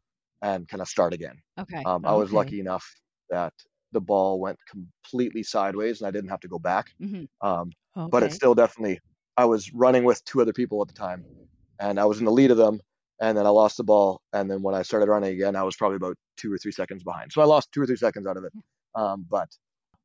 and 0.42 0.66
kind 0.66 0.80
of 0.80 0.88
start 0.88 1.12
again. 1.12 1.42
Okay. 1.56 1.80
Um, 1.84 2.04
I 2.04 2.10
okay. 2.10 2.18
was 2.18 2.32
lucky 2.32 2.58
enough 2.58 2.92
that 3.30 3.52
the 3.92 4.00
ball 4.00 4.40
went 4.40 4.58
completely 4.68 5.42
sideways 5.42 6.00
and 6.00 6.08
I 6.08 6.10
didn't 6.10 6.30
have 6.30 6.40
to 6.40 6.48
go 6.48 6.58
back. 6.58 6.94
Mm-hmm. 7.00 7.46
Um, 7.46 7.72
okay. 7.96 8.08
But 8.10 8.22
it 8.22 8.32
still 8.32 8.54
definitely, 8.54 9.00
I 9.36 9.44
was 9.44 9.72
running 9.72 10.04
with 10.04 10.24
two 10.24 10.40
other 10.40 10.52
people 10.52 10.82
at 10.82 10.88
the 10.88 10.94
time 10.94 11.24
and 11.78 11.98
I 11.98 12.04
was 12.04 12.18
in 12.18 12.24
the 12.24 12.32
lead 12.32 12.50
of 12.50 12.56
them 12.56 12.80
and 13.20 13.38
then 13.38 13.46
I 13.46 13.50
lost 13.50 13.76
the 13.76 13.84
ball. 13.84 14.20
And 14.32 14.50
then 14.50 14.62
when 14.62 14.74
I 14.74 14.82
started 14.82 15.08
running 15.08 15.32
again, 15.32 15.56
I 15.56 15.62
was 15.62 15.76
probably 15.76 15.96
about 15.96 16.16
two 16.36 16.52
or 16.52 16.58
three 16.58 16.72
seconds 16.72 17.02
behind. 17.04 17.32
So 17.32 17.40
I 17.40 17.44
lost 17.44 17.70
two 17.72 17.80
or 17.80 17.86
three 17.86 17.96
seconds 17.96 18.26
out 18.26 18.36
of 18.36 18.44
it, 18.44 18.52
um, 18.94 19.24
but 19.30 19.48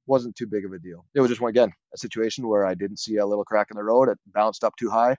wasn't 0.06 0.36
too 0.36 0.48
big 0.48 0.66
of 0.66 0.74
a 0.74 0.80
deal. 0.80 1.06
It 1.14 1.22
was 1.22 1.30
just 1.30 1.42
again 1.42 1.72
a 1.94 1.98
situation 1.98 2.48
where 2.48 2.66
I 2.66 2.74
didn't 2.74 2.98
see 2.98 3.18
a 3.18 3.26
little 3.26 3.46
crack 3.46 3.68
in 3.72 3.78
the 3.78 3.84
road. 3.84 4.10
It 4.10 4.18
bounced 4.34 4.64
up 4.64 4.76
too 4.76 4.90
high, 4.90 5.16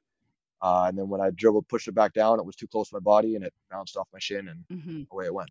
uh, 0.60 0.86
and 0.88 0.98
then 0.98 1.08
when 1.08 1.20
I 1.20 1.30
dribbled, 1.30 1.68
pushed 1.68 1.88
it 1.88 1.94
back 1.94 2.12
down, 2.12 2.38
it 2.38 2.44
was 2.44 2.56
too 2.56 2.66
close 2.66 2.88
to 2.90 2.96
my 2.96 3.00
body, 3.00 3.36
and 3.36 3.44
it 3.44 3.54
bounced 3.70 3.96
off 3.96 4.08
my 4.12 4.18
shin, 4.18 4.48
and 4.48 4.64
mm-hmm. 4.70 5.02
away 5.12 5.26
it 5.26 5.34
went. 5.34 5.50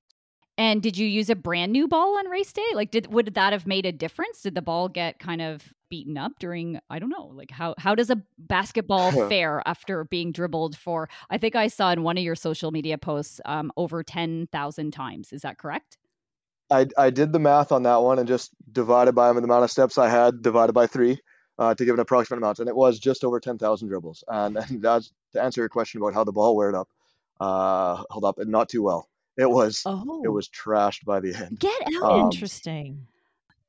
And 0.60 0.84
did 0.84 0.98
you 0.98 1.08
use 1.08 1.30
a 1.30 1.38
brand 1.38 1.72
new 1.72 1.88
ball 1.88 2.18
on 2.18 2.28
race 2.28 2.52
day? 2.52 2.66
Like, 2.74 2.92
did 2.92 3.14
would 3.14 3.34
that 3.36 3.54
have 3.54 3.66
made 3.66 3.86
a 3.86 3.94
difference? 3.94 4.42
Did 4.42 4.56
the 4.56 4.62
ball 4.62 4.90
get 4.90 5.18
kind 5.18 5.42
of 5.42 5.74
beaten 5.90 6.18
up 6.18 6.34
during? 6.38 6.82
I 6.90 7.00
don't 7.00 7.08
know. 7.08 7.32
Like, 7.34 7.50
how 7.50 7.76
how 7.78 7.96
does 7.96 8.10
a 8.10 8.22
basketball 8.38 9.12
fare 9.30 9.64
after 9.66 10.04
being 10.04 10.34
dribbled 10.34 10.78
for? 10.78 11.08
I 11.30 11.38
think 11.38 11.56
I 11.56 11.70
saw 11.70 11.92
in 11.92 12.04
one 12.04 12.18
of 12.18 12.26
your 12.26 12.36
social 12.36 12.72
media 12.72 12.98
posts 12.98 13.40
um, 13.46 13.72
over 13.78 14.04
ten 14.04 14.50
thousand 14.52 14.92
times. 14.92 15.32
Is 15.32 15.44
that 15.44 15.58
correct? 15.58 15.98
I 16.70 16.88
I 16.98 17.10
did 17.10 17.32
the 17.32 17.40
math 17.40 17.72
on 17.72 17.84
that 17.84 18.02
one 18.02 18.20
and 18.20 18.28
just 18.28 18.52
divided 18.70 19.14
by 19.16 19.32
the 19.32 19.40
amount 19.40 19.64
of 19.64 19.72
steps 19.72 19.98
I 19.98 20.10
had 20.10 20.42
divided 20.42 20.74
by 20.74 20.88
three 20.88 21.20
uh, 21.58 21.74
to 21.74 21.86
give 21.86 21.94
an 21.94 22.02
approximate 22.02 22.40
amount, 22.40 22.60
and 22.60 22.68
it 22.68 22.76
was 22.76 23.00
just 23.00 23.24
over 23.24 23.40
ten 23.40 23.58
thousand 23.58 23.88
dribbles. 23.88 24.26
And, 24.28 24.58
and 24.58 24.82
that's 24.82 25.14
to 25.32 25.42
answer 25.42 25.62
your 25.62 25.70
question 25.70 26.02
about 26.02 26.14
how 26.14 26.26
the 26.26 26.34
ball 26.34 26.58
weared 26.58 26.76
up, 26.76 26.90
uh, 27.40 28.04
held 28.12 28.26
up, 28.26 28.40
and 28.40 28.52
not 28.52 28.68
too 28.68 28.84
well. 28.84 29.09
It 29.40 29.50
was 29.50 29.84
oh. 29.86 30.22
it 30.26 30.28
was 30.28 30.50
trashed 30.50 31.06
by 31.06 31.22
the 31.22 31.34
end. 31.34 31.60
Get 31.60 31.82
out. 31.96 32.12
Um, 32.12 32.20
Interesting. 32.26 33.08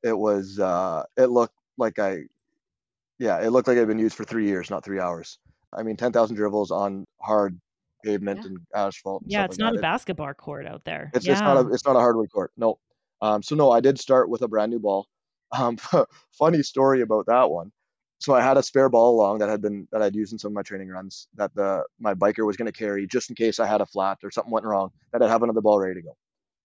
It 0.03 0.17
was 0.17 0.59
uh 0.59 1.03
it 1.15 1.27
looked 1.27 1.55
like 1.77 1.97
I 1.97 2.23
yeah, 3.19 3.39
it 3.39 3.51
looked 3.51 3.69
like 3.69 3.77
it 3.77 3.79
had 3.79 3.87
been 3.87 3.99
used 3.99 4.17
for 4.17 4.25
three 4.25 4.47
years, 4.47 4.69
not 4.69 4.83
three 4.83 4.99
hours. 4.99 5.37
I 5.71 5.83
mean, 5.83 5.95
10,000 5.95 6.35
dribbles 6.35 6.71
on 6.71 7.05
hard 7.21 7.57
pavement 8.03 8.39
yeah. 8.41 8.47
and 8.47 8.57
asphalt. 8.75 9.21
And 9.21 9.31
yeah, 9.31 9.45
it's 9.45 9.59
like 9.59 9.59
not 9.59 9.73
that. 9.73 9.79
a 9.79 9.81
basketball 9.81 10.33
court 10.33 10.65
out 10.65 10.83
there. 10.83 11.09
It's, 11.13 11.25
yeah. 11.25 11.33
it's 11.33 11.41
not 11.41 11.57
a 11.57 11.69
it's 11.71 11.85
not 11.85 11.95
a 11.95 11.99
hardwood 11.99 12.31
court. 12.31 12.51
No. 12.57 12.77
Um, 13.21 13.41
so 13.41 13.55
no, 13.55 13.71
I 13.71 13.79
did 13.79 13.97
start 13.97 14.29
with 14.29 14.41
a 14.41 14.49
brand 14.49 14.71
new 14.71 14.79
ball. 14.79 15.07
Um, 15.53 15.77
funny 16.31 16.63
story 16.63 17.01
about 17.01 17.27
that 17.27 17.49
one 17.49 17.71
so 18.21 18.35
I 18.35 18.41
had 18.41 18.55
a 18.57 18.63
spare 18.63 18.87
ball 18.87 19.15
along 19.15 19.39
that 19.39 19.49
had 19.49 19.63
been 19.63 19.87
that 19.91 20.03
I'd 20.03 20.15
used 20.15 20.31
in 20.31 20.37
some 20.37 20.51
of 20.51 20.55
my 20.55 20.61
training 20.61 20.89
runs 20.89 21.27
that 21.35 21.53
the 21.55 21.83
my 21.99 22.13
biker 22.13 22.45
was 22.45 22.55
going 22.55 22.71
to 22.71 22.77
carry 22.77 23.07
just 23.07 23.31
in 23.31 23.35
case 23.35 23.59
I 23.59 23.65
had 23.65 23.81
a 23.81 23.85
flat 23.87 24.19
or 24.23 24.29
something 24.29 24.51
went 24.51 24.65
wrong 24.65 24.91
that 25.11 25.23
I'd 25.23 25.29
have 25.29 25.41
another 25.41 25.61
ball 25.61 25.79
ready 25.79 25.95
to 25.95 26.03
go. 26.03 26.15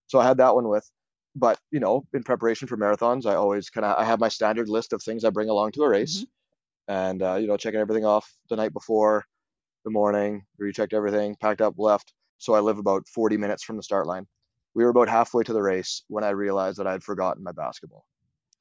So 0.06 0.18
I 0.18 0.26
had 0.26 0.36
that 0.36 0.54
one 0.54 0.68
with. 0.68 0.88
But 1.34 1.58
you 1.70 1.80
know, 1.80 2.06
in 2.12 2.24
preparation 2.24 2.68
for 2.68 2.76
marathons, 2.76 3.24
I 3.24 3.36
always 3.36 3.70
kind 3.70 3.86
of 3.86 3.96
I 3.98 4.04
have 4.04 4.20
my 4.20 4.28
standard 4.28 4.68
list 4.68 4.92
of 4.92 5.02
things 5.02 5.24
I 5.24 5.30
bring 5.30 5.48
along 5.48 5.72
to 5.72 5.82
a 5.82 5.88
race, 5.88 6.18
mm-hmm. 6.18 6.92
and 6.92 7.22
uh, 7.22 7.34
you 7.36 7.46
know, 7.46 7.56
checking 7.56 7.80
everything 7.80 8.04
off 8.04 8.30
the 8.50 8.56
night 8.56 8.74
before, 8.74 9.24
the 9.84 9.90
morning, 9.90 10.44
rechecked 10.58 10.92
everything, 10.92 11.36
packed 11.40 11.62
up, 11.62 11.74
left. 11.78 12.12
So 12.38 12.52
I 12.52 12.60
live 12.60 12.76
about 12.76 13.08
40 13.08 13.38
minutes 13.38 13.64
from 13.64 13.78
the 13.78 13.82
start 13.82 14.06
line. 14.06 14.26
We 14.74 14.84
were 14.84 14.90
about 14.90 15.08
halfway 15.08 15.42
to 15.44 15.54
the 15.54 15.62
race 15.62 16.02
when 16.08 16.22
I 16.22 16.30
realized 16.30 16.78
that 16.78 16.86
I 16.86 16.92
had 16.92 17.02
forgotten 17.02 17.42
my 17.42 17.52
basketball 17.52 18.04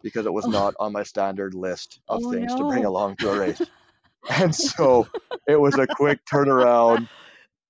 because 0.05 0.27
it 0.27 0.31
was 0.31 0.45
oh. 0.45 0.49
not 0.51 0.75
on 0.79 0.93
my 0.93 1.01
standard 1.01 1.55
list 1.55 1.99
of 2.07 2.21
oh, 2.23 2.31
things 2.31 2.53
no. 2.53 2.59
to 2.59 2.63
bring 2.69 2.85
along 2.85 3.15
to 3.17 3.31
a 3.31 3.39
race. 3.39 3.61
and 4.29 4.55
so 4.55 5.07
it 5.47 5.59
was 5.59 5.77
a 5.79 5.87
quick 5.87 6.19
turnaround. 6.31 7.09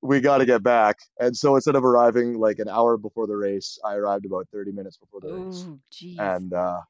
We 0.01 0.19
got 0.19 0.39
to 0.39 0.45
get 0.45 0.61
back. 0.61 0.97
And 1.17 1.35
so 1.35 1.55
instead 1.55 1.75
of 1.75 1.85
arriving 1.85 2.37
like 2.37 2.59
an 2.59 2.67
hour 2.67 2.97
before 2.97 3.25
the 3.25 3.37
race, 3.37 3.79
I 3.85 3.95
arrived 3.95 4.25
about 4.25 4.47
30 4.51 4.73
minutes 4.73 4.97
before 4.97 5.21
the 5.21 5.33
race. 5.33 5.65
Oh, 5.65 6.35
and, 6.35 6.53
uh, 6.53 6.81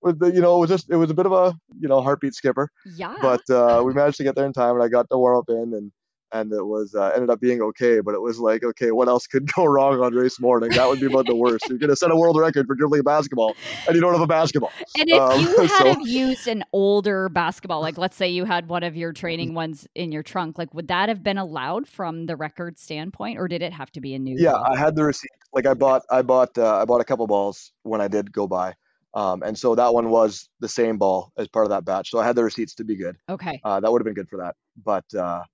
with 0.00 0.18
the, 0.18 0.32
you 0.32 0.40
know, 0.40 0.56
it 0.56 0.60
was 0.60 0.70
just, 0.70 0.90
it 0.90 0.96
was 0.96 1.10
a 1.10 1.14
bit 1.14 1.26
of 1.26 1.32
a, 1.32 1.54
you 1.78 1.88
know, 1.88 2.00
heartbeat 2.00 2.34
skipper. 2.34 2.70
Yeah. 2.96 3.14
But 3.20 3.48
uh, 3.50 3.82
we 3.84 3.92
managed 3.92 4.16
to 4.16 4.24
get 4.24 4.34
there 4.34 4.46
in 4.46 4.54
time 4.54 4.74
and 4.74 4.82
I 4.82 4.88
got 4.88 5.10
the 5.10 5.18
warm 5.18 5.38
up 5.38 5.50
in 5.50 5.74
and 5.74 5.92
and 6.32 6.52
it 6.52 6.64
was 6.64 6.94
uh, 6.94 7.12
ended 7.14 7.30
up 7.30 7.40
being 7.40 7.62
okay. 7.62 8.00
But 8.00 8.14
it 8.14 8.20
was 8.20 8.38
like, 8.38 8.64
okay, 8.64 8.90
what 8.90 9.08
else 9.08 9.26
could 9.26 9.52
go 9.56 9.64
wrong 9.64 10.00
on 10.00 10.14
race 10.14 10.40
morning? 10.40 10.70
That 10.70 10.88
would 10.88 11.00
be 11.00 11.06
about 11.06 11.26
the 11.26 11.36
worst. 11.36 11.68
You're 11.68 11.78
gonna 11.78 11.96
set 11.96 12.10
a 12.10 12.16
world 12.16 12.38
record 12.38 12.66
for 12.66 12.74
dribbling 12.74 13.00
a 13.00 13.04
basketball, 13.04 13.54
and 13.86 13.94
you 13.94 14.00
don't 14.00 14.12
have 14.12 14.22
a 14.22 14.26
basketball. 14.26 14.72
And 14.98 15.08
if 15.08 15.20
um, 15.20 15.40
you 15.40 15.56
had 15.56 15.68
so... 15.94 16.04
used 16.04 16.48
an 16.48 16.64
older 16.72 17.28
basketball, 17.28 17.80
like 17.80 17.98
let's 17.98 18.16
say 18.16 18.28
you 18.28 18.44
had 18.44 18.68
one 18.68 18.82
of 18.82 18.96
your 18.96 19.12
training 19.12 19.54
ones 19.54 19.86
in 19.94 20.12
your 20.12 20.22
trunk, 20.22 20.58
like 20.58 20.72
would 20.74 20.88
that 20.88 21.08
have 21.08 21.22
been 21.22 21.38
allowed 21.38 21.86
from 21.88 22.26
the 22.26 22.36
record 22.36 22.78
standpoint, 22.78 23.38
or 23.38 23.48
did 23.48 23.62
it 23.62 23.72
have 23.72 23.90
to 23.92 24.00
be 24.00 24.14
a 24.14 24.18
new? 24.18 24.36
Yeah? 24.38 24.54
I 24.54 24.76
had 24.76 24.96
the 24.96 25.04
receipt. 25.04 25.30
Like 25.52 25.66
I 25.66 25.74
bought, 25.74 26.02
I 26.10 26.22
bought, 26.22 26.58
uh, 26.58 26.78
I 26.78 26.84
bought 26.84 27.00
a 27.00 27.04
couple 27.04 27.26
balls 27.26 27.72
when 27.82 28.00
I 28.00 28.08
did 28.08 28.32
go 28.32 28.46
by. 28.46 28.74
Um, 29.14 29.42
and 29.44 29.56
so 29.56 29.76
that 29.76 29.94
one 29.94 30.10
was 30.10 30.48
the 30.58 30.68
same 30.68 30.98
ball 30.98 31.32
as 31.36 31.46
part 31.46 31.66
of 31.66 31.70
that 31.70 31.84
batch. 31.84 32.10
So 32.10 32.18
I 32.18 32.26
had 32.26 32.34
the 32.34 32.42
receipts 32.42 32.74
to 32.76 32.84
be 32.84 32.96
good. 32.96 33.16
Okay. 33.28 33.60
Uh, 33.62 33.78
that 33.78 33.90
would 33.90 34.00
have 34.00 34.04
been 34.04 34.14
good 34.14 34.28
for 34.28 34.38
that. 34.38 34.56
But 34.84 35.04
uh, 35.14 35.44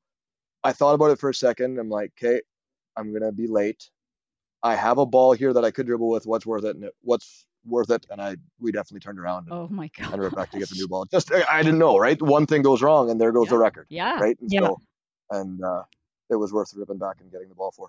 I 0.62 0.72
thought 0.72 0.94
about 0.94 1.10
it 1.10 1.18
for 1.18 1.30
a 1.30 1.34
second. 1.34 1.78
I'm 1.78 1.88
like, 1.88 2.12
okay, 2.22 2.40
I'm 2.96 3.12
gonna 3.12 3.32
be 3.32 3.46
late. 3.46 3.90
I 4.62 4.74
have 4.74 4.98
a 4.98 5.06
ball 5.06 5.32
here 5.32 5.52
that 5.52 5.64
I 5.64 5.70
could 5.70 5.86
dribble 5.86 6.10
with. 6.10 6.26
What's 6.26 6.44
worth 6.44 6.64
it? 6.64 6.76
And 6.76 6.90
what's 7.02 7.46
worth 7.64 7.90
it? 7.90 8.06
And 8.10 8.20
I 8.20 8.36
we 8.58 8.72
definitely 8.72 9.00
turned 9.00 9.18
around. 9.18 9.44
And, 9.44 9.52
oh 9.52 9.68
my 9.70 9.90
god! 9.98 10.12
And 10.12 10.34
back 10.34 10.50
to 10.50 10.58
get 10.58 10.68
the 10.68 10.76
new 10.76 10.88
ball. 10.88 11.06
Just 11.06 11.32
I, 11.32 11.62
didn't 11.62 11.78
know, 11.78 11.96
right? 11.98 12.20
One 12.20 12.46
thing 12.46 12.62
goes 12.62 12.82
wrong, 12.82 13.10
and 13.10 13.20
there 13.20 13.32
goes 13.32 13.46
yeah. 13.46 13.50
the 13.50 13.58
record. 13.58 13.86
Yeah. 13.88 14.20
Right. 14.20 14.38
And 14.40 14.52
yeah. 14.52 14.60
So, 14.60 14.80
and 15.30 15.64
uh, 15.64 15.82
it 16.28 16.36
was 16.36 16.52
worth 16.52 16.72
ripping 16.74 16.98
back 16.98 17.16
and 17.20 17.30
getting 17.30 17.48
the 17.48 17.54
ball 17.54 17.72
for. 17.72 17.88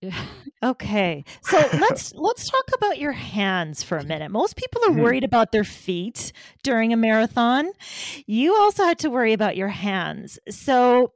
okay 0.62 1.24
so 1.42 1.58
let's 1.72 2.14
let's 2.14 2.48
talk 2.48 2.64
about 2.72 3.00
your 3.00 3.10
hands 3.10 3.82
for 3.82 3.98
a 3.98 4.04
minute 4.04 4.30
most 4.30 4.54
people 4.54 4.80
are 4.86 4.90
Mm-hmm. 4.90 5.00
worried 5.00 5.24
about 5.24 5.50
their 5.50 5.64
feet 5.64 6.32
during 6.62 6.92
a 6.92 6.96
marathon 6.96 7.68
you 8.26 8.54
also 8.54 8.84
had 8.84 8.96
to 9.00 9.10
worry 9.10 9.32
about 9.32 9.56
your 9.56 9.66
hands 9.66 10.38
so 10.48 11.12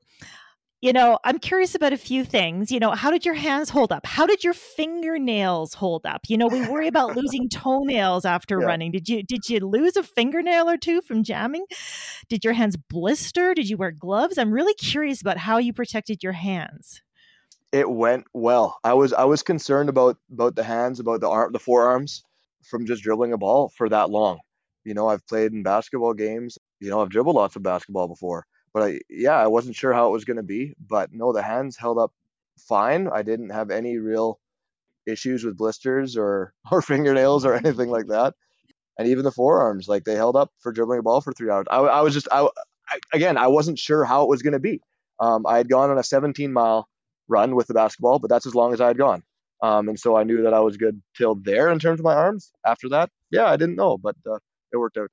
you 0.83 0.93
know, 0.93 1.19
I'm 1.25 1.39
curious 1.39 1.75
about 1.75 1.93
a 1.95 1.97
few 1.97 2.25
things. 2.25 2.71
You 2.71 2.79
know, 2.81 2.91
how 2.93 3.11
did 3.11 3.25
your 3.25 3.35
hands 3.35 3.71
hold 3.71 3.93
up? 3.93 4.05
How 4.07 4.27
did 4.27 4.45
your 4.45 4.53
fingernails 4.53 5.75
hold 5.75 6.05
up? 6.05 6.23
You 6.29 6.37
know, 6.37 6.49
we 6.49 6.61
worry 6.69 6.87
about 6.87 7.17
losing 7.17 7.49
toenails 7.49 8.25
after 8.25 8.61
Yeah. 8.61 8.67
running. 8.67 8.93
Did 8.93 9.09
you 9.09 9.23
did 9.23 9.49
you 9.49 9.61
lose 9.61 9.97
a 9.97 10.03
fingernail 10.03 10.69
or 10.69 10.77
two 10.77 11.01
from 11.01 11.23
jamming? 11.23 11.65
Did 12.29 12.45
your 12.45 12.53
hands 12.53 12.77
blister? 12.77 13.55
Did 13.55 13.69
you 13.71 13.77
wear 13.77 13.91
gloves? 13.91 14.37
I'm 14.39 14.53
really 14.53 14.75
curious 14.75 15.21
about 15.21 15.39
how 15.39 15.59
you 15.59 15.73
protected 15.73 16.23
your 16.23 16.33
hands. 16.33 17.03
It 17.73 17.91
went 17.91 18.25
well. 18.35 18.79
I 18.85 18.95
was 18.95 19.13
I 19.13 19.25
was 19.25 19.43
concerned 19.43 19.89
about 19.89 20.19
about 20.31 20.57
the 20.57 20.63
hands, 20.65 21.01
about 21.01 21.21
the 21.21 21.29
arm, 21.29 21.53
the 21.53 21.59
forearms 21.59 22.23
from 22.69 22.87
just 22.87 23.03
dribbling 23.03 23.33
a 23.33 23.39
ball 23.39 23.71
for 23.77 23.89
that 23.89 24.11
long. 24.11 24.41
You 24.85 24.95
know, 24.95 25.09
I've 25.09 25.27
played 25.27 25.53
in 25.53 25.63
basketball 25.63 26.15
games. 26.15 26.59
You 26.81 26.91
know, 26.91 27.01
I've 27.01 27.11
dribbled 27.11 27.35
lots 27.35 27.57
of 27.57 27.63
basketball 27.63 28.09
before 28.09 28.47
but 28.77 28.91
I, 28.91 29.01
yeah, 29.09 29.39
I 29.39 29.47
wasn't 29.47 29.75
sure 29.75 29.95
how 29.95 30.09
it 30.09 30.13
was 30.13 30.27
going 30.27 30.37
to 30.37 30.43
be. 30.43 30.75
But 30.79 31.11
no, 31.11 31.33
the 31.33 31.41
hands 31.41 31.79
held 31.79 31.97
up 31.97 32.13
fine. 32.59 33.09
I 33.09 33.23
didn't 33.23 33.49
have 33.49 33.71
any 33.71 33.97
real 33.97 34.39
issues 35.07 35.43
with 35.45 35.57
blisters 35.57 36.15
or 36.15 36.53
or 36.71 36.83
fingernails 36.83 37.47
or 37.47 37.55
anything 37.55 37.89
like 37.89 38.09
that. 38.09 38.35
And 38.99 39.09
even 39.09 39.25
the 39.25 39.33
forearms, 39.33 39.89
like 39.89 40.05
they 40.05 40.15
held 40.15 40.37
up 40.37 40.51
for 40.61 40.73
dribbling 40.73 40.99
a 40.99 41.03
ball 41.03 41.23
for 41.23 41.33
three 41.33 41.51
hours. 41.51 41.65
I, 41.71 41.79
I 41.79 42.01
was 42.03 42.13
just, 42.13 42.29
I, 42.31 42.47
I, 42.87 42.99
again, 43.15 43.39
I 43.39 43.47
wasn't 43.47 43.79
sure 43.79 44.05
how 44.05 44.25
it 44.25 44.29
was 44.29 44.43
going 44.43 44.53
to 44.53 44.59
be. 44.59 44.83
Um, 45.21 45.47
I 45.47 45.57
had 45.57 45.71
gone 45.71 45.89
on 45.89 45.97
a 45.97 46.05
17 46.05 46.53
mile 46.53 46.87
run 47.29 47.55
with 47.57 47.69
the 47.69 47.75
basketball, 47.75 48.19
but 48.19 48.29
that's 48.29 48.47
as 48.47 48.55
long 48.55 48.75
as 48.75 48.83
I 48.83 48.89
had 48.89 48.99
gone. 48.99 49.23
Um, 49.63 49.89
and 49.89 49.99
so 49.99 50.19
I 50.19 50.25
knew 50.25 50.43
that 50.43 50.53
I 50.53 50.61
was 50.61 50.77
good 50.77 51.01
till 51.17 51.35
there 51.35 51.71
in 51.71 51.79
terms 51.79 51.99
of 51.99 52.05
my 52.05 52.15
arms. 52.15 52.53
After 52.65 52.91
that, 52.91 53.09
yeah, 53.31 53.47
I 53.47 53.57
didn't 53.57 53.77
know, 53.77 53.97
but 53.97 54.17
uh, 54.31 54.39
it 54.71 54.77
worked 54.77 54.99
out. 54.99 55.09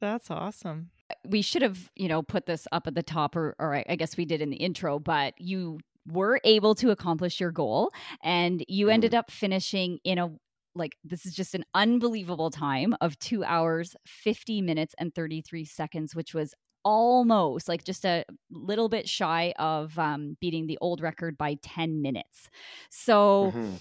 That's 0.00 0.32
awesome 0.32 0.90
we 1.26 1.42
should 1.42 1.62
have, 1.62 1.90
you 1.96 2.08
know, 2.08 2.22
put 2.22 2.46
this 2.46 2.66
up 2.72 2.86
at 2.86 2.94
the 2.94 3.02
top, 3.02 3.36
or, 3.36 3.54
or 3.58 3.74
I 3.88 3.96
guess 3.96 4.16
we 4.16 4.24
did 4.24 4.40
in 4.40 4.50
the 4.50 4.56
intro, 4.56 4.98
but 4.98 5.34
you 5.38 5.78
were 6.06 6.40
able 6.44 6.74
to 6.76 6.90
accomplish 6.90 7.40
your 7.40 7.50
goal 7.50 7.90
and 8.22 8.64
you 8.68 8.90
ended 8.90 9.14
Mm-hmm. 9.14 9.14
up 9.14 9.30
finishing 9.30 9.98
in 10.04 10.18
a 10.18 10.30
like 10.76 10.96
this 11.04 11.24
is 11.24 11.34
just 11.34 11.54
an 11.54 11.64
unbelievable 11.74 12.50
time 12.50 12.94
of 13.00 13.18
2 13.20 13.42
hours 13.44 13.96
50 14.06 14.60
minutes 14.60 14.94
and 14.98 15.14
33 15.14 15.64
seconds 15.64 16.14
which 16.14 16.34
was 16.34 16.52
almost 16.84 17.68
like 17.68 17.84
just 17.84 18.04
a 18.04 18.24
little 18.50 18.90
bit 18.90 19.08
shy 19.08 19.54
of 19.58 19.98
um, 19.98 20.36
beating 20.40 20.66
the 20.66 20.76
old 20.82 21.00
record 21.00 21.38
by 21.38 21.54
10 21.62 22.02
minutes 22.02 22.50
so 22.90 23.54
Mhm. 23.54 23.80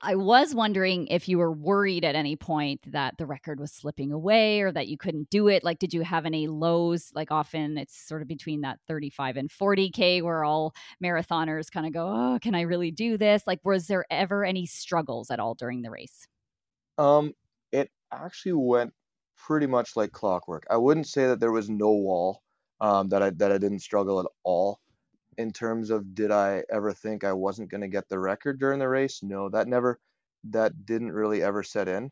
I 0.00 0.14
was 0.14 0.54
wondering 0.54 1.08
if 1.08 1.28
you 1.28 1.38
were 1.38 1.50
worried 1.50 2.04
at 2.04 2.14
any 2.14 2.36
point 2.36 2.80
that 2.92 3.18
the 3.18 3.26
record 3.26 3.58
was 3.58 3.72
slipping 3.72 4.12
away 4.12 4.60
or 4.60 4.70
that 4.70 4.86
you 4.86 4.96
couldn't 4.96 5.28
do 5.28 5.48
it. 5.48 5.64
Like, 5.64 5.80
did 5.80 5.92
you 5.92 6.02
have 6.02 6.24
any 6.24 6.46
lows? 6.46 7.10
Like, 7.14 7.32
often 7.32 7.76
it's 7.76 7.96
sort 8.06 8.22
of 8.22 8.28
between 8.28 8.60
that 8.60 8.78
35 8.86 9.36
and 9.36 9.50
40K 9.50 10.22
where 10.22 10.44
all 10.44 10.72
marathoners 11.02 11.70
kind 11.70 11.84
of 11.84 11.92
go, 11.92 12.06
Oh, 12.08 12.38
can 12.40 12.54
I 12.54 12.60
really 12.60 12.92
do 12.92 13.18
this? 13.18 13.42
Like, 13.46 13.60
was 13.64 13.88
there 13.88 14.04
ever 14.08 14.44
any 14.44 14.66
struggles 14.66 15.30
at 15.32 15.40
all 15.40 15.54
during 15.54 15.82
the 15.82 15.90
race? 15.90 16.28
Um, 16.96 17.34
it 17.72 17.90
actually 18.12 18.52
went 18.52 18.94
pretty 19.36 19.66
much 19.66 19.96
like 19.96 20.12
clockwork. 20.12 20.64
I 20.70 20.76
wouldn't 20.76 21.08
say 21.08 21.26
that 21.26 21.40
there 21.40 21.52
was 21.52 21.68
no 21.68 21.90
wall 21.90 22.42
um, 22.80 23.08
that 23.08 23.22
I 23.22 23.30
that 23.30 23.50
I 23.50 23.58
didn't 23.58 23.80
struggle 23.80 24.20
at 24.20 24.26
all 24.44 24.80
in 25.38 25.52
terms 25.52 25.90
of 25.90 26.14
did 26.14 26.32
I 26.32 26.64
ever 26.68 26.92
think 26.92 27.22
I 27.22 27.32
wasn't 27.32 27.70
going 27.70 27.80
to 27.82 27.88
get 27.88 28.08
the 28.08 28.18
record 28.18 28.58
during 28.58 28.80
the 28.80 28.88
race? 28.88 29.20
No, 29.22 29.48
that 29.50 29.68
never, 29.68 30.00
that 30.50 30.84
didn't 30.84 31.12
really 31.12 31.42
ever 31.42 31.62
set 31.62 31.86
in. 31.86 32.10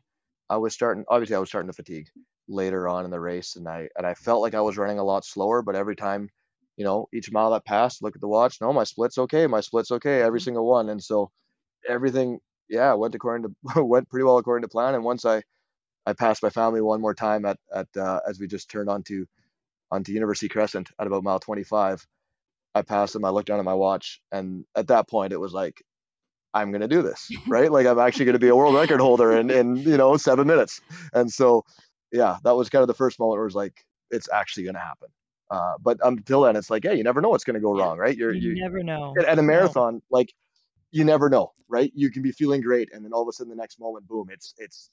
I 0.49 0.57
was 0.57 0.73
starting, 0.73 1.03
obviously, 1.09 1.35
I 1.35 1.39
was 1.39 1.49
starting 1.49 1.69
to 1.69 1.75
fatigue 1.75 2.07
later 2.47 2.87
on 2.87 3.03
in 3.03 3.11
the 3.11 3.19
race, 3.19 3.57
and 3.57 3.67
I 3.67 3.89
and 3.97 4.07
I 4.07 4.13
felt 4.13 4.41
like 4.41 4.53
I 4.53 4.61
was 4.61 4.77
running 4.77 4.97
a 4.97 5.03
lot 5.03 5.25
slower. 5.25 5.61
But 5.61 5.75
every 5.75 5.97
time, 5.97 6.29
you 6.77 6.85
know, 6.85 7.09
each 7.13 7.31
mile 7.31 7.51
that 7.51 7.65
passed, 7.65 8.01
look 8.01 8.15
at 8.15 8.21
the 8.21 8.29
watch. 8.29 8.61
No, 8.61 8.71
my 8.71 8.85
split's 8.85 9.17
okay. 9.17 9.45
My 9.45 9.59
split's 9.59 9.91
okay. 9.91 10.21
Every 10.21 10.39
mm-hmm. 10.39 10.45
single 10.45 10.65
one. 10.65 10.87
And 10.87 11.03
so 11.03 11.31
everything, 11.87 12.39
yeah, 12.69 12.93
went 12.93 13.13
according 13.13 13.53
to 13.75 13.83
went 13.83 14.09
pretty 14.09 14.23
well 14.23 14.37
according 14.37 14.63
to 14.63 14.71
plan. 14.71 14.95
And 14.95 15.03
once 15.03 15.25
I 15.25 15.43
I 16.05 16.13
passed 16.13 16.43
my 16.43 16.49
family 16.49 16.81
one 16.81 17.01
more 17.01 17.13
time 17.13 17.45
at 17.45 17.57
at 17.75 17.87
uh, 17.97 18.21
as 18.25 18.39
we 18.39 18.47
just 18.47 18.69
turned 18.69 18.89
onto 18.89 19.25
onto 19.91 20.13
University 20.13 20.47
Crescent 20.47 20.91
at 20.97 21.07
about 21.07 21.23
mile 21.23 21.39
25 21.39 22.07
I 22.75 22.81
passed 22.81 23.15
him. 23.15 23.25
I 23.25 23.29
looked 23.29 23.47
down 23.47 23.59
at 23.59 23.65
my 23.65 23.73
watch, 23.73 24.21
and 24.31 24.65
at 24.75 24.87
that 24.87 25.09
point, 25.09 25.33
it 25.33 25.39
was 25.39 25.53
like, 25.53 25.81
I'm 26.53 26.71
gonna 26.71 26.87
do 26.87 27.01
this, 27.01 27.29
right? 27.47 27.71
like 27.71 27.85
I'm 27.85 27.99
actually 27.99 28.25
gonna 28.25 28.39
be 28.39 28.47
a 28.47 28.55
world 28.55 28.75
record 28.75 28.99
holder 28.99 29.37
in 29.37 29.49
in 29.49 29.77
you 29.77 29.97
know 29.97 30.17
seven 30.17 30.47
minutes. 30.47 30.81
And 31.13 31.31
so, 31.31 31.65
yeah, 32.11 32.37
that 32.43 32.55
was 32.55 32.69
kind 32.69 32.81
of 32.81 32.87
the 32.87 32.93
first 32.93 33.19
moment 33.19 33.37
where 33.37 33.43
it 33.43 33.47
was 33.47 33.55
like, 33.55 33.85
it's 34.11 34.29
actually 34.31 34.65
gonna 34.65 34.79
happen. 34.79 35.09
Uh, 35.49 35.73
but 35.81 35.97
until 36.03 36.41
then, 36.41 36.55
it's 36.55 36.69
like, 36.69 36.83
yeah, 36.83 36.91
you 36.91 37.03
never 37.03 37.21
know 37.21 37.29
what's 37.29 37.43
gonna 37.43 37.59
go 37.59 37.77
wrong, 37.77 37.97
right? 37.97 38.17
You're, 38.17 38.33
you, 38.33 38.51
you 38.51 38.61
never 38.61 38.83
know. 38.83 39.13
At, 39.17 39.25
at 39.25 39.39
a 39.39 39.43
marathon, 39.43 39.95
no. 39.95 40.01
like 40.09 40.33
you 40.91 41.03
never 41.03 41.29
know, 41.29 41.51
right? 41.67 41.91
You 41.95 42.09
can 42.11 42.21
be 42.21 42.31
feeling 42.31 42.61
great, 42.61 42.89
and 42.93 43.03
then 43.03 43.13
all 43.13 43.21
of 43.21 43.27
a 43.27 43.31
sudden, 43.31 43.49
the 43.49 43.55
next 43.55 43.79
moment, 43.79 44.07
boom, 44.07 44.27
it's 44.31 44.53
it's 44.57 44.89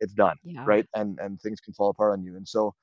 it's 0.00 0.12
done, 0.12 0.36
yeah. 0.42 0.64
right? 0.66 0.86
And 0.94 1.18
and 1.20 1.40
things 1.40 1.60
can 1.60 1.74
fall 1.74 1.90
apart 1.90 2.12
on 2.12 2.22
you. 2.22 2.36
And 2.36 2.46
so, 2.46 2.74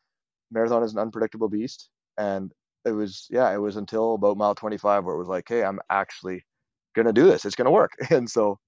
marathon 0.51 0.83
is 0.83 0.93
an 0.93 0.99
unpredictable 0.99 1.49
beast, 1.49 1.89
and 2.17 2.51
it 2.85 2.91
was 2.91 3.27
yeah, 3.29 3.51
it 3.53 3.57
was 3.57 3.77
until 3.77 4.15
about 4.15 4.37
mile 4.37 4.55
25 4.55 5.05
where 5.05 5.15
it 5.15 5.19
was 5.19 5.27
like, 5.27 5.47
hey, 5.47 5.63
I'm 5.63 5.79
actually 5.89 6.43
gonna 6.95 7.13
do 7.13 7.25
this. 7.25 7.45
It's 7.45 7.55
gonna 7.55 7.71
work. 7.71 7.91
And 8.11 8.29
so 8.29 8.59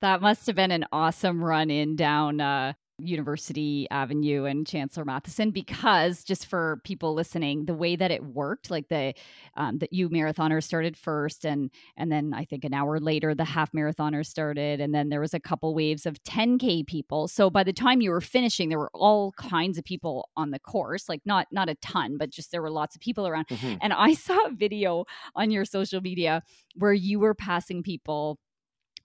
that 0.00 0.20
must 0.20 0.46
have 0.46 0.56
been 0.56 0.72
an 0.72 0.84
awesome 0.92 1.42
run 1.44 1.70
in 1.70 1.96
down 1.96 2.40
uh, 2.40 2.72
University 3.02 3.86
Avenue 3.90 4.44
and 4.44 4.66
Chancellor 4.66 5.04
Matheson 5.04 5.50
because 5.50 6.24
just 6.24 6.46
for 6.46 6.80
people 6.84 7.14
listening, 7.14 7.66
the 7.66 7.74
way 7.74 7.96
that 7.96 8.10
it 8.10 8.24
worked, 8.24 8.70
like 8.70 8.88
the 8.88 9.14
um, 9.56 9.78
that 9.78 9.92
you 9.92 10.08
marathoners 10.08 10.64
started 10.64 10.96
first, 10.96 11.44
and 11.44 11.70
and 11.96 12.10
then 12.10 12.32
I 12.34 12.44
think 12.44 12.64
an 12.64 12.74
hour 12.74 12.98
later 13.00 13.34
the 13.34 13.44
half 13.44 13.72
marathoners 13.72 14.26
started, 14.26 14.80
and 14.80 14.94
then 14.94 15.08
there 15.08 15.20
was 15.20 15.34
a 15.34 15.40
couple 15.40 15.74
waves 15.74 16.06
of 16.06 16.22
10k 16.24 16.86
people. 16.86 17.28
So 17.28 17.50
by 17.50 17.64
the 17.64 17.72
time 17.72 18.00
you 18.00 18.10
were 18.10 18.20
finishing, 18.20 18.68
there 18.68 18.78
were 18.78 18.90
all 18.94 19.32
kinds 19.32 19.78
of 19.78 19.84
people 19.84 20.28
on 20.36 20.50
the 20.50 20.58
course, 20.58 21.08
like 21.08 21.22
not 21.24 21.46
not 21.50 21.68
a 21.68 21.74
ton, 21.76 22.16
but 22.18 22.30
just 22.30 22.50
there 22.50 22.62
were 22.62 22.70
lots 22.70 22.94
of 22.94 23.00
people 23.00 23.26
around. 23.26 23.48
Mm-hmm. 23.48 23.76
And 23.80 23.92
I 23.92 24.14
saw 24.14 24.46
a 24.46 24.50
video 24.50 25.04
on 25.34 25.50
your 25.50 25.64
social 25.64 26.00
media 26.00 26.42
where 26.76 26.92
you 26.92 27.20
were 27.20 27.34
passing 27.34 27.82
people 27.82 28.38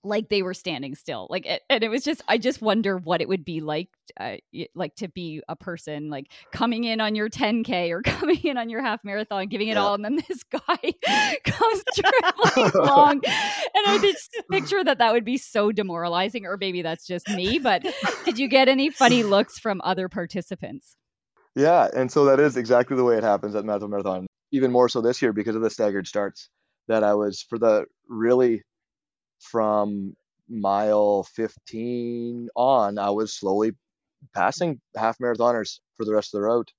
like 0.03 0.29
they 0.29 0.41
were 0.41 0.53
standing 0.53 0.95
still 0.95 1.27
like 1.29 1.45
it, 1.45 1.61
and 1.69 1.83
it 1.83 1.89
was 1.89 2.03
just 2.03 2.21
i 2.27 2.37
just 2.37 2.61
wonder 2.61 2.97
what 2.97 3.21
it 3.21 3.27
would 3.27 3.43
be 3.43 3.61
like 3.61 3.89
uh, 4.19 4.35
like 4.75 4.95
to 4.95 5.07
be 5.07 5.41
a 5.47 5.55
person 5.55 6.09
like 6.09 6.31
coming 6.51 6.83
in 6.83 7.01
on 7.01 7.15
your 7.15 7.29
10k 7.29 7.91
or 7.91 8.01
coming 8.03 8.39
in 8.43 8.57
on 8.57 8.69
your 8.69 8.81
half 8.81 9.03
marathon 9.03 9.47
giving 9.47 9.67
it 9.67 9.73
yeah. 9.73 9.81
all 9.81 9.93
and 9.93 10.05
then 10.05 10.19
this 10.27 10.43
guy 10.51 11.37
comes 11.43 11.83
tripling 11.95 12.71
along 12.75 13.21
and 13.23 13.87
i 13.87 13.97
just 14.01 14.35
picture 14.51 14.83
that 14.83 14.97
that 14.99 15.13
would 15.13 15.25
be 15.25 15.37
so 15.37 15.71
demoralizing 15.71 16.45
or 16.45 16.57
maybe 16.57 16.81
that's 16.81 17.05
just 17.05 17.27
me 17.29 17.59
but 17.59 17.85
did 18.25 18.39
you 18.39 18.47
get 18.47 18.67
any 18.67 18.89
funny 18.89 19.23
looks 19.23 19.59
from 19.59 19.81
other 19.83 20.07
participants 20.07 20.95
yeah 21.55 21.87
and 21.95 22.11
so 22.11 22.25
that 22.25 22.39
is 22.39 22.57
exactly 22.57 22.95
the 22.95 23.03
way 23.03 23.17
it 23.17 23.23
happens 23.23 23.55
at 23.55 23.65
marathon 23.65 24.25
even 24.51 24.71
more 24.71 24.87
so 24.87 25.01
this 25.01 25.21
year 25.21 25.33
because 25.33 25.55
of 25.55 25.61
the 25.61 25.69
staggered 25.69 26.07
starts 26.07 26.49
that 26.87 27.03
i 27.03 27.13
was 27.13 27.41
for 27.41 27.57
the 27.57 27.85
really 28.07 28.61
from 29.39 30.15
mile 30.49 31.23
15 31.23 32.49
on, 32.55 32.97
I 32.97 33.09
was 33.09 33.33
slowly 33.33 33.71
passing 34.33 34.79
half 34.95 35.17
marathoners 35.19 35.79
for 35.95 36.05
the 36.05 36.13
rest 36.13 36.33
of 36.33 36.39
the 36.39 36.43
route. 36.43 36.71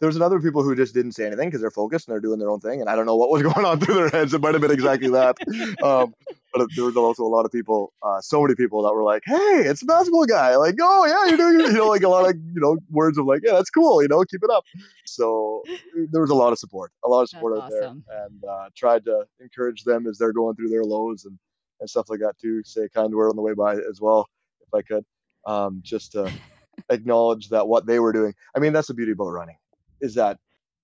There 0.00 0.06
was 0.06 0.16
another 0.16 0.40
people 0.40 0.62
who 0.62 0.74
just 0.76 0.94
didn't 0.94 1.12
say 1.12 1.26
anything 1.26 1.48
because 1.48 1.60
they're 1.60 1.70
focused 1.70 2.06
and 2.06 2.12
they're 2.12 2.20
doing 2.20 2.38
their 2.38 2.50
own 2.50 2.60
thing, 2.60 2.80
and 2.80 2.90
I 2.90 2.94
don't 2.94 3.06
know 3.06 3.16
what 3.16 3.30
was 3.30 3.42
going 3.54 3.64
on 3.64 3.80
through 3.80 3.94
their 3.94 4.08
heads. 4.08 4.34
It 4.34 4.40
might 4.40 4.52
have 4.52 4.60
been 4.60 4.70
exactly 4.70 5.10
that. 5.10 5.36
Um, 5.82 6.14
but 6.52 6.68
there 6.76 6.84
was 6.84 6.96
also 6.96 7.24
a 7.24 7.28
lot 7.28 7.44
of 7.44 7.50
people, 7.50 7.92
uh, 8.02 8.20
so 8.20 8.40
many 8.42 8.54
people 8.54 8.82
that 8.82 8.94
were 8.94 9.02
like, 9.02 9.22
"Hey, 9.26 9.64
it's 9.66 9.82
a 9.82 9.86
basketball 9.86 10.26
guy!" 10.26 10.56
Like, 10.56 10.76
"Oh 10.80 11.06
yeah, 11.06 11.28
you're 11.28 11.36
doing," 11.36 11.66
you 11.66 11.72
know, 11.72 11.88
like 11.88 12.02
a 12.02 12.08
lot 12.08 12.28
of 12.28 12.36
you 12.36 12.60
know 12.60 12.76
words 12.90 13.18
of 13.18 13.26
like, 13.26 13.40
"Yeah, 13.42 13.52
that's 13.52 13.70
cool," 13.70 14.02
you 14.02 14.08
know, 14.08 14.22
keep 14.24 14.42
it 14.42 14.50
up. 14.50 14.64
So 15.04 15.64
there 16.10 16.20
was 16.20 16.30
a 16.30 16.34
lot 16.34 16.52
of 16.52 16.58
support, 16.58 16.92
a 17.04 17.08
lot 17.08 17.22
of 17.22 17.28
support 17.28 17.54
that's 17.54 17.74
out 17.74 17.82
awesome. 17.82 18.04
there, 18.06 18.26
and 18.26 18.44
uh, 18.44 18.68
tried 18.76 19.04
to 19.06 19.26
encourage 19.40 19.84
them 19.84 20.06
as 20.06 20.18
they're 20.18 20.32
going 20.32 20.54
through 20.54 20.68
their 20.68 20.84
lows 20.84 21.24
and 21.24 21.38
and 21.84 21.90
stuff 21.90 22.08
like 22.08 22.20
that 22.20 22.38
too. 22.38 22.62
Say 22.64 22.84
a 22.84 22.88
kind 22.88 23.14
word 23.14 23.28
on 23.28 23.36
the 23.36 23.42
way 23.42 23.52
by 23.52 23.74
as 23.74 24.00
well, 24.00 24.26
if 24.62 24.72
I 24.72 24.80
could, 24.80 25.04
um, 25.46 25.80
just 25.82 26.12
to 26.12 26.32
acknowledge 26.90 27.50
that 27.50 27.68
what 27.68 27.84
they 27.84 27.98
were 28.00 28.12
doing. 28.12 28.34
I 28.56 28.58
mean, 28.58 28.72
that's 28.72 28.88
the 28.88 28.94
beauty 28.94 29.12
about 29.12 29.28
running, 29.28 29.58
is 30.00 30.14
that 30.14 30.38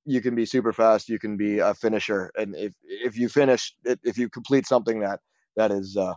you 0.05 0.21
can 0.21 0.35
be 0.35 0.45
super 0.45 0.75
fast, 0.75 1.09
you 1.09 1.19
can 1.19 1.39
be 1.39 1.61
a 1.61 1.73
finisher, 1.73 2.31
and 2.37 2.55
if 2.55 2.75
if 2.83 3.17
you 3.17 3.31
finish, 3.31 3.75
if 3.85 4.19
you 4.19 4.29
complete 4.29 4.67
something 4.67 5.01
that 5.01 5.21
that 5.57 5.71
is, 5.71 5.97
uh, 5.97 6.15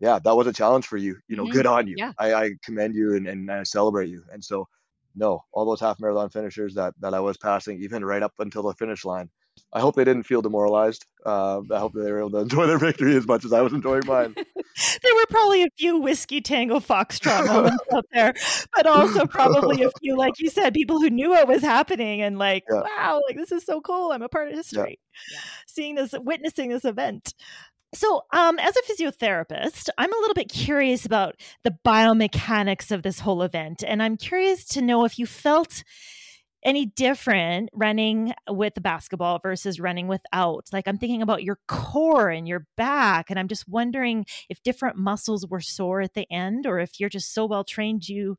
yeah, 0.00 0.18
that 0.24 0.34
was 0.34 0.46
a 0.46 0.54
challenge 0.54 0.86
for 0.86 0.96
you. 0.96 1.18
You 1.28 1.36
know, 1.36 1.44
mm-hmm. 1.44 1.52
good 1.52 1.66
on 1.66 1.86
you. 1.86 1.96
Yeah. 1.98 2.12
I, 2.18 2.32
I 2.34 2.50
commend 2.64 2.94
you 2.94 3.14
and, 3.14 3.28
and 3.28 3.50
I 3.50 3.62
celebrate 3.64 4.08
you. 4.08 4.24
And 4.32 4.42
so, 4.42 4.66
no, 5.14 5.44
all 5.52 5.66
those 5.66 5.80
half 5.80 6.00
marathon 6.00 6.30
finishers 6.30 6.74
that 6.74 6.94
that 7.00 7.12
I 7.12 7.20
was 7.20 7.36
passing, 7.36 7.82
even 7.82 8.04
right 8.04 8.22
up 8.22 8.32
until 8.38 8.62
the 8.62 8.72
finish 8.74 9.04
line, 9.04 9.28
I 9.72 9.80
hope 9.80 9.96
they 9.96 10.04
didn't 10.04 10.24
feel 10.24 10.42
demoralized. 10.42 11.06
Uh, 11.24 11.62
I 11.70 11.78
hope 11.78 11.94
they 11.94 12.10
were 12.10 12.18
able 12.18 12.30
to 12.32 12.38
enjoy 12.42 12.66
their 12.66 12.78
victory 12.78 13.16
as 13.16 13.26
much 13.26 13.44
as 13.44 13.52
I 13.52 13.62
was 13.62 13.72
enjoying 13.72 14.06
mine. 14.06 14.34
there 14.34 15.14
were 15.14 15.26
probably 15.30 15.62
a 15.62 15.68
few 15.78 15.98
whiskey 15.98 16.40
tango 16.40 16.78
foxtrot 16.78 17.46
moments 17.52 17.82
out 17.92 18.06
there, 18.12 18.34
but 18.76 18.86
also 18.86 19.26
probably 19.26 19.82
a 19.82 19.90
few, 20.00 20.16
like 20.16 20.38
you 20.38 20.50
said, 20.50 20.74
people 20.74 21.00
who 21.00 21.10
knew 21.10 21.30
what 21.30 21.48
was 21.48 21.62
happening 21.62 22.20
and 22.20 22.38
like, 22.38 22.64
yeah. 22.70 22.82
wow, 22.82 23.22
like 23.28 23.36
this 23.36 23.52
is 23.52 23.64
so 23.64 23.80
cool. 23.80 24.12
I'm 24.12 24.22
a 24.22 24.28
part 24.28 24.48
of 24.48 24.54
history. 24.54 24.98
Yeah. 25.32 25.38
Seeing 25.66 25.94
this, 25.94 26.14
witnessing 26.18 26.68
this 26.68 26.84
event. 26.84 27.34
So, 27.94 28.22
um, 28.32 28.58
as 28.58 28.74
a 28.74 28.82
physiotherapist, 28.82 29.90
I'm 29.98 30.12
a 30.12 30.16
little 30.16 30.34
bit 30.34 30.48
curious 30.48 31.04
about 31.04 31.36
the 31.62 31.76
biomechanics 31.84 32.90
of 32.90 33.02
this 33.02 33.20
whole 33.20 33.42
event. 33.42 33.84
And 33.86 34.02
I'm 34.02 34.16
curious 34.16 34.64
to 34.68 34.82
know 34.82 35.04
if 35.04 35.18
you 35.18 35.26
felt 35.26 35.84
any 36.64 36.86
different 36.86 37.70
running 37.72 38.34
with 38.48 38.74
the 38.74 38.80
basketball 38.80 39.40
versus 39.42 39.80
running 39.80 40.08
without? 40.08 40.68
Like 40.72 40.86
I'm 40.86 40.98
thinking 40.98 41.22
about 41.22 41.42
your 41.42 41.58
core 41.68 42.28
and 42.28 42.46
your 42.46 42.66
back, 42.76 43.30
and 43.30 43.38
I'm 43.38 43.48
just 43.48 43.68
wondering 43.68 44.26
if 44.48 44.62
different 44.62 44.96
muscles 44.96 45.46
were 45.46 45.60
sore 45.60 46.00
at 46.00 46.14
the 46.14 46.30
end, 46.32 46.66
or 46.66 46.78
if 46.78 47.00
you're 47.00 47.08
just 47.08 47.34
so 47.34 47.46
well 47.46 47.64
trained 47.64 48.08
you 48.08 48.38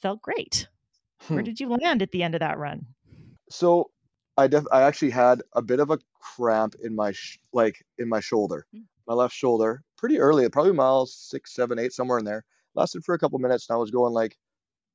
felt 0.00 0.22
great. 0.22 0.68
Hmm. 1.22 1.34
Where 1.34 1.42
did 1.42 1.60
you 1.60 1.68
land 1.68 2.02
at 2.02 2.12
the 2.12 2.22
end 2.22 2.34
of 2.34 2.40
that 2.40 2.58
run? 2.58 2.86
So 3.50 3.90
I 4.36 4.46
def- 4.46 4.72
I 4.72 4.82
actually 4.82 5.10
had 5.10 5.42
a 5.52 5.62
bit 5.62 5.80
of 5.80 5.90
a 5.90 5.98
cramp 6.20 6.76
in 6.82 6.94
my 6.94 7.12
sh- 7.12 7.38
like 7.52 7.84
in 7.98 8.08
my 8.08 8.20
shoulder, 8.20 8.66
hmm. 8.72 8.82
my 9.06 9.14
left 9.14 9.34
shoulder, 9.34 9.82
pretty 9.96 10.18
early, 10.18 10.48
probably 10.48 10.72
miles 10.72 11.14
six, 11.14 11.54
seven, 11.54 11.78
eight, 11.78 11.92
somewhere 11.92 12.18
in 12.18 12.24
there. 12.24 12.44
Lasted 12.74 13.02
for 13.04 13.14
a 13.14 13.18
couple 13.18 13.38
minutes, 13.40 13.68
and 13.68 13.74
I 13.74 13.78
was 13.78 13.90
going 13.90 14.12
like, 14.12 14.36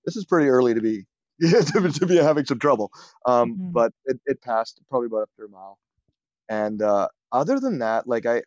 "This 0.06 0.16
is 0.16 0.26
pretty 0.26 0.48
early 0.48 0.74
to 0.74 0.80
be 0.80 1.06
to, 1.74 1.92
to, 1.92 2.06
be 2.06 2.18
having 2.18 2.46
some 2.46 2.60
trouble. 2.60 2.92
Um, 3.26 3.54
mm-hmm. 3.54 3.72
But 3.72 3.94
it, 4.06 4.20
it 4.26 4.42
passed 4.42 4.80
probably 4.90 5.08
about 5.08 5.28
after 5.30 5.46
a 5.46 5.50
mile. 5.50 5.78
And 6.50 6.82
uh, 6.82 7.08
other 7.32 7.60
than 7.60 7.80
that, 7.80 8.08
like 8.08 8.26
I, 8.26 8.44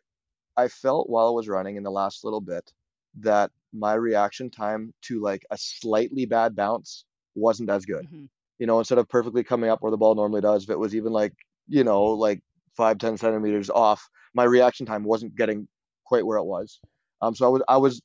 I 0.55 0.67
felt 0.67 1.09
while 1.09 1.27
I 1.27 1.31
was 1.31 1.47
running 1.47 1.75
in 1.75 1.83
the 1.83 1.91
last 1.91 2.23
little 2.23 2.41
bit 2.41 2.71
that 3.19 3.51
my 3.73 3.93
reaction 3.93 4.49
time 4.49 4.93
to 5.03 5.21
like 5.21 5.45
a 5.51 5.57
slightly 5.57 6.25
bad 6.25 6.55
bounce 6.55 7.05
wasn't 7.35 7.69
as 7.69 7.85
good. 7.85 8.05
Mm-hmm. 8.05 8.25
You 8.59 8.67
know, 8.67 8.79
instead 8.79 8.97
of 8.97 9.07
perfectly 9.07 9.43
coming 9.43 9.69
up 9.69 9.81
where 9.81 9.91
the 9.91 9.97
ball 9.97 10.15
normally 10.15 10.41
does, 10.41 10.63
if 10.63 10.69
it 10.69 10.79
was 10.79 10.95
even 10.95 11.11
like, 11.13 11.33
you 11.67 11.83
know, 11.83 12.05
like 12.05 12.41
five, 12.75 12.97
10 12.97 13.17
centimeters 13.17 13.69
off, 13.69 14.09
my 14.33 14.43
reaction 14.43 14.85
time 14.85 15.03
wasn't 15.03 15.35
getting 15.35 15.67
quite 16.05 16.25
where 16.25 16.37
it 16.37 16.45
was. 16.45 16.79
Um, 17.21 17.35
so 17.35 17.45
I 17.45 17.49
was, 17.49 17.61
I 17.67 17.77
was 17.77 18.01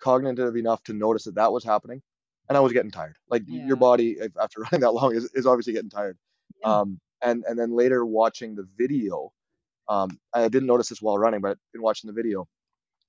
cognitive 0.00 0.56
enough 0.56 0.82
to 0.84 0.92
notice 0.92 1.24
that 1.24 1.36
that 1.36 1.52
was 1.52 1.64
happening 1.64 2.02
and 2.48 2.56
I 2.56 2.60
was 2.60 2.72
getting 2.72 2.90
tired. 2.90 3.16
Like 3.28 3.42
yeah. 3.46 3.66
your 3.66 3.76
body 3.76 4.16
after 4.40 4.60
running 4.72 4.80
that 4.80 4.92
long 4.92 5.14
is, 5.14 5.30
is 5.34 5.46
obviously 5.46 5.72
getting 5.72 5.90
tired. 5.90 6.16
Yeah. 6.62 6.80
Um, 6.80 7.00
and 7.22 7.44
and 7.48 7.58
then 7.58 7.72
later 7.72 8.04
watching 8.06 8.54
the 8.54 8.66
video, 8.76 9.32
um, 9.88 10.18
I 10.34 10.48
didn't 10.48 10.66
notice 10.66 10.88
this 10.88 11.02
while 11.02 11.18
running, 11.18 11.40
but 11.40 11.58
in 11.74 11.82
watching 11.82 12.08
the 12.08 12.14
video, 12.14 12.46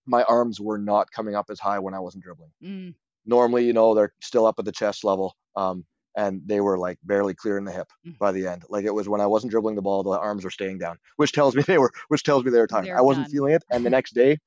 my 0.06 0.24
arms 0.24 0.60
were 0.60 0.78
not 0.78 1.12
coming 1.12 1.36
up 1.36 1.48
as 1.50 1.60
high 1.60 1.80
when 1.80 1.94
I 1.94 2.00
wasn't 2.00 2.24
dribbling. 2.24 2.52
Mm. 2.64 2.96
Normally, 3.26 3.66
you 3.66 3.74
know, 3.74 3.94
they're 3.94 4.14
still 4.22 4.46
up 4.46 4.58
at 4.60 4.66
the 4.66 4.72
chest 4.72 5.04
level. 5.04 5.36
Um, 5.56 5.86
and 6.18 6.42
they 6.46 6.60
were 6.60 6.78
like 6.78 6.98
barely 7.04 7.36
clearing 7.36 7.66
the 7.66 7.72
hip 7.72 7.88
Mm. 8.06 8.18
by 8.18 8.32
the 8.32 8.48
end. 8.48 8.64
Like 8.68 8.84
it 8.86 8.94
was 8.94 9.08
when 9.08 9.22
I 9.22 9.28
wasn't 9.28 9.52
dribbling 9.52 9.76
the 9.76 9.82
ball, 9.82 10.02
the 10.04 10.10
arms 10.12 10.44
were 10.44 10.50
staying 10.50 10.80
down, 10.80 10.98
which 11.18 11.32
tells 11.32 11.56
me 11.56 11.62
they 11.68 11.78
were, 11.78 11.92
which 12.08 12.24
tells 12.24 12.44
me 12.44 12.52
they 12.52 12.60
were 12.60 12.68
tired. 12.68 12.86
They're 12.86 12.98
I 12.98 13.02
wasn't 13.02 13.28
done. 13.28 13.32
feeling 13.32 13.54
it, 13.54 13.64
and 13.72 13.86
the 13.86 13.90
next 13.98 14.16
day, 14.16 14.38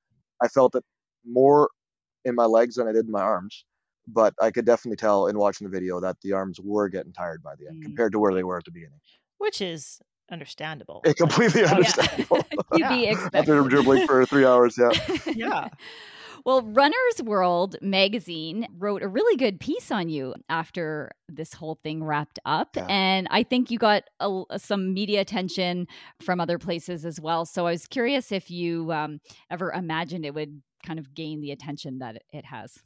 I 0.42 0.48
felt 0.48 0.74
it 0.74 0.84
more 1.24 1.70
in 2.24 2.34
my 2.34 2.44
legs 2.46 2.74
than 2.74 2.88
I 2.88 2.92
did 2.92 3.06
in 3.06 3.12
my 3.12 3.22
arms. 3.22 3.64
But 4.08 4.34
I 4.40 4.50
could 4.50 4.64
definitely 4.66 4.96
tell 4.96 5.26
in 5.28 5.38
watching 5.38 5.66
the 5.66 5.70
video 5.70 6.00
that 6.00 6.16
the 6.22 6.32
arms 6.32 6.58
were 6.62 6.88
getting 6.88 7.12
tired 7.12 7.42
by 7.42 7.54
the 7.56 7.68
end 7.68 7.80
Mm. 7.80 7.84
compared 7.84 8.12
to 8.12 8.18
where 8.18 8.34
they 8.34 8.42
were 8.44 8.58
at 8.58 8.64
the 8.64 8.72
beginning. 8.72 9.00
which 9.38 9.60
is 9.60 10.00
understandable. 10.30 11.00
It 11.04 11.16
completely 11.16 11.62
Oh, 11.62 11.64
yeah. 11.66 11.70
understandable. 11.74 12.36
to 12.50 12.56
be 12.72 12.78
Yeah. 12.78 12.92
expected. 13.10 13.38
After 13.38 13.68
dribbling 13.68 14.06
for 14.06 14.24
three 14.26 14.44
hours, 14.44 14.78
yeah. 14.78 14.90
Yeah. 15.26 15.68
Well, 16.44 16.62
Runner's 16.62 17.22
World 17.22 17.76
magazine 17.80 18.66
wrote 18.78 19.02
a 19.02 19.08
really 19.08 19.36
good 19.36 19.60
piece 19.60 19.90
on 19.92 20.08
you 20.08 20.34
after 20.48 21.12
this 21.28 21.54
whole 21.54 21.78
thing 21.84 22.02
wrapped 22.02 22.38
up. 22.44 22.70
Yeah. 22.76 22.86
And 22.88 23.28
I 23.30 23.42
think 23.44 23.70
you 23.70 23.78
got 23.78 24.04
a, 24.20 24.42
some 24.58 24.92
media 24.94 25.20
attention 25.20 25.86
from 26.20 26.40
other 26.40 26.58
places 26.58 27.04
as 27.04 27.20
well. 27.20 27.44
So 27.46 27.66
I 27.66 27.72
was 27.72 27.86
curious 27.86 28.32
if 28.32 28.50
you 28.50 28.90
um, 28.92 29.20
ever 29.50 29.70
imagined 29.72 30.24
it 30.24 30.34
would 30.34 30.62
kind 30.84 30.98
of 30.98 31.14
gain 31.14 31.40
the 31.40 31.52
attention 31.52 31.98
that 32.00 32.16
it- 32.16 32.24
it 32.32 32.44
has. 32.46 32.78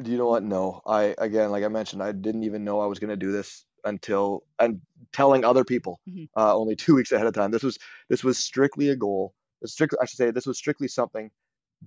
Do 0.00 0.10
you 0.10 0.16
know 0.18 0.26
what? 0.28 0.42
No, 0.42 0.80
I 0.86 1.14
again, 1.18 1.50
like 1.50 1.64
I 1.64 1.68
mentioned, 1.68 2.02
I 2.02 2.12
didn't 2.12 2.44
even 2.44 2.64
know 2.64 2.80
I 2.80 2.86
was 2.86 2.98
going 2.98 3.10
to 3.10 3.16
do 3.16 3.30
this 3.32 3.64
until 3.84 4.44
and 4.58 4.80
telling 5.12 5.44
other 5.44 5.64
people 5.64 6.00
Mhm. 6.06 6.28
uh, 6.36 6.56
only 6.56 6.76
two 6.76 6.94
weeks 6.94 7.12
ahead 7.12 7.26
of 7.26 7.34
time. 7.34 7.50
This 7.50 7.62
was 7.62 7.78
this 8.08 8.24
was 8.24 8.38
strictly 8.38 8.88
a 8.88 8.96
goal. 8.96 9.34
Strictly, 9.64 9.98
I 10.00 10.06
should 10.06 10.16
say, 10.16 10.30
this 10.30 10.46
was 10.46 10.58
strictly 10.58 10.88
something 10.88 11.30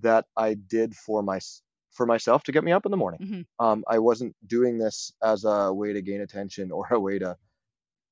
that 0.00 0.26
I 0.36 0.54
did 0.54 0.94
for 0.94 1.22
my 1.22 1.40
for 1.92 2.06
myself 2.06 2.42
to 2.44 2.52
get 2.52 2.64
me 2.64 2.72
up 2.72 2.86
in 2.86 2.90
the 2.90 2.96
morning. 2.96 3.20
Mhm. 3.20 3.46
Um, 3.58 3.84
I 3.88 3.98
wasn't 3.98 4.36
doing 4.46 4.78
this 4.78 5.12
as 5.22 5.44
a 5.44 5.72
way 5.72 5.92
to 5.92 6.02
gain 6.02 6.20
attention 6.20 6.70
or 6.70 6.86
a 6.90 7.00
way 7.00 7.18
to, 7.18 7.36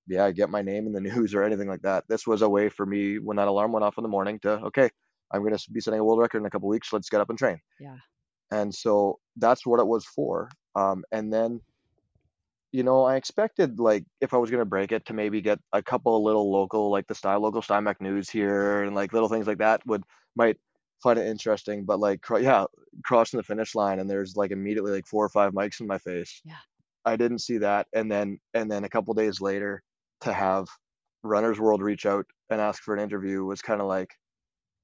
yeah, 0.09 0.31
get 0.33 0.51
my 0.51 0.63
name 0.63 0.87
in 0.87 0.93
the 0.93 1.01
news 1.29 1.35
or 1.35 1.43
anything 1.45 1.69
like 1.69 1.83
that. 1.83 2.05
This 2.09 2.27
was 2.27 2.43
a 2.43 2.49
way 2.49 2.69
for 2.71 2.87
me 2.87 3.19
when 3.19 3.37
that 3.39 3.49
alarm 3.49 3.73
went 3.73 3.85
off 3.85 3.99
in 3.99 4.03
the 4.03 4.09
morning 4.09 4.39
to, 4.41 4.53
okay, 4.67 4.91
I'm 5.33 5.43
going 5.43 5.57
to 5.57 5.71
be 5.73 5.81
setting 5.81 6.01
a 6.01 6.05
world 6.05 6.21
record 6.21 6.39
in 6.41 6.47
a 6.47 6.51
couple 6.51 6.69
weeks. 6.69 6.93
Let's 6.93 7.11
get 7.11 7.21
up 7.21 7.31
and 7.31 7.39
train 7.39 7.61
Yeah. 7.79 7.99
And 8.55 8.75
so 8.75 9.19
that's 9.37 9.67
what 9.67 9.81
it 9.81 9.87
was 9.87 10.05
for 10.05 10.49
um, 10.77 11.05
and 11.13 11.33
then 11.33 11.61
you 12.73 12.83
know 12.83 13.05
i 13.05 13.17
expected 13.17 13.79
like 13.79 14.05
if 14.21 14.35
i 14.35 14.37
was 14.37 14.51
going 14.51 14.61
to 14.61 14.65
break 14.77 14.93
it 14.93 15.05
to 15.07 15.13
maybe 15.15 15.41
get 15.41 15.59
a 15.73 15.83
couple 15.83 16.17
of 16.17 16.23
little 16.23 16.51
local 16.51 16.91
like 16.91 17.07
the 17.07 17.15
style 17.15 17.41
local 17.41 17.63
steinbach 17.63 18.01
news 18.01 18.29
here 18.31 18.83
and 18.83 18.95
like 18.95 19.13
little 19.13 19.29
things 19.29 19.47
like 19.47 19.59
that 19.59 19.81
would 19.87 20.03
might 20.37 20.57
find 21.03 21.19
it 21.19 21.27
interesting 21.27 21.85
but 21.85 22.01
like 22.01 22.21
cro- 22.21 22.39
yeah 22.39 22.65
crossing 23.05 23.37
the 23.39 23.45
finish 23.45 23.75
line 23.75 23.99
and 24.01 24.09
there's 24.11 24.37
like 24.37 24.51
immediately 24.51 24.93
like 24.93 25.07
four 25.07 25.25
or 25.25 25.29
five 25.29 25.53
mics 25.53 25.81
in 25.81 25.87
my 25.87 25.99
face 25.99 26.41
Yeah. 26.45 26.57
i 27.05 27.17
didn't 27.17 27.41
see 27.41 27.59
that 27.59 27.87
and 27.93 28.11
then 28.11 28.39
and 28.55 28.71
then 28.71 28.85
a 28.85 28.89
couple 28.89 29.15
days 29.15 29.41
later 29.41 29.83
to 30.23 30.33
have 30.33 30.67
runners 31.23 31.61
world 31.61 31.83
reach 31.83 32.07
out 32.07 32.27
and 32.51 32.61
ask 32.61 32.83
for 32.83 32.95
an 32.95 33.01
interview 33.03 33.45
was 33.45 33.63
kind 33.63 33.81
of 33.81 33.87
like 33.87 34.11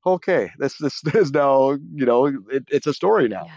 okay 0.07 0.51
this 0.59 0.77
this 0.79 1.03
is 1.15 1.31
now 1.33 1.71
you 1.73 2.05
know 2.07 2.27
it, 2.27 2.65
it's 2.69 2.87
a 2.87 2.95
story 2.95 3.29
now 3.29 3.45
Yeah. 3.45 3.53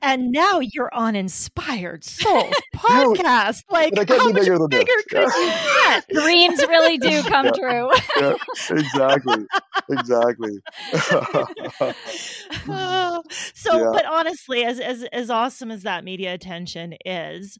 And 0.00 0.32
now 0.32 0.60
you're 0.60 0.92
on 0.94 1.14
Inspired 1.14 2.02
Soles 2.02 2.54
Yeah, 2.88 3.04
podcast. 3.04 3.62
Like, 3.70 3.94
but 3.94 4.10
I 4.10 4.16
how 4.16 4.30
much 4.30 4.42
bigger 4.42 4.58
than 4.58 4.70
this. 4.70 4.80
bigger 4.80 5.02
could 5.10 5.34
you 5.36 5.52
get? 5.84 6.04
Dreams 6.14 6.58
really 6.66 6.96
do 6.98 7.22
come 7.24 7.46
Yeah. 7.46 7.52
true. 7.52 7.90
yeah, 8.16 8.32
exactly, 8.70 9.44
exactly. 9.90 10.58
Oh, 12.68 13.22
so, 13.54 13.78
Yeah. 13.78 13.90
but 13.92 14.06
honestly, 14.06 14.64
as 14.64 14.80
as 14.80 15.04
as 15.12 15.30
awesome 15.30 15.70
as 15.70 15.82
that 15.82 16.04
media 16.04 16.32
attention 16.34 16.94
is, 17.04 17.58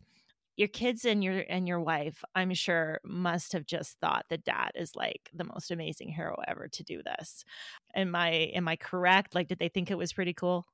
your 0.57 0.69
kids 0.69 1.05
and 1.05 1.23
your 1.23 1.45
and 1.49 1.69
your 1.69 1.81
wife, 1.81 2.25
I'm 2.35 2.53
sure, 2.55 3.01
must 3.05 3.53
have 3.53 3.67
just 3.67 3.99
thought 4.01 4.25
that 4.31 4.45
dad 4.45 4.71
is 4.75 4.97
like 4.97 5.31
the 5.35 5.45
most 5.45 5.71
amazing 5.71 6.09
hero 6.09 6.37
ever 6.49 6.69
to 6.69 6.83
do 6.83 7.01
this. 7.05 7.45
Am 7.99 8.15
I 8.15 8.31
am 8.31 8.67
I 8.67 8.77
correct? 8.77 9.35
Like, 9.35 9.49
did 9.49 9.59
they 9.59 9.69
think 9.69 9.91
it 9.91 9.97
was 9.99 10.13
pretty 10.15 10.33
cool? 10.33 10.67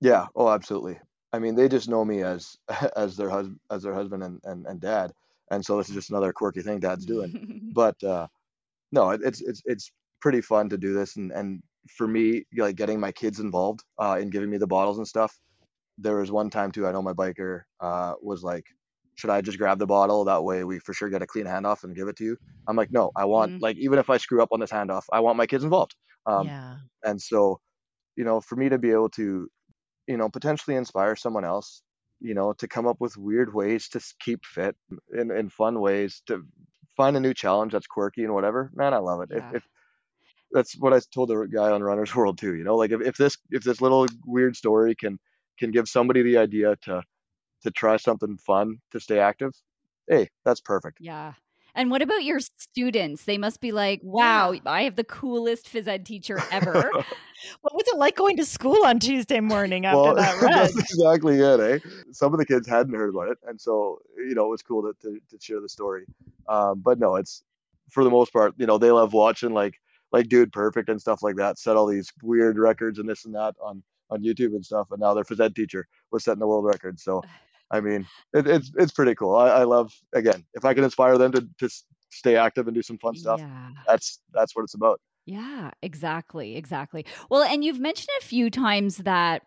yeah, 0.00 0.26
oh, 0.34 0.48
absolutely. 0.48 0.98
I 1.32 1.38
mean, 1.38 1.54
they 1.54 1.68
just 1.68 1.88
know 1.88 2.04
me 2.04 2.22
as 2.22 2.56
as 2.96 3.16
their 3.16 3.30
husband, 3.30 3.60
as 3.70 3.82
their 3.82 3.94
husband 3.94 4.22
and, 4.22 4.40
and 4.44 4.66
and 4.66 4.80
dad, 4.80 5.12
and 5.50 5.64
so 5.64 5.76
this 5.76 5.88
is 5.88 5.94
just 5.94 6.10
another 6.10 6.32
quirky 6.32 6.62
thing 6.62 6.80
dad's 6.80 7.06
doing. 7.06 7.34
But 7.70 8.02
uh, 8.02 8.28
no, 8.92 9.10
it, 9.10 9.22
it's 9.24 9.42
it's 9.42 9.62
it's 9.66 9.92
pretty 10.20 10.42
fun 10.42 10.70
to 10.70 10.78
do 10.78 10.94
this, 10.94 11.16
and 11.16 11.32
and 11.32 11.62
for 11.96 12.08
me, 12.08 12.44
like 12.56 12.76
getting 12.76 13.00
my 13.00 13.12
kids 13.12 13.40
involved 13.40 13.84
uh, 14.00 14.18
in 14.20 14.30
giving 14.30 14.50
me 14.50 14.58
the 14.58 14.68
bottles 14.68 14.98
and 14.98 15.08
stuff. 15.08 15.38
There 15.98 16.16
was 16.16 16.32
one 16.32 16.50
time 16.50 16.72
too. 16.72 16.86
I 16.86 16.92
know 16.92 17.02
my 17.02 17.12
biker 17.14 17.62
uh, 17.80 18.14
was 18.22 18.42
like, 18.44 18.66
"Should 19.16 19.30
I 19.30 19.40
just 19.42 19.58
grab 19.58 19.78
the 19.78 19.86
bottle? 19.86 20.24
That 20.24 20.44
way, 20.44 20.64
we 20.64 20.78
for 20.80 20.94
sure 20.94 21.10
get 21.10 21.22
a 21.22 21.26
clean 21.26 21.46
handoff 21.46 21.84
and 21.84 21.96
give 21.96 22.08
it 22.08 22.16
to 22.18 22.24
you." 22.24 22.36
I'm 22.68 22.76
like, 22.76 22.90
"No, 22.92 23.12
I 23.16 23.24
want 23.26 23.54
Mm. 23.54 23.60
like 23.60 23.76
even 23.78 23.98
if 23.98 24.10
I 24.10 24.16
screw 24.18 24.42
up 24.42 24.50
on 24.52 24.60
this 24.60 24.70
handoff, 24.72 25.04
I 25.12 25.20
want 25.20 25.36
my 25.38 25.46
kids 25.46 25.64
involved." 25.64 25.96
Um, 26.26 26.52
yeah. 26.52 26.78
and 27.04 27.20
so 27.20 27.60
you 28.16 28.24
know 28.24 28.40
for 28.40 28.56
me 28.56 28.68
to 28.70 28.78
be 28.78 28.90
able 28.90 29.10
to 29.10 29.48
you 30.08 30.16
know 30.16 30.28
potentially 30.30 30.76
inspire 30.76 31.16
someone 31.16 31.44
else 31.44 31.82
you 32.20 32.34
know 32.34 32.52
to 32.54 32.68
come 32.68 32.86
up 32.86 32.98
with 33.00 33.16
weird 33.16 33.54
ways 33.54 33.88
to 33.90 34.00
keep 34.20 34.44
fit 34.44 34.76
in, 35.12 35.30
in 35.30 35.48
fun 35.50 35.80
ways 35.80 36.22
to 36.26 36.44
find 36.96 37.16
a 37.16 37.20
new 37.20 37.34
challenge 37.34 37.72
that's 37.72 37.86
quirky 37.86 38.24
and 38.24 38.34
whatever 38.34 38.70
man 38.74 38.94
i 38.94 38.98
love 38.98 39.22
it 39.22 39.30
Yeah. 39.30 39.38
if, 39.50 39.56
if 39.56 39.64
that's 40.52 40.74
what 40.78 40.92
i 40.92 41.00
told 41.14 41.28
the 41.30 41.46
guy 41.46 41.70
on 41.70 41.82
runners 41.82 42.14
world 42.14 42.38
too 42.38 42.54
you 42.54 42.64
know 42.64 42.76
like 42.76 42.90
if, 42.90 43.00
if 43.00 43.16
this 43.16 43.36
if 43.50 43.62
this 43.64 43.80
little 43.80 44.06
weird 44.24 44.56
story 44.56 44.94
can 44.94 45.18
can 45.58 45.70
give 45.70 45.88
somebody 45.88 46.22
the 46.22 46.38
idea 46.38 46.76
to 46.82 47.02
to 47.62 47.70
try 47.70 47.96
something 47.98 48.38
fun 48.38 48.78
to 48.92 49.00
stay 49.00 49.18
active 49.20 49.52
hey 50.08 50.28
that's 50.44 50.60
perfect 50.60 51.00
Yeah. 51.00 51.34
And 51.74 51.90
what 51.90 52.02
about 52.02 52.24
your 52.24 52.40
students? 52.40 53.24
They 53.24 53.38
must 53.38 53.60
be 53.60 53.72
like, 53.72 54.00
wow, 54.02 54.54
I 54.66 54.82
have 54.82 54.96
the 54.96 55.04
coolest 55.04 55.72
phys 55.72 55.86
ed 55.86 56.06
teacher 56.06 56.42
ever. 56.50 56.90
What 57.62 57.74
was 57.74 57.88
it 57.88 57.96
like 57.96 58.16
going 58.16 58.36
to 58.36 58.44
school 58.44 58.84
on 58.84 58.98
Tuesday 58.98 59.40
morning 59.40 59.86
after 59.86 59.98
well, 59.98 60.14
that 60.14 60.42
run? 60.42 60.52
that's 60.52 60.76
exactly 60.76 61.40
it, 61.40 61.58
eh? 61.58 61.78
Some 62.12 62.34
of 62.34 62.38
the 62.38 62.44
kids 62.44 62.68
hadn't 62.68 62.92
heard 62.92 63.08
about 63.08 63.30
it, 63.30 63.38
and 63.46 63.58
so 63.58 63.98
you 64.18 64.34
know 64.34 64.44
it 64.44 64.50
was 64.50 64.60
cool 64.60 64.82
to 64.82 64.92
to, 65.00 65.18
to 65.30 65.42
share 65.42 65.58
the 65.58 65.68
story. 65.70 66.04
Um, 66.50 66.82
but 66.84 66.98
no, 66.98 67.16
it's 67.16 67.42
for 67.90 68.04
the 68.04 68.10
most 68.10 68.32
part, 68.32 68.54
you 68.56 68.66
know, 68.66 68.78
they 68.78 68.90
love 68.90 69.12
watching 69.12 69.52
like 69.52 69.74
like 70.12 70.28
Dude 70.28 70.52
Perfect 70.52 70.88
and 70.88 71.00
stuff 71.00 71.22
like 71.22 71.36
that. 71.36 71.58
Set 71.58 71.76
all 71.76 71.86
these 71.86 72.12
weird 72.22 72.58
records 72.58 72.98
and 72.98 73.08
this 73.08 73.24
and 73.24 73.34
that 73.34 73.54
on 73.62 73.82
on 74.10 74.22
YouTube 74.22 74.54
and 74.54 74.64
stuff, 74.64 74.88
and 74.90 75.00
now 75.00 75.14
their 75.14 75.24
phys 75.24 75.40
ed 75.40 75.54
teacher 75.54 75.86
was 76.10 76.24
setting 76.24 76.40
the 76.40 76.46
world 76.46 76.64
record. 76.64 76.98
So, 76.98 77.22
I 77.70 77.80
mean, 77.80 78.06
it, 78.32 78.46
it's 78.46 78.72
it's 78.76 78.92
pretty 78.92 79.14
cool. 79.14 79.36
I, 79.36 79.48
I 79.48 79.64
love 79.64 79.92
again 80.12 80.44
if 80.54 80.64
I 80.64 80.74
can 80.74 80.84
inspire 80.84 81.18
them 81.18 81.32
to 81.32 81.48
to 81.58 81.68
stay 82.10 82.36
active 82.36 82.66
and 82.66 82.74
do 82.74 82.82
some 82.82 82.98
fun 82.98 83.14
stuff. 83.14 83.40
Yeah. 83.40 83.68
That's 83.86 84.20
that's 84.32 84.54
what 84.56 84.62
it's 84.62 84.74
about. 84.74 85.00
Yeah, 85.26 85.70
exactly, 85.82 86.56
exactly. 86.56 87.06
Well, 87.30 87.42
and 87.42 87.64
you've 87.64 87.78
mentioned 87.78 88.08
a 88.20 88.24
few 88.24 88.50
times 88.50 88.98
that 88.98 89.42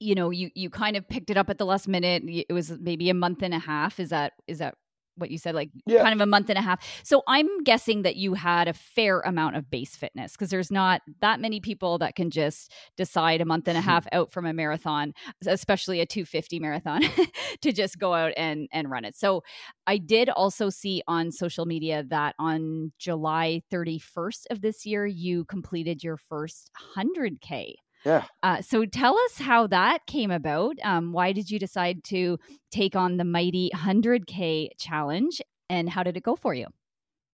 you 0.00 0.14
know 0.14 0.30
you 0.30 0.50
you 0.54 0.70
kind 0.70 0.96
of 0.96 1.08
picked 1.08 1.30
it 1.30 1.36
up 1.36 1.50
at 1.50 1.58
the 1.58 1.66
last 1.66 1.88
minute. 1.88 2.22
It 2.26 2.52
was 2.52 2.70
maybe 2.80 3.10
a 3.10 3.14
month 3.14 3.42
and 3.42 3.52
a 3.52 3.58
half. 3.58 4.00
Is 4.00 4.10
that 4.10 4.32
is 4.46 4.58
that 4.58 4.76
what 5.18 5.30
you 5.30 5.38
said? 5.38 5.54
Like 5.54 5.70
Yeah. 5.86 6.02
kind 6.02 6.14
of 6.14 6.20
a 6.20 6.26
month 6.26 6.48
and 6.48 6.58
a 6.58 6.62
half. 6.62 6.84
So 7.04 7.22
I'm 7.28 7.62
guessing 7.64 8.02
that 8.02 8.16
you 8.16 8.34
had 8.34 8.68
a 8.68 8.72
fair 8.72 9.20
amount 9.20 9.56
of 9.56 9.70
base 9.70 9.96
fitness 9.96 10.32
because 10.32 10.50
there's 10.50 10.70
not 10.70 11.02
that 11.20 11.40
many 11.40 11.60
people 11.60 11.98
that 11.98 12.14
can 12.14 12.30
just 12.30 12.72
decide 12.96 13.40
a 13.40 13.44
month 13.44 13.68
and 13.68 13.76
a 13.76 13.80
half 13.80 14.06
out 14.12 14.30
from 14.32 14.46
a 14.46 14.52
marathon, 14.52 15.12
especially 15.46 16.00
a 16.00 16.06
250 16.06 16.60
marathon, 16.60 17.02
to 17.62 17.72
just 17.72 17.98
go 17.98 18.14
out 18.14 18.32
and 18.36 18.68
and 18.72 18.90
run 18.90 19.04
it. 19.04 19.16
So 19.16 19.42
I 19.86 19.98
did 19.98 20.28
also 20.30 20.70
see 20.70 21.02
on 21.08 21.32
social 21.32 21.66
media 21.66 22.04
that 22.08 22.34
on 22.38 22.92
July 22.98 23.62
31st 23.72 24.46
of 24.50 24.60
this 24.60 24.84
year, 24.86 25.06
you 25.06 25.44
completed 25.46 26.02
your 26.04 26.16
first 26.16 26.70
100K. 26.96 27.74
Yeah. 28.08 28.24
Uh, 28.42 28.62
so 28.62 28.86
tell 28.86 29.18
us 29.18 29.36
how 29.36 29.66
that 29.66 30.06
came 30.06 30.30
about. 30.30 30.76
Um, 30.82 31.12
why 31.12 31.32
did 31.32 31.50
you 31.50 31.58
decide 31.58 32.02
to 32.04 32.38
take 32.70 32.96
on 32.96 33.18
the 33.18 33.24
mighty 33.24 33.70
100K 33.74 34.70
challenge? 34.78 35.42
And 35.68 35.90
how 35.90 36.02
did 36.02 36.16
it 36.16 36.22
go 36.22 36.34
for 36.34 36.54
you? 36.54 36.68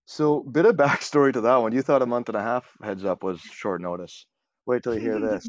So, 0.07 0.41
bit 0.41 0.67
of 0.67 0.75
backstory 0.75 1.33
to 1.33 1.41
that 1.43 1.57
one. 1.59 1.73
You 1.73 1.81
thought 1.83 2.03
a 2.03 2.07
month 2.07 2.29
and 2.29 2.37
a 2.37 2.43
half 2.43 2.65
heads 2.83 3.05
up 3.05 3.23
was 3.23 3.41
short 3.41 3.83
notice. 3.83 4.27
Wait 4.67 4.83
till 4.83 4.95
you 4.95 5.01
hear 5.01 5.21
this. 5.29 5.49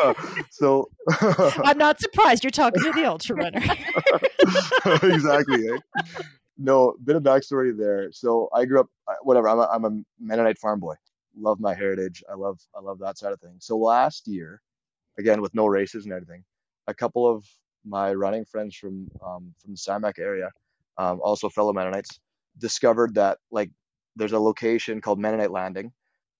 so, 0.50 0.88
I'm 1.64 1.76
not 1.76 2.00
surprised 2.00 2.42
you're 2.42 2.50
talking 2.50 2.82
to 2.82 2.92
the 2.92 3.04
ultra 3.04 3.36
runner. 3.36 3.60
exactly. 5.14 5.68
Eh? 5.68 6.02
No, 6.56 6.94
bit 7.04 7.16
of 7.16 7.22
backstory 7.22 7.76
there. 7.76 8.10
So, 8.10 8.48
I 8.54 8.64
grew 8.64 8.80
up, 8.80 8.88
whatever. 9.22 9.50
I'm 9.50 9.58
a, 9.58 9.68
I'm 9.70 9.84
a 9.84 9.90
Mennonite 10.18 10.58
farm 10.58 10.80
boy. 10.80 10.94
Love 11.38 11.60
my 11.60 11.74
heritage. 11.74 12.22
I 12.30 12.34
love 12.34 12.60
I 12.76 12.80
love 12.80 12.98
that 13.00 13.18
side 13.18 13.32
of 13.32 13.40
things. 13.40 13.66
So 13.66 13.78
last 13.78 14.28
year, 14.28 14.60
again 15.18 15.40
with 15.42 15.54
no 15.54 15.66
races 15.66 16.04
and 16.04 16.12
everything, 16.12 16.44
a 16.86 16.94
couple 16.94 17.28
of 17.28 17.46
my 17.86 18.14
running 18.14 18.44
friends 18.44 18.76
from 18.76 19.08
um, 19.24 19.54
from 19.62 19.72
the 19.72 19.76
Simac 19.76 20.18
area, 20.18 20.50
um, 20.98 21.20
also 21.22 21.48
fellow 21.48 21.72
Mennonites, 21.72 22.20
discovered 22.58 23.14
that 23.16 23.38
like 23.50 23.70
there's 24.16 24.32
a 24.32 24.40
location 24.40 25.00
called 25.00 25.18
Mennonite 25.18 25.50
Landing 25.52 25.92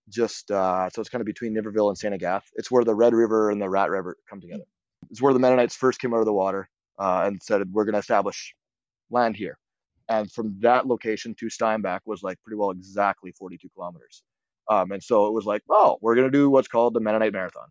just 0.09 0.51
uh, 0.51 0.89
so 0.91 1.01
it's 1.01 1.11
kind 1.11 1.21
of 1.23 1.27
between 1.27 1.55
Niverville 1.55 1.89
and 1.89 1.99
Saint 1.99 2.15
Agathe. 2.15 2.43
It's 2.55 2.71
where 2.71 2.85
the 2.85 2.95
Red 2.95 3.15
River 3.15 3.51
and 3.51 3.61
the 3.61 3.69
Rat 3.69 3.91
River 3.91 4.17
come 4.29 4.41
together. 4.41 4.65
It's 5.11 5.23
where 5.23 5.33
the 5.33 5.41
Mennonites 5.41 5.77
first 5.77 6.01
came 6.01 6.15
out 6.15 6.21
of 6.21 6.27
the 6.27 6.33
water 6.33 6.69
uh, 6.99 7.25
and 7.27 7.43
said 7.43 7.63
we're 7.73 7.85
going 7.85 7.95
to 7.95 8.01
establish 8.01 8.55
land 9.11 9.37
here. 9.37 9.59
And 10.09 10.31
from 10.31 10.57
that 10.61 10.87
location 10.87 11.35
to 11.41 11.49
Steinbach 11.49 12.03
was 12.07 12.23
like 12.23 12.41
pretty 12.43 12.57
well 12.57 12.71
exactly 12.71 13.33
42 13.33 13.69
kilometers. 13.75 14.23
Um, 14.71 14.93
and 14.93 15.03
so 15.03 15.27
it 15.27 15.33
was 15.33 15.45
like, 15.45 15.63
oh, 15.71 15.99
we're 16.01 16.15
going 16.15 16.31
to 16.31 16.37
do 16.37 16.49
what's 16.51 16.69
called 16.69 16.95
the 16.95 17.01
Mennonite 17.01 17.33
Marathon. 17.33 17.69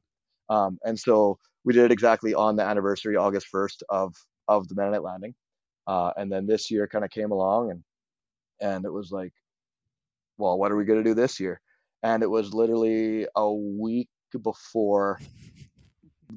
Um, 0.50 0.78
and 0.84 1.00
so 1.00 1.38
we 1.64 1.74
did 1.74 1.86
it 1.86 1.92
exactly 1.92 2.34
on 2.34 2.56
the 2.56 2.64
anniversary, 2.64 3.16
August 3.16 3.48
1st 3.54 3.84
of 3.90 4.16
of 4.48 4.68
the 4.68 4.76
Mennonite 4.76 5.04
Landing. 5.04 5.34
Uh, 5.88 6.12
and 6.18 6.32
then 6.32 6.46
this 6.46 6.70
year 6.70 6.88
kind 6.88 7.06
of 7.06 7.12
came 7.12 7.32
along 7.32 7.72
and 7.72 7.84
and 8.62 8.86
it 8.86 8.92
was 8.92 9.12
like, 9.12 9.34
well, 10.38 10.58
what 10.58 10.72
are 10.72 10.76
we 10.76 10.86
going 10.86 11.04
to 11.04 11.10
do 11.10 11.16
this 11.16 11.40
year? 11.40 11.60
And 12.04 12.24
it 12.24 12.30
was 12.30 12.54
literally 12.54 13.28
a 13.36 13.52
week 13.54 14.10
before 14.44 15.20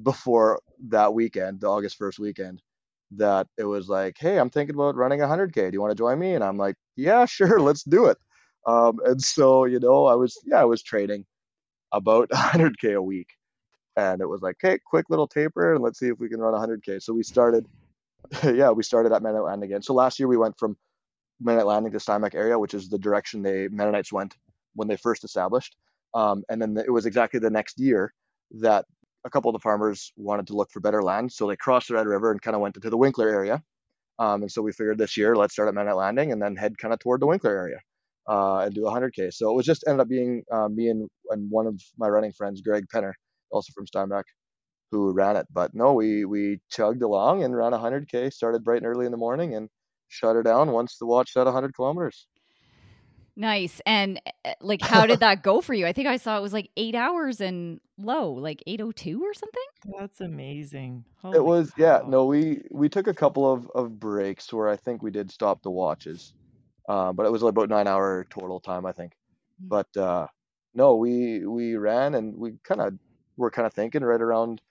before 0.03 0.61
that 0.89 1.13
weekend, 1.13 1.61
the 1.61 1.67
August 1.67 1.99
1st 1.99 2.19
weekend, 2.19 2.61
that 3.11 3.47
it 3.57 3.63
was 3.63 3.87
like, 3.87 4.17
hey, 4.19 4.37
I'm 4.39 4.49
thinking 4.49 4.75
about 4.75 4.95
running 4.95 5.21
100K. 5.21 5.71
Do 5.71 5.73
you 5.73 5.81
want 5.81 5.91
to 5.91 5.95
join 5.95 6.19
me? 6.19 6.33
And 6.35 6.43
I'm 6.43 6.57
like, 6.57 6.75
yeah, 6.95 7.25
sure, 7.25 7.59
let's 7.61 7.83
do 7.83 8.05
it. 8.05 8.17
Um, 8.65 8.99
and 9.05 9.21
so, 9.21 9.65
you 9.65 9.79
know, 9.79 10.05
I 10.05 10.15
was, 10.15 10.37
yeah, 10.45 10.59
I 10.59 10.65
was 10.65 10.81
training 10.81 11.25
about 11.91 12.29
100K 12.33 12.95
a 12.95 13.01
week. 13.01 13.29
And 13.97 14.21
it 14.21 14.27
was 14.27 14.41
like, 14.41 14.57
okay, 14.63 14.79
quick 14.85 15.05
little 15.09 15.27
taper, 15.27 15.73
and 15.73 15.81
let's 15.81 15.99
see 15.99 16.07
if 16.07 16.19
we 16.19 16.27
can 16.27 16.41
run 16.41 16.53
100K. 16.53 17.01
So 17.01 17.13
we 17.13 17.23
started, 17.23 17.65
yeah, 18.43 18.71
we 18.71 18.83
started 18.83 19.13
at 19.13 19.23
Mennonite 19.23 19.45
Landing 19.45 19.69
again. 19.69 19.81
So 19.81 19.93
last 19.93 20.19
year 20.19 20.27
we 20.27 20.37
went 20.37 20.57
from 20.59 20.75
Mennonite 21.39 21.67
Landing 21.67 21.93
to 21.93 21.99
Steinbach 21.99 22.35
area, 22.35 22.59
which 22.59 22.73
is 22.73 22.89
the 22.89 22.99
direction 22.99 23.41
the 23.41 23.69
Mennonites 23.71 24.11
went 24.11 24.35
when 24.73 24.89
they 24.89 24.97
first 24.97 25.23
established. 25.23 25.77
Um, 26.13 26.43
and 26.49 26.61
then 26.61 26.77
it 26.77 26.91
was 26.91 27.05
exactly 27.05 27.39
the 27.39 27.49
next 27.49 27.79
year 27.79 28.13
that 28.59 28.85
a 29.23 29.29
couple 29.29 29.49
of 29.49 29.53
the 29.53 29.59
farmers 29.59 30.11
wanted 30.17 30.47
to 30.47 30.55
look 30.55 30.71
for 30.71 30.81
better 30.81 31.01
land. 31.01 31.31
So 31.31 31.47
they 31.47 31.55
crossed 31.55 31.87
the 31.87 31.93
Red 31.93 32.07
River 32.07 32.31
and 32.31 32.41
kind 32.41 32.55
of 32.55 32.61
went 32.61 32.75
into 32.75 32.89
the 32.89 32.97
Winkler 32.97 33.29
area. 33.29 33.63
Um, 34.19 34.41
and 34.41 34.51
so 34.51 34.61
we 34.61 34.73
figured 34.73 34.97
this 34.97 35.15
year, 35.17 35.35
let's 35.35 35.53
start 35.53 35.69
at 35.69 35.73
Mennonite 35.73 35.95
Landing 35.95 36.31
and 36.33 36.41
then 36.41 36.55
head 36.55 36.77
kind 36.77 36.93
of 36.93 36.99
toward 36.99 37.21
the 37.21 37.27
Winkler 37.27 37.55
area 37.55 37.79
uh, 38.27 38.59
and 38.59 38.73
do 38.73 38.81
100K. 38.81 39.33
So 39.33 39.49
it 39.49 39.55
was 39.55 39.65
just 39.65 39.83
ended 39.87 40.01
up 40.01 40.07
being 40.07 40.43
uh, 40.51 40.67
me 40.67 40.89
and, 40.89 41.09
and 41.29 41.49
one 41.49 41.67
of 41.67 41.81
my 41.97 42.07
running 42.07 42.31
friends, 42.31 42.61
Greg 42.61 42.85
Penner, 42.93 43.13
also 43.51 43.71
from 43.73 43.87
Steinbach, 43.87 44.25
who 44.91 45.13
ran 45.13 45.35
it. 45.35 45.47
But 45.51 45.73
no, 45.73 45.93
we 45.93 46.25
we 46.25 46.59
chugged 46.71 47.01
along 47.01 47.43
and 47.43 47.55
ran 47.55 47.71
100K, 47.71 48.31
started 48.33 48.63
bright 48.63 48.77
and 48.77 48.87
early 48.87 49.05
in 49.05 49.11
the 49.11 49.17
morning 49.17 49.55
and 49.55 49.69
shut 50.07 50.35
her 50.35 50.43
down 50.43 50.71
once 50.71 50.97
the 50.97 51.05
watch 51.05 51.33
said 51.33 51.43
100 51.43 51.75
kilometers. 51.75 52.27
Nice. 53.37 53.81
And 53.85 54.21
eh, 54.45 54.53
like, 54.61 54.81
how 54.81 55.05
did 55.05 55.19
that 55.21 55.43
go 55.43 55.61
for 55.61 55.73
you? 55.73 55.85
I 55.85 55.93
think 55.93 56.07
I 56.07 56.17
saw 56.17 56.37
it 56.37 56.41
was 56.41 56.53
like 56.53 56.69
eight 56.77 56.95
hours 56.95 57.41
and 57.41 57.81
low, 57.97 58.31
like 58.31 58.63
802 58.65 59.21
or 59.21 59.33
something. 59.33 59.97
That's 59.99 60.21
amazing. 60.21 61.03
Holy 61.21 61.37
it 61.37 61.43
was, 61.43 61.71
cow. 61.71 61.75
yeah. 61.77 62.01
No, 62.07 62.25
we, 62.25 62.61
we 62.71 62.87
took 62.87 63.07
a 63.07 63.13
couple 63.13 63.51
of, 63.51 63.69
of 63.75 63.99
breaks 63.99 64.51
where 64.53 64.69
I 64.69 64.77
think 64.77 65.03
we 65.03 65.11
did 65.11 65.31
stop 65.31 65.61
the 65.63 65.71
watches. 65.71 66.33
Uh, 66.87 67.13
but 67.13 67.25
it 67.25 67.31
was 67.31 67.43
about 67.43 67.69
nine 67.69 67.87
hour 67.87 68.25
total 68.29 68.59
time, 68.59 68.85
I 68.85 68.91
think. 68.91 69.13
Mm-hmm. 69.13 69.67
But, 69.69 69.97
uh, 69.97 70.27
no, 70.73 70.95
we, 70.95 71.45
we 71.45 71.75
ran 71.75 72.15
and 72.15 72.35
we 72.37 72.53
kind 72.63 72.81
of 72.81 72.93
were 73.37 73.51
kind 73.51 73.65
of 73.65 73.73
thinking 73.73 74.03
right 74.03 74.21
around, 74.21 74.61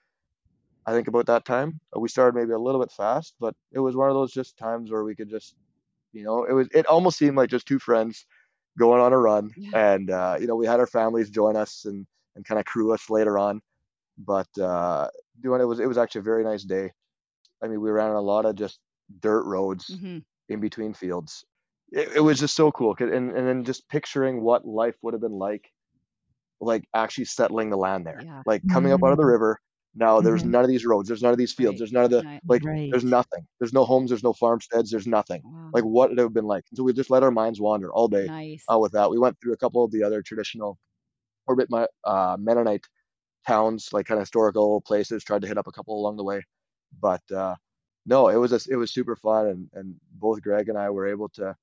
I 0.87 0.93
think 0.93 1.09
about 1.09 1.27
that 1.27 1.45
time 1.45 1.81
we 1.97 2.09
started 2.09 2.39
maybe 2.39 2.53
a 2.53 2.59
little 2.59 2.81
bit 2.81 2.93
fast, 2.93 3.35
but 3.41 3.55
it 3.73 3.81
was 3.81 3.97
one 3.97 4.11
of 4.11 4.15
those 4.15 4.33
just 4.33 4.59
times 4.59 4.91
where 4.91 5.03
we 5.03 5.15
could 5.15 5.31
just, 5.31 5.55
you 6.13 6.25
know, 6.25 6.45
it 6.45 6.53
was, 6.53 6.69
it 6.73 6.87
almost 6.87 7.19
seemed 7.19 7.37
like 7.37 7.49
just 7.49 7.67
two 7.67 7.79
friends 7.79 8.27
going 8.79 9.01
on 9.01 9.13
a 9.13 9.19
run. 9.19 9.51
Yeah. 9.57 9.95
And, 9.95 10.11
uh, 10.11 10.37
you 10.39 10.47
know, 10.47 10.57
we 10.57 10.67
had 10.67 10.81
our 10.81 10.87
families 10.87 11.31
join 11.31 11.57
us 11.57 11.87
and, 11.87 12.07
and 12.37 12.45
kind 12.45 12.59
of 12.59 12.67
crew 12.67 12.93
us 12.93 13.09
later 13.09 13.39
on. 13.39 13.63
But 14.19 14.49
uh, 14.61 15.09
doing 15.41 15.61
it 15.61 15.65
was 15.65 15.81
it 15.81 15.89
was 15.89 15.99
actually 15.99 16.21
a 16.21 16.23
very 16.23 16.45
nice 16.45 16.63
day. 16.63 16.93
I 17.63 17.67
mean, 17.67 17.81
we 17.81 17.91
ran 17.91 18.11
on 18.11 18.17
a 18.17 18.21
lot 18.21 18.45
of 18.45 18.55
just 18.55 18.79
dirt 19.21 19.45
roads 19.45 19.87
mm-hmm. 19.89 20.19
in 20.49 20.61
between 20.61 20.95
fields. 20.95 21.45
It, 21.93 22.17
it, 22.17 22.21
was 22.21 22.41
just 22.41 22.57
so 22.57 22.73
cool. 22.73 22.97
And, 22.99 23.13
and 23.13 23.49
then 23.49 23.65
just 23.65 23.89
picturing 23.89 24.43
what 24.43 24.67
life 24.67 24.97
would 25.03 25.15
have 25.15 25.21
been 25.21 25.39
like, 25.39 25.71
like 26.61 26.85
actually 26.95 27.27
settling 27.27 27.71
the 27.71 27.77
land 27.77 28.07
there, 28.07 28.21
yeah. 28.25 28.43
like 28.47 28.63
coming 28.71 28.91
mm-hmm. 28.91 29.05
up 29.05 29.09
out 29.09 29.13
of 29.13 29.19
the 29.19 29.23
mm-hmm. 29.23 29.33
river, 29.33 29.61
now 29.97 30.21
there's 30.21 30.43
mm-hmm. 30.43 30.51
none 30.51 30.65
of 30.65 30.71
these 30.71 30.85
roads. 30.85 31.09
There's 31.09 31.23
none 31.23 31.33
of 31.33 31.39
these 31.39 31.53
fields. 31.53 31.75
Right. 31.75 31.79
There's 31.79 31.93
none 31.93 32.05
of 32.05 32.11
the 32.11 32.23
right. 32.23 32.41
like. 32.49 32.65
Right. 32.65 32.91
There's 32.91 33.05
nothing. 33.05 33.47
There's 33.61 33.73
no 33.73 33.85
homes. 33.85 34.11
There's 34.11 34.25
no 34.25 34.33
farmsteads. 34.33 34.91
There's 34.91 35.07
nothing. 35.07 35.43
Wow. 35.45 35.71
Like 35.73 35.85
what 35.85 36.11
it 36.11 36.17
would 36.17 36.19
have 36.19 36.35
been 36.35 36.47
like. 36.47 36.65
So 36.75 36.83
we 36.83 36.93
just 36.93 37.11
let 37.11 37.23
our 37.23 37.31
minds 37.31 37.61
wander 37.61 37.93
all 37.93 38.09
day. 38.09 38.27
Nice. 38.27 38.65
Uh, 38.71 38.79
with 38.79 38.93
that, 38.93 39.11
we 39.11 39.19
went 39.19 39.39
through 39.41 39.53
a 39.53 39.57
couple 39.57 39.85
of 39.85 39.93
the 39.93 40.03
other 40.03 40.21
traditional, 40.21 40.79
or 41.47 41.55
bit 41.55 41.71
my 41.71 41.87
uh, 42.05 42.37
Mennonite 42.41 42.85
towns, 43.47 43.91
like 43.93 44.07
kind 44.07 44.19
of 44.19 44.23
historical 44.23 44.81
places. 44.81 45.23
Tried 45.23 45.43
to 45.43 45.49
hit 45.49 45.59
up 45.59 45.69
a 45.69 45.73
couple 45.73 45.99
along 45.99 46.17
the 46.17 46.25
way, 46.25 46.43
but 47.01 47.23
uh, 47.33 47.55
no, 48.05 48.29
it 48.29 48.37
was 48.37 48.53
a, 48.53 48.61
it 48.69 48.77
was 48.77 48.93
super 48.93 49.15
fun, 49.15 49.47
and 49.47 49.69
and 49.75 49.95
both 50.13 50.43
Greg 50.43 50.69
and 50.69 50.79
I 50.79 50.91
were 50.91 51.07
able 51.07 51.29
to 51.31 51.55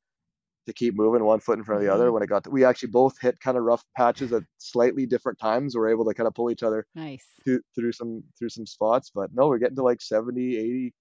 to 0.67 0.73
keep 0.73 0.95
moving 0.95 1.23
one 1.23 1.39
foot 1.39 1.57
in 1.57 1.63
front 1.63 1.81
of 1.81 1.87
the 1.87 1.93
other. 1.93 2.05
Mm-hmm. 2.05 2.13
When 2.13 2.23
it 2.23 2.27
got 2.27 2.43
to, 2.45 2.49
we 2.49 2.63
actually 2.63 2.89
both 2.89 3.19
hit 3.19 3.39
kind 3.39 3.57
of 3.57 3.63
rough 3.63 3.83
patches 3.95 4.31
at 4.33 4.43
slightly 4.57 5.05
different 5.05 5.39
times. 5.39 5.75
We 5.75 5.81
are 5.81 5.89
able 5.89 6.05
to 6.05 6.13
kind 6.13 6.27
of 6.27 6.33
pull 6.33 6.51
each 6.51 6.63
other 6.63 6.85
nice 6.95 7.25
through, 7.43 7.61
through 7.75 7.91
some 7.93 8.23
through 8.37 8.49
some 8.49 8.65
spots. 8.65 9.11
But 9.13 9.31
no, 9.33 9.47
we're 9.47 9.57
getting 9.57 9.75
to 9.77 9.83
like 9.83 10.01
70, 10.01 10.57
80, 10.57 10.93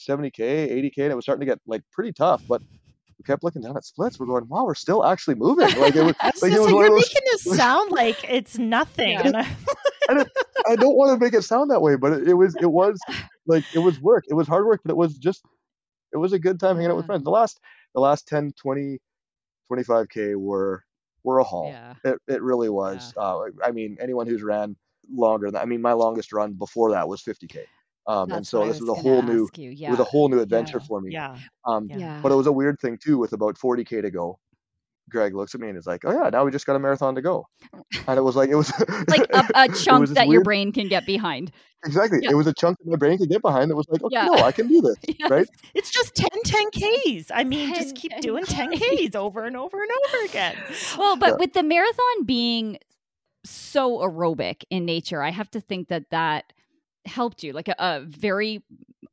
70k, 0.00 0.38
80k, 0.38 0.98
and 0.98 1.12
it 1.12 1.16
was 1.16 1.24
starting 1.24 1.46
to 1.46 1.46
get 1.46 1.60
like 1.66 1.82
pretty 1.92 2.12
tough. 2.12 2.42
But 2.48 2.62
we 3.18 3.22
kept 3.24 3.44
looking 3.44 3.62
down 3.62 3.76
at 3.76 3.84
splits. 3.84 4.18
We're 4.18 4.26
going, 4.26 4.48
wow, 4.48 4.64
we're 4.64 4.74
still 4.74 5.04
actually 5.04 5.36
moving. 5.36 5.68
Like 5.78 5.94
it 5.94 6.02
was, 6.02 6.14
like 6.42 6.52
it 6.52 6.60
was 6.60 6.70
you're 6.70 6.88
those, 6.88 6.98
making 6.98 7.22
it 7.24 7.40
sound 7.56 7.92
like 7.92 8.24
it's 8.28 8.58
nothing. 8.58 9.10
Yeah. 9.10 9.48
I, 10.08 10.14
don't, 10.14 10.28
I 10.68 10.76
don't 10.76 10.96
want 10.96 11.18
to 11.18 11.24
make 11.24 11.34
it 11.34 11.42
sound 11.42 11.70
that 11.70 11.80
way, 11.80 11.96
but 11.96 12.12
it, 12.12 12.28
it 12.28 12.34
was 12.34 12.54
it 12.56 12.70
was 12.70 12.98
like 13.46 13.64
it 13.74 13.78
was 13.78 14.00
work. 14.00 14.24
It 14.28 14.34
was 14.34 14.46
hard 14.46 14.66
work, 14.66 14.80
but 14.84 14.92
it 14.92 14.96
was 14.96 15.16
just 15.16 15.44
it 16.12 16.18
was 16.18 16.32
a 16.32 16.38
good 16.38 16.60
time 16.60 16.76
hanging 16.76 16.90
out 16.90 16.96
with 16.96 17.06
friends. 17.06 17.24
The 17.24 17.30
last 17.30 17.60
the 17.94 18.00
last 18.00 18.26
10, 18.28 18.52
20, 18.56 18.98
25K 19.70 20.36
were 20.36 20.84
were 21.22 21.38
a 21.38 21.44
haul. 21.44 21.68
Yeah. 21.68 21.94
It, 22.04 22.18
it 22.28 22.42
really 22.42 22.68
was. 22.68 23.14
Yeah. 23.16 23.22
Uh, 23.22 23.44
I 23.64 23.70
mean, 23.70 23.96
anyone 24.00 24.26
who's 24.26 24.42
ran 24.42 24.76
longer 25.10 25.50
than 25.50 25.60
I 25.60 25.64
mean, 25.64 25.80
my 25.80 25.92
longest 25.92 26.32
run 26.32 26.52
before 26.52 26.90
that 26.90 27.08
was 27.08 27.22
50K. 27.22 27.64
Um, 28.06 28.30
and 28.30 28.46
so 28.46 28.66
this 28.66 28.80
was, 28.80 28.90
was 28.90 28.98
a 28.98 29.02
whole 29.02 29.22
new, 29.22 29.48
yeah. 29.56 29.88
it 29.88 29.90
was 29.92 30.00
a 30.00 30.04
whole 30.04 30.28
new 30.28 30.40
adventure 30.40 30.78
yeah. 30.78 30.86
for 30.86 31.00
me. 31.00 31.12
Yeah. 31.12 31.38
Um, 31.64 31.88
yeah. 31.88 32.20
But 32.22 32.32
it 32.32 32.34
was 32.34 32.46
a 32.46 32.52
weird 32.52 32.78
thing 32.78 32.98
too, 33.02 33.16
with 33.16 33.32
about 33.32 33.56
40k 33.56 34.02
to 34.02 34.10
go. 34.10 34.38
Greg 35.10 35.34
looks 35.34 35.54
at 35.54 35.60
me 35.60 35.68
and 35.68 35.76
is 35.76 35.86
like, 35.86 36.04
"Oh 36.04 36.12
yeah, 36.12 36.30
now 36.30 36.44
we 36.44 36.50
just 36.50 36.66
got 36.66 36.76
a 36.76 36.78
marathon 36.78 37.14
to 37.14 37.22
go," 37.22 37.46
and 38.06 38.18
it 38.18 38.22
was 38.22 38.36
like 38.36 38.48
it 38.48 38.56
was 38.56 38.72
like 39.08 39.26
a, 39.32 39.48
a 39.54 39.68
chunk 39.74 40.08
that 40.10 40.26
weird... 40.26 40.32
your 40.32 40.42
brain 40.42 40.72
can 40.72 40.88
get 40.88 41.06
behind. 41.06 41.52
Exactly, 41.84 42.20
yeah. 42.22 42.30
it 42.30 42.34
was 42.34 42.46
a 42.46 42.54
chunk 42.54 42.78
that 42.78 42.86
my 42.90 42.96
brain 42.96 43.18
could 43.18 43.28
get 43.28 43.42
behind. 43.42 43.70
that 43.70 43.76
was 43.76 43.86
like, 43.90 44.02
okay, 44.02 44.14
yeah. 44.14 44.26
no, 44.26 44.42
I 44.42 44.52
can 44.52 44.68
do 44.68 44.80
this, 44.80 44.96
yes. 45.18 45.30
right? 45.30 45.46
It's 45.74 45.90
just 45.90 46.14
10 46.14 46.28
10ks. 46.46 47.30
I 47.34 47.44
mean, 47.44 47.74
10, 47.74 47.82
just 47.82 47.96
keep 47.96 48.10
10 48.12 48.20
doing 48.20 48.44
10ks 48.44 49.14
over 49.14 49.44
and 49.44 49.54
over 49.54 49.82
and 49.82 49.90
over 50.08 50.24
again. 50.24 50.56
Well, 50.96 51.16
but 51.16 51.30
yeah. 51.30 51.36
with 51.40 51.52
the 51.52 51.62
marathon 51.62 52.24
being 52.24 52.78
so 53.44 53.98
aerobic 53.98 54.64
in 54.70 54.86
nature, 54.86 55.22
I 55.22 55.30
have 55.30 55.50
to 55.50 55.60
think 55.60 55.88
that 55.88 56.08
that 56.10 56.54
helped 57.04 57.42
you 57.42 57.52
like 57.52 57.68
a, 57.68 57.74
a 57.78 58.00
very 58.00 58.62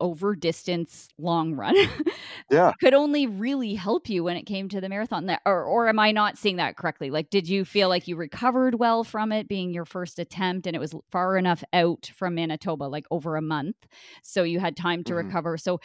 over 0.01 0.35
distance 0.35 1.07
long 1.17 1.53
run 1.53 1.75
yeah. 2.51 2.73
could 2.81 2.93
only 2.93 3.27
really 3.27 3.75
help 3.75 4.09
you 4.09 4.23
when 4.23 4.35
it 4.35 4.43
came 4.43 4.67
to 4.67 4.81
the 4.81 4.89
marathon 4.89 5.27
that 5.27 5.41
or, 5.45 5.63
or 5.63 5.87
am 5.87 5.99
i 5.99 6.11
not 6.11 6.37
seeing 6.37 6.57
that 6.57 6.75
correctly? 6.75 7.09
Like 7.09 7.29
did 7.29 7.47
you 7.47 7.63
feel 7.63 7.87
like 7.87 8.07
you 8.07 8.15
recovered 8.15 8.75
well 8.75 9.03
from 9.03 9.31
it 9.31 9.47
being 9.47 9.73
your 9.73 9.85
first 9.85 10.19
attempt 10.19 10.67
and 10.67 10.75
it 10.75 10.79
was 10.79 10.93
far 11.11 11.37
enough 11.37 11.63
out 11.71 12.11
from 12.15 12.35
manitoba 12.35 12.85
like 12.85 13.05
over 13.11 13.37
a 13.37 13.41
month 13.41 13.77
so 14.23 14.43
you 14.43 14.59
had 14.59 14.75
time 14.75 15.03
to 15.05 15.13
mm-hmm. 15.13 15.27
recover? 15.27 15.57
So 15.57 15.79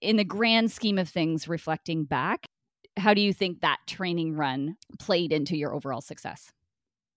in 0.00 0.16
the 0.16 0.24
grand 0.24 0.72
scheme 0.72 0.98
of 0.98 1.08
things 1.08 1.46
reflecting 1.46 2.04
back 2.04 2.46
how 2.96 3.14
do 3.14 3.20
you 3.20 3.32
think 3.32 3.60
that 3.60 3.78
training 3.86 4.34
run 4.34 4.76
played 4.98 5.32
into 5.32 5.56
your 5.56 5.74
overall 5.74 6.00
success? 6.00 6.52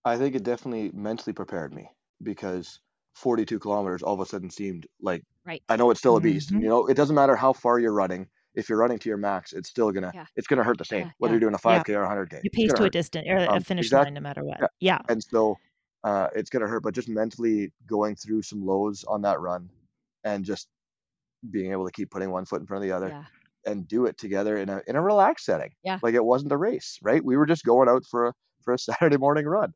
I 0.04 0.16
think 0.16 0.34
it 0.34 0.42
definitely 0.42 0.90
mentally 0.94 1.32
prepared 1.32 1.74
me 1.74 1.90
because 2.22 2.80
42 3.14 3.58
kilometers 3.58 4.02
all 4.02 4.14
of 4.14 4.20
a 4.20 4.26
sudden 4.26 4.50
seemed 4.50 4.86
like 5.00 5.22
right. 5.46 5.62
I 5.68 5.76
know 5.76 5.90
it's 5.90 6.00
still 6.00 6.16
a 6.16 6.20
beast. 6.20 6.50
Mm-hmm. 6.50 6.62
You 6.62 6.68
know, 6.68 6.86
it 6.86 6.94
doesn't 6.94 7.14
matter 7.14 7.36
how 7.36 7.52
far 7.52 7.78
you're 7.78 7.92
running. 7.92 8.28
If 8.54 8.68
you're 8.68 8.78
running 8.78 8.98
to 8.98 9.08
your 9.08 9.18
max, 9.18 9.52
it's 9.52 9.68
still 9.68 9.92
gonna 9.92 10.10
yeah. 10.14 10.26
it's 10.34 10.46
gonna 10.46 10.64
hurt 10.64 10.78
the 10.78 10.84
same 10.84 11.06
yeah. 11.06 11.12
whether 11.18 11.34
yeah. 11.34 11.40
you're 11.40 11.50
doing 11.50 11.54
a 11.54 11.58
5k 11.58 11.94
or 11.94 12.04
a 12.04 12.08
100k. 12.08 12.40
You 12.42 12.50
pace 12.50 12.72
to 12.72 12.82
hurt. 12.82 12.86
a 12.86 12.90
distance 12.90 13.26
or 13.28 13.36
a 13.36 13.46
um, 13.48 13.62
finish 13.62 13.86
exactly. 13.86 14.06
line 14.06 14.14
no 14.14 14.20
matter 14.20 14.44
what. 14.44 14.70
Yeah. 14.80 14.98
And 15.08 15.22
so 15.22 15.56
uh, 16.04 16.28
it's 16.34 16.50
gonna 16.50 16.66
hurt, 16.66 16.82
but 16.82 16.94
just 16.94 17.08
mentally 17.08 17.72
going 17.86 18.16
through 18.16 18.42
some 18.42 18.64
lows 18.64 19.04
on 19.04 19.22
that 19.22 19.40
run 19.40 19.68
and 20.24 20.44
just 20.44 20.68
being 21.50 21.72
able 21.72 21.84
to 21.84 21.92
keep 21.92 22.10
putting 22.10 22.30
one 22.30 22.46
foot 22.46 22.60
in 22.60 22.66
front 22.66 22.82
of 22.82 22.88
the 22.88 22.96
other 22.96 23.26
and 23.66 23.86
do 23.86 24.06
it 24.06 24.16
together 24.16 24.56
in 24.56 24.70
a 24.70 24.80
in 24.86 24.96
a 24.96 25.02
relaxed 25.02 25.44
setting. 25.44 25.72
Yeah. 25.84 25.98
Like 26.02 26.14
it 26.14 26.24
wasn't 26.24 26.52
a 26.52 26.56
race, 26.56 26.98
right? 27.02 27.22
We 27.22 27.36
were 27.36 27.46
just 27.46 27.64
going 27.64 27.88
out 27.88 28.04
for 28.10 28.28
a 28.28 28.32
for 28.62 28.72
a 28.72 28.78
Saturday 28.78 29.18
morning 29.18 29.44
run 29.44 29.74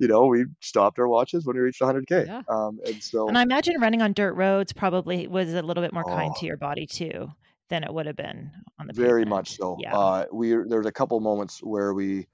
you 0.00 0.08
know, 0.08 0.26
we 0.26 0.46
stopped 0.60 0.98
our 0.98 1.06
watches 1.06 1.44
when 1.44 1.56
we 1.56 1.62
reached 1.62 1.82
100k. 1.82 2.26
Yeah. 2.26 2.40
Um, 2.48 2.80
and 2.86 3.02
so, 3.02 3.28
and 3.28 3.36
I 3.36 3.42
imagine 3.42 3.78
running 3.78 4.00
on 4.00 4.14
dirt 4.14 4.32
roads 4.32 4.72
probably 4.72 5.26
was 5.26 5.52
a 5.52 5.60
little 5.60 5.82
bit 5.82 5.92
more 5.92 6.04
oh, 6.06 6.10
kind 6.10 6.34
to 6.36 6.46
oh. 6.46 6.48
your 6.48 6.56
body 6.56 6.86
too 6.86 7.30
than 7.68 7.84
it 7.84 7.92
would 7.92 8.06
have 8.06 8.16
been 8.16 8.50
on 8.78 8.86
the 8.86 8.94
very 8.94 9.20
pavement. 9.20 9.28
much 9.28 9.56
so. 9.58 9.76
Yeah. 9.78 9.96
Uh, 9.96 10.24
we 10.32 10.56
there's 10.66 10.86
a 10.86 10.92
couple 10.92 11.20
moments 11.20 11.60
where 11.62 11.92
we 11.92 12.26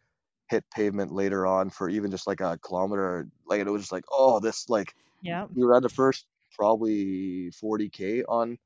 hit 0.49 0.65
pavement 0.73 1.13
later 1.13 1.45
on 1.45 1.69
for 1.69 1.91
even 1.91 2.13
just 2.13 2.29
like 2.29 2.41
a 2.41 2.57
kilometer. 2.59 3.27
Like 3.47 3.61
it 3.61 3.69
was 3.69 3.83
just 3.83 3.93
like, 3.93 4.05
oh, 4.13 4.39
this 4.39 4.69
like 4.69 4.95
Yeah. 5.21 5.47
we 5.53 5.65
were 5.65 5.77
at 5.77 5.83
the 5.83 5.89
first 5.89 6.27
probably 6.53 7.51
40k 7.51 8.23
on 8.29 8.59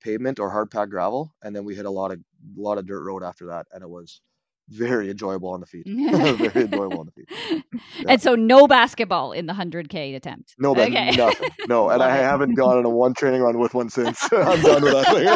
pavement 0.00 0.40
or 0.40 0.48
hard 0.48 0.70
packed 0.70 0.90
gravel, 0.90 1.34
and 1.42 1.54
then 1.54 1.66
we 1.66 1.74
hit 1.74 1.84
a 1.84 1.90
lot 1.90 2.10
of 2.10 2.20
a 2.20 2.60
lot 2.60 2.78
of 2.78 2.86
dirt 2.86 3.04
road 3.04 3.22
after 3.22 3.48
that, 3.48 3.66
and 3.72 3.82
it 3.82 3.88
was 3.88 4.22
very 4.68 5.10
enjoyable 5.10 5.50
on 5.50 5.60
the 5.60 5.66
feet. 5.66 5.84
very 5.86 6.64
enjoyable 6.64 7.00
on 7.00 7.06
the 7.06 7.12
feet. 7.12 7.28
And 8.08 8.20
so 8.22 8.34
no 8.34 8.66
basketball 8.66 9.32
in 9.32 9.46
the 9.46 9.52
100K 9.52 10.14
attempt. 10.16 10.54
No, 10.58 10.74
but 10.74 10.88
Okay. 10.88 11.10
nothing. 11.16 11.48
No, 11.66 11.88
and 11.90 12.02
I 12.02 12.14
haven't 12.16 12.54
gone 12.54 12.78
on 12.78 12.84
a 12.84 12.90
one 12.90 13.14
training 13.14 13.40
run 13.42 13.58
with 13.58 13.74
one 13.74 13.88
since. 13.90 14.18
I'm 14.32 14.60
done 14.62 14.82
with 14.82 14.92
that 14.92 15.06
thing. 15.12 15.26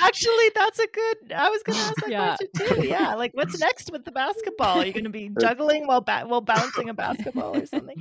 Actually, 0.00 0.50
that's 0.54 0.78
a 0.78 0.86
good. 0.86 1.32
I 1.32 1.48
was 1.50 1.62
going 1.62 1.78
to 1.78 1.84
ask 1.84 1.96
that 2.00 2.10
Yeah. 2.10 2.36
question 2.36 2.48
too. 2.82 2.86
Yeah, 2.86 3.14
like 3.14 3.32
what's 3.34 3.58
next 3.58 3.90
with 3.92 4.04
the 4.04 4.12
basketball? 4.12 4.78
Are 4.80 4.86
you 4.86 4.92
going 4.92 5.04
to 5.04 5.10
be 5.10 5.30
juggling 5.40 5.86
while 5.86 6.00
ba- 6.00 6.24
while 6.26 6.40
bouncing 6.40 6.88
a 6.88 6.94
basketball 6.94 7.56
or 7.56 7.66
something? 7.66 7.96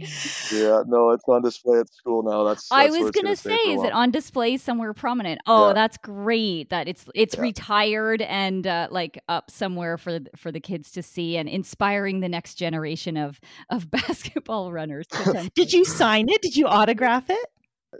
yeah, 0.51 0.83
no, 0.87 1.11
it's 1.11 1.23
on 1.27 1.41
display 1.41 1.79
at 1.79 1.91
school 1.93 2.23
now. 2.23 2.43
That's, 2.43 2.71
I 2.71 2.83
that's 2.85 2.91
where 2.93 3.03
was 3.03 3.11
gonna 3.11 3.35
say, 3.35 3.55
is 3.55 3.83
it 3.83 3.91
on 3.93 4.11
display 4.11 4.57
somewhere 4.57 4.93
prominent? 4.93 5.41
Oh, 5.47 5.67
Yeah. 5.69 5.73
that's 5.73 5.97
great. 5.97 6.69
That 6.69 6.87
it's 6.87 7.05
it's 7.15 7.35
Yeah. 7.35 7.41
retired 7.41 8.21
and 8.21 8.65
uh, 8.65 8.87
like 8.91 9.21
up 9.27 9.49
somewhere 9.51 9.97
for 9.97 10.19
for 10.37 10.51
the 10.51 10.59
kids 10.59 10.70
to 10.91 11.03
see 11.03 11.37
and 11.37 11.47
inspiring 11.49 12.19
the 12.21 12.29
next 12.29 12.55
generation 12.55 13.17
of 13.17 13.39
of 13.69 13.89
basketball 13.99 14.71
runners. 14.71 15.05
Did 15.55 15.73
you 15.73 15.85
sign 15.85 16.29
it? 16.29 16.41
Did 16.41 16.55
you 16.55 16.67
autograph 16.67 17.29
it? 17.29 17.45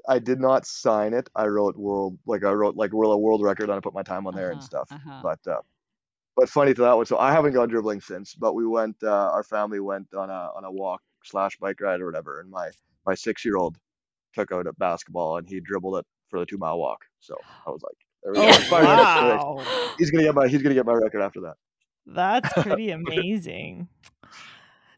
I 0.08 0.20
did 0.20 0.40
not 0.40 0.66
sign 0.66 1.14
it. 1.14 1.30
I 1.36 1.48
wrote 1.48 1.76
world 1.76 2.18
like 2.26 2.46
I 2.46 2.52
wrote 2.54 2.78
like 2.78 2.94
world 2.94 3.14
a 3.14 3.18
world 3.18 3.44
record 3.44 3.64
and 3.70 3.74
I 3.74 3.80
put 3.82 3.94
my 3.94 4.04
time 4.04 4.26
on 4.26 4.34
there 4.36 4.52
and 4.52 4.60
Uh-huh, 4.60 4.66
stuff. 4.66 4.88
uh-huh. 4.92 5.20
But 5.22 5.52
uh, 5.52 5.62
but 6.38 6.48
funny 6.50 6.74
to 6.74 6.82
that 6.82 6.96
one. 6.96 7.06
So 7.06 7.18
I 7.18 7.32
haven't 7.34 7.54
gone 7.54 7.68
dribbling 7.68 8.00
since, 8.00 8.34
but 8.34 8.54
we 8.54 8.66
went. 8.66 8.96
Uh, 9.04 9.10
our 9.10 9.44
family 9.44 9.82
went 9.82 10.14
on 10.14 10.30
a 10.30 10.50
on 10.56 10.64
a 10.64 10.72
walk 10.72 11.02
slash 11.26 11.58
bike 11.58 11.82
ride 11.82 12.00
or 12.00 12.06
whatever, 12.06 12.40
and 12.40 12.50
my 12.50 12.70
my 13.06 13.16
six 13.16 13.44
year 13.44 13.58
old 13.58 13.78
took 14.34 14.52
out 14.54 14.66
a 14.66 14.72
basketball 14.74 15.38
and 15.38 15.46
he 15.50 15.60
dribbled 15.60 15.98
it 15.98 16.06
for 16.30 16.40
the 16.40 16.46
two 16.46 16.58
mile 16.58 16.78
walk. 16.80 17.04
So 17.20 17.36
I 17.68 17.70
was 17.70 17.82
like, 17.84 17.98
there 18.24 18.32
we 18.32 18.38
go. 18.38 18.44
Oh, 18.46 18.48
Inspiring 18.48 18.88
the 18.88 18.96
next 18.96 19.14
generation. 19.14 19.56
wow. 19.58 19.94
He's 19.98 20.10
gonna 20.12 20.24
get 20.24 20.36
my 20.36 20.48
he's 20.48 20.62
gonna 20.62 20.76
get 20.76 20.86
my 20.86 20.94
record 20.94 21.22
after 21.22 21.42
that. 21.42 21.56
That's 22.14 22.51
pretty 22.53 22.91
amazing. 22.91 23.88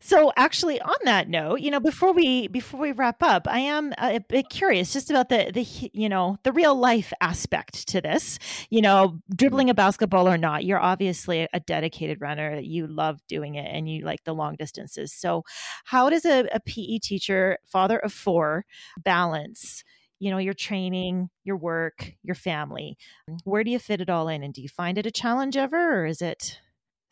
So 0.05 0.33
actually 0.35 0.81
on 0.81 0.97
that 1.05 1.29
note, 1.29 1.61
you 1.61 1.71
know, 1.71 1.79
before 1.79 2.11
we 2.11 2.47
before 2.49 2.77
we 2.77 2.91
wrap 2.91 3.23
up, 3.23 3.47
I 3.47 3.59
am 3.59 3.93
a 3.97 4.19
bit 4.19 4.49
curious 4.49 4.91
just 4.91 5.09
about 5.09 5.29
the 5.29 5.49
the 5.53 5.65
you 5.93 6.09
know, 6.09 6.37
the 6.43 6.51
real 6.51 6.75
life 6.75 7.13
aspect 7.21 7.87
to 7.87 8.01
this. 8.01 8.37
You 8.69 8.81
know, 8.81 9.07
mm-hmm. 9.07 9.35
dribbling 9.35 9.69
a 9.69 9.73
basketball 9.73 10.27
or 10.27 10.37
not, 10.37 10.65
you're 10.65 10.77
obviously 10.79 11.47
a 11.53 11.59
dedicated 11.61 12.19
runner. 12.19 12.59
You 12.59 12.85
love 12.85 13.21
doing 13.29 13.55
it 13.55 13.73
and 13.73 13.87
you 13.87 14.03
like 14.03 14.25
the 14.25 14.35
long 14.35 14.57
distances. 14.57 15.13
So 15.13 15.43
how 15.85 16.09
does 16.09 16.25
a, 16.25 16.49
a 16.51 16.59
PE 16.59 16.97
teacher, 16.97 17.57
father 17.65 17.97
of 17.97 18.11
4, 18.11 18.65
balance 18.97 19.85
you 20.19 20.31
know 20.31 20.37
your 20.37 20.53
training 20.53 21.29
your 21.43 21.57
work 21.57 22.13
your 22.23 22.35
family 22.35 22.97
where 23.43 23.63
do 23.63 23.71
you 23.71 23.79
fit 23.79 23.99
it 23.99 24.09
all 24.09 24.29
in 24.29 24.41
and 24.41 24.53
do 24.53 24.61
you 24.61 24.69
find 24.69 24.97
it 24.97 25.05
a 25.05 25.11
challenge 25.11 25.57
ever 25.57 26.01
or 26.01 26.05
is 26.05 26.21
it 26.21 26.59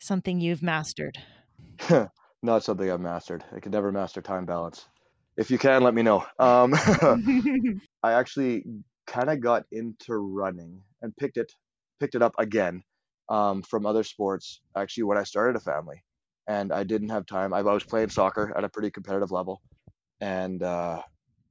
something 0.02 0.40
you've 0.40 0.62
mastered 0.62 1.18
Not 2.42 2.64
something 2.64 2.90
I've 2.90 3.00
mastered. 3.00 3.44
I 3.54 3.60
could 3.60 3.72
never 3.72 3.92
master 3.92 4.20
time 4.20 4.46
balance. 4.46 4.86
If 5.36 5.50
you 5.50 5.58
can, 5.58 5.82
let 5.82 5.94
me 5.94 6.02
know. 6.02 6.24
Um, 6.38 6.74
I 8.02 8.12
actually 8.12 8.64
kind 9.06 9.30
of 9.30 9.40
got 9.40 9.64
into 9.70 10.14
running 10.14 10.82
and 11.00 11.16
picked 11.16 11.36
it 11.36 11.52
picked 12.00 12.16
it 12.16 12.22
up 12.22 12.34
again 12.38 12.82
um, 13.28 13.62
from 13.62 13.86
other 13.86 14.02
sports. 14.02 14.60
Actually, 14.76 15.04
when 15.04 15.18
I 15.18 15.22
started 15.22 15.56
a 15.56 15.60
family, 15.60 16.02
and 16.48 16.72
I 16.72 16.82
didn't 16.82 17.10
have 17.10 17.26
time. 17.26 17.54
I, 17.54 17.58
I 17.58 17.62
was 17.62 17.84
playing 17.84 18.10
soccer 18.10 18.52
at 18.56 18.64
a 18.64 18.68
pretty 18.68 18.90
competitive 18.90 19.30
level, 19.30 19.62
and 20.20 20.62
uh, 20.62 21.00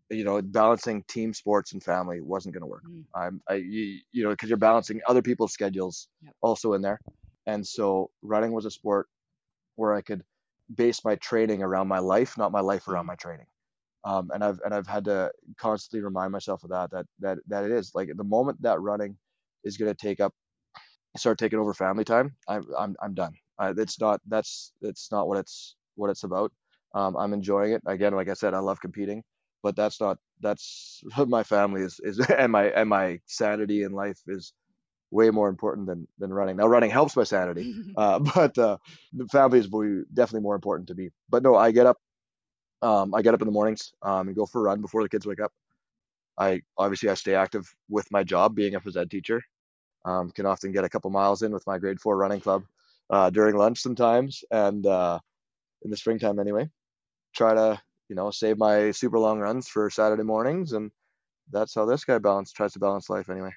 you 0.10 0.26
know, 0.26 0.42
balancing 0.42 1.04
team 1.08 1.34
sports 1.34 1.72
and 1.72 1.82
family 1.82 2.20
wasn't 2.20 2.54
going 2.54 2.62
to 2.62 2.68
work. 2.68 2.84
Mm. 2.86 3.04
I'm, 3.16 3.42
I, 3.50 3.56
you, 3.56 4.00
you 4.12 4.24
know, 4.24 4.32
because 4.32 4.50
you're 4.50 4.58
balancing 4.58 5.00
other 5.08 5.22
people's 5.22 5.54
schedules 5.54 6.10
Yep. 6.22 6.34
also 6.42 6.74
in 6.74 6.82
there, 6.82 7.00
and 7.48 7.66
so 7.68 8.12
running 8.22 8.52
was 8.54 8.66
a 8.66 8.72
sport 8.72 9.08
where 9.76 9.94
I 9.94 10.02
could 10.02 10.24
base 10.74 11.04
my 11.06 11.16
training 11.18 11.64
around 11.64 11.88
my 11.88 12.00
life, 12.00 12.38
not 12.38 12.52
my 12.52 12.62
life 12.62 12.88
around 12.88 13.06
my 13.08 13.16
training. 13.16 13.48
Um, 14.06 14.32
and 14.34 14.44
I've 14.44 14.60
and 14.66 14.74
I've 14.74 14.88
had 14.88 15.06
to 15.06 15.32
constantly 15.60 16.04
remind 16.04 16.32
myself 16.32 16.64
of 16.64 16.72
that 16.72 16.92
that 16.92 17.06
that 17.20 17.40
that 17.48 17.66
it 17.66 17.72
is 17.72 17.94
like 17.96 18.10
the 18.16 18.24
moment 18.24 18.62
that 18.64 18.82
running 18.82 19.18
is 19.64 19.78
going 19.78 19.92
to 19.94 19.98
take 19.98 20.20
up 20.20 20.34
start 21.18 21.38
taking 21.38 21.60
over 21.60 21.74
family 21.74 22.04
time, 22.06 22.36
I'm 22.48 22.66
I'm 22.78 22.96
I'm 23.02 23.14
done. 23.14 23.34
I, 23.60 23.72
it's 23.78 24.00
not 24.00 24.22
that's 24.28 24.74
it's 24.82 25.12
not 25.12 25.28
what 25.28 25.38
it's 25.38 25.76
what 25.96 26.10
it's 26.10 26.24
about. 26.24 26.52
Um, 26.96 27.16
I'm 27.18 27.34
enjoying 27.34 27.74
it 27.74 27.82
again. 27.86 28.14
Like 28.16 28.30
I 28.30 28.34
said, 28.34 28.54
I 28.54 28.60
love 28.60 28.82
competing, 28.82 29.24
but 29.64 29.76
that's 29.76 30.00
not 30.02 30.18
that's 30.42 31.02
my 31.28 31.44
family 31.44 31.82
is 31.82 32.00
is 32.04 32.20
and 32.38 32.52
my 32.52 32.66
and 32.72 32.90
my 32.90 33.20
sanity 33.28 33.84
in 33.84 33.92
life 33.94 34.20
is 34.28 34.54
way 35.12 35.30
more 35.30 35.50
important 35.50 35.88
than 35.88 36.08
than 36.20 36.34
running. 36.34 36.58
Now 36.58 36.68
running 36.68 36.90
helps 36.92 37.16
my 37.16 37.24
sanity, 37.24 37.76
uh, 37.98 38.20
but 38.36 38.58
uh, 38.58 38.78
the 39.14 39.28
family 39.28 39.60
is 39.60 39.68
definitely 40.14 40.42
more 40.42 40.56
important 40.56 40.88
to 40.90 40.96
me. 40.96 41.10
But 41.30 41.44
no, 41.44 41.56
I 41.56 41.72
get 41.72 41.86
up, 41.86 41.98
um, 42.82 43.14
I 43.14 43.22
get 43.22 43.34
up 43.34 43.42
in 43.42 43.48
the 43.48 43.54
mornings 43.54 43.94
um, 44.02 44.28
and 44.28 44.36
go 44.36 44.46
for 44.46 44.62
a 44.62 44.64
run 44.64 44.82
before 44.82 45.04
the 45.04 45.10
kids 45.10 45.26
wake 45.26 45.42
up. 45.42 45.52
I 46.38 46.62
obviously 46.78 47.10
I 47.10 47.16
stay 47.16 47.36
active 47.36 47.74
with 47.90 48.10
my 48.12 48.24
job 48.24 48.56
being 48.56 48.76
a 48.76 48.82
phys 48.82 48.98
ed 48.98 49.12
teacher. 49.12 49.42
Um, 50.06 50.32
can 50.32 50.46
often 50.46 50.72
get 50.72 50.84
a 50.86 50.90
couple 50.90 51.12
miles 51.12 51.44
in 51.44 51.52
with 51.52 51.68
my 51.68 51.78
grade 51.78 52.00
four 52.02 52.18
running 52.18 52.42
club 52.42 52.64
uh, 53.10 53.30
during 53.30 53.56
lunch 53.56 53.80
sometimes, 53.82 54.44
and 54.52 54.86
uh, 54.86 55.20
in 55.84 55.92
the 55.92 55.98
springtime 55.98 56.40
anyway. 56.40 56.70
Try 57.36 57.54
to 57.56 57.82
you 58.10 58.16
know 58.16 58.32
save 58.32 58.58
my 58.58 58.92
super 58.92 59.20
long 59.20 59.40
runs 59.40 59.68
for 59.68 59.90
Saturday 59.90 60.24
mornings, 60.24 60.74
and 60.74 60.92
that's 61.52 61.76
how 61.76 61.86
this 61.86 62.06
guy 62.06 62.18
balance 62.20 62.52
tries 62.54 62.74
to 62.74 62.80
balance 62.80 63.10
life 63.10 63.30
anyway. 63.30 63.52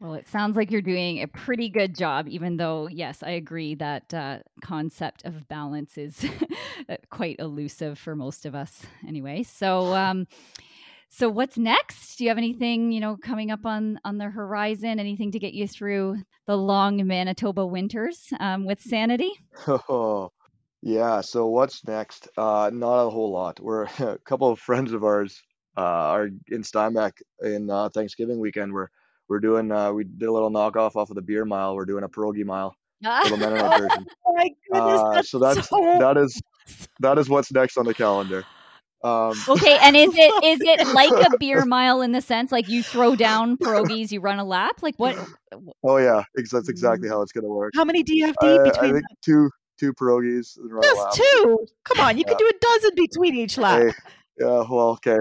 Well, 0.00 0.14
it 0.14 0.28
sounds 0.28 0.54
like 0.54 0.70
you're 0.70 0.80
doing 0.80 1.22
a 1.22 1.26
pretty 1.26 1.68
good 1.68 1.96
job, 1.96 2.28
even 2.28 2.56
though, 2.56 2.86
yes, 2.86 3.22
I 3.24 3.30
agree 3.30 3.74
that 3.76 4.14
uh, 4.14 4.38
concept 4.62 5.24
of 5.24 5.48
balance 5.48 5.98
is 5.98 6.24
quite 7.10 7.36
elusive 7.40 7.98
for 7.98 8.14
most 8.14 8.46
of 8.46 8.54
us, 8.54 8.86
anyway. 9.06 9.42
So, 9.42 9.94
um, 9.94 10.28
so 11.08 11.28
what's 11.28 11.58
next? 11.58 12.16
Do 12.16 12.24
you 12.24 12.30
have 12.30 12.38
anything, 12.38 12.92
you 12.92 13.00
know, 13.00 13.16
coming 13.16 13.50
up 13.50 13.64
on 13.64 13.98
on 14.04 14.18
the 14.18 14.26
horizon? 14.26 15.00
Anything 15.00 15.32
to 15.32 15.38
get 15.40 15.54
you 15.54 15.66
through 15.66 16.18
the 16.46 16.56
long 16.56 17.04
Manitoba 17.04 17.66
winters 17.66 18.28
um, 18.38 18.66
with 18.66 18.80
Sanity? 18.80 19.32
Oh, 19.66 20.30
yeah. 20.82 21.22
So 21.22 21.46
what's 21.48 21.84
next? 21.86 22.28
Uh, 22.36 22.70
not 22.72 23.06
a 23.06 23.10
whole 23.10 23.32
lot. 23.32 23.58
We're 23.58 23.84
a 23.98 24.18
couple 24.24 24.52
of 24.52 24.60
friends 24.60 24.92
of 24.92 25.02
ours 25.02 25.42
uh, 25.76 25.80
are 25.80 26.30
in 26.48 26.62
Steinbach 26.62 27.18
in 27.42 27.68
uh, 27.68 27.88
Thanksgiving 27.88 28.38
weekend. 28.38 28.72
We're 28.72 28.88
we're 29.28 29.40
doing 29.40 29.70
uh, 29.72 29.92
we 29.92 30.04
did 30.04 30.26
a 30.28 30.32
little 30.32 30.50
knockoff 30.50 30.96
off 30.96 31.10
of 31.10 31.14
the 31.16 31.22
beer 31.22 31.44
mile. 31.44 31.74
We're 31.74 31.84
doing 31.84 32.04
a 32.04 32.08
pierogi 32.08 32.44
mile, 32.44 32.74
little 33.02 33.38
Mennonite 33.38 33.78
version. 33.78 34.06
oh 34.26 34.34
my 34.34 34.48
goodness 34.72 35.00
Uh, 35.02 35.14
that's 35.14 35.30
so 35.30 35.38
that's 35.38 35.68
so 35.68 35.96
that 35.98 36.16
is 36.16 36.40
that 37.00 37.18
is 37.18 37.28
what's 37.28 37.52
next 37.52 37.76
on 37.78 37.84
the 37.86 37.94
calendar. 37.94 38.44
Um, 39.04 39.32
Okay, 39.48 39.78
and 39.82 39.96
is 39.96 40.10
it 40.12 40.34
is 40.44 40.60
it 40.60 40.86
like 40.94 41.12
a 41.12 41.30
beer 41.38 41.64
mile 41.64 42.02
in 42.02 42.12
the 42.12 42.20
sense 42.20 42.50
like 42.50 42.68
you 42.68 42.82
throw 42.82 43.14
down 43.14 43.56
pierogies, 43.56 44.10
you 44.10 44.20
run 44.20 44.38
a 44.38 44.44
lap? 44.44 44.82
Like 44.82 44.96
what? 44.96 45.16
oh 45.84 45.96
yeah, 45.98 46.22
that's 46.34 46.68
exactly 46.68 47.08
how 47.08 47.22
it's 47.22 47.32
gonna 47.32 47.46
work. 47.48 47.72
how 47.76 47.84
many 47.84 48.02
do 48.02 48.16
you 48.16 48.26
have 48.26 48.36
to 48.38 48.46
eat 48.46 48.58
Uh, 48.58 48.62
I 48.62 48.64
between 48.72 48.94
think 48.94 49.04
two 49.22 49.50
two 49.78 49.92
pierogies 49.94 50.56
and 50.58 50.72
run 50.72 50.84
a 50.84 50.98
lap. 50.98 51.12
just 51.14 51.22
two 51.22 51.66
come 51.84 52.00
on 52.04 52.16
you 52.18 52.24
Yeah. 52.26 52.34
can 52.34 52.38
do 52.38 52.48
a 52.48 52.58
dozen 52.60 52.90
between 52.96 53.34
each 53.36 53.56
lap 53.58 53.80
Hey, 53.80 53.92
yeah, 54.40 54.64
well, 54.68 54.90
okay. 54.90 55.18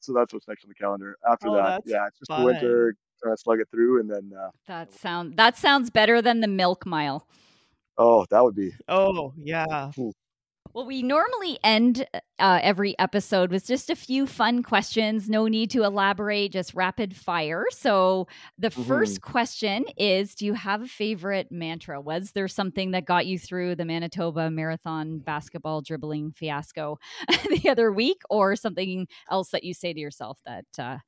So 0.00 0.12
that's 0.12 0.32
what's 0.32 0.48
next 0.48 0.64
on 0.64 0.68
the 0.68 0.74
calendar. 0.74 1.16
After 1.30 1.48
Oh, 1.50 1.54
that, 1.54 1.82
yeah, 1.84 2.06
it's 2.08 2.18
just 2.18 2.28
fun. 2.30 2.44
winter, 2.44 2.96
trying 3.22 3.36
to 3.36 3.40
slug 3.42 3.60
it 3.60 3.68
through, 3.70 4.00
and 4.00 4.10
then 4.10 4.30
uh, 4.38 4.50
That 4.66 4.92
sound 4.92 5.36
that 5.36 5.56
sounds 5.56 5.90
better 5.90 6.22
than 6.22 6.40
the 6.40 6.48
milk 6.48 6.86
mile. 6.86 7.26
oh, 7.98 8.24
that 8.30 8.42
would 8.42 8.54
be 8.54 8.72
oh 8.88 9.32
yeah 9.36 9.90
Well, 10.72 10.86
we 10.86 11.02
normally 11.02 11.58
end 11.64 12.06
uh, 12.38 12.60
every 12.62 12.96
episode 12.98 13.50
with 13.50 13.66
just 13.66 13.90
a 13.90 13.96
few 13.96 14.26
fun 14.26 14.62
questions. 14.62 15.28
No 15.28 15.48
need 15.48 15.70
to 15.72 15.82
elaborate, 15.82 16.52
just 16.52 16.74
rapid 16.74 17.16
fire. 17.16 17.64
So, 17.70 18.28
the 18.58 18.68
Mhm. 18.70 18.86
first 18.86 19.20
question 19.22 19.84
is 19.96 20.34
Do 20.36 20.46
you 20.46 20.54
have 20.54 20.82
a 20.82 20.86
favorite 20.86 21.50
mantra? 21.50 22.00
Was 22.00 22.32
there 22.32 22.48
something 22.48 22.92
that 22.92 23.04
got 23.04 23.26
you 23.26 23.38
through 23.38 23.74
the 23.76 23.84
Manitoba 23.84 24.50
Marathon 24.50 25.18
basketball 25.18 25.82
dribbling 25.82 26.32
fiasco 26.32 26.98
the 27.50 27.68
other 27.68 27.90
week, 27.92 28.22
or 28.30 28.54
something 28.56 29.08
else 29.30 29.50
that 29.50 29.64
you 29.64 29.74
say 29.74 29.92
to 29.92 30.00
yourself 30.00 30.38
that 30.46 30.66
uh, 30.78 30.98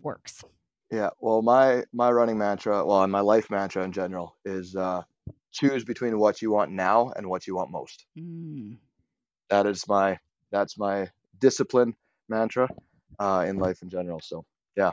works? 0.00 0.42
Yeah. 0.90 1.10
Well, 1.20 1.42
my 1.42 1.84
my 1.92 2.10
running 2.10 2.38
mantra, 2.38 2.84
well, 2.84 3.02
and 3.02 3.12
my 3.12 3.20
life 3.20 3.50
mantra 3.50 3.84
in 3.84 3.92
general 3.92 4.36
is 4.44 4.76
uh, 4.76 5.02
choose 5.52 5.84
between 5.84 6.18
what 6.18 6.42
you 6.42 6.50
want 6.50 6.70
now 6.70 7.12
and 7.16 7.28
what 7.28 7.46
you 7.46 7.56
want 7.56 7.70
most. 7.70 8.06
Mm. 8.18 8.78
That 9.50 9.66
is 9.66 9.86
my 9.88 10.18
that's 10.50 10.78
my 10.78 11.10
discipline 11.40 11.94
mantra 12.28 12.68
uh, 13.18 13.44
in 13.46 13.58
life 13.58 13.82
in 13.82 13.88
general. 13.88 14.20
So 14.22 14.44
yeah, 14.76 14.92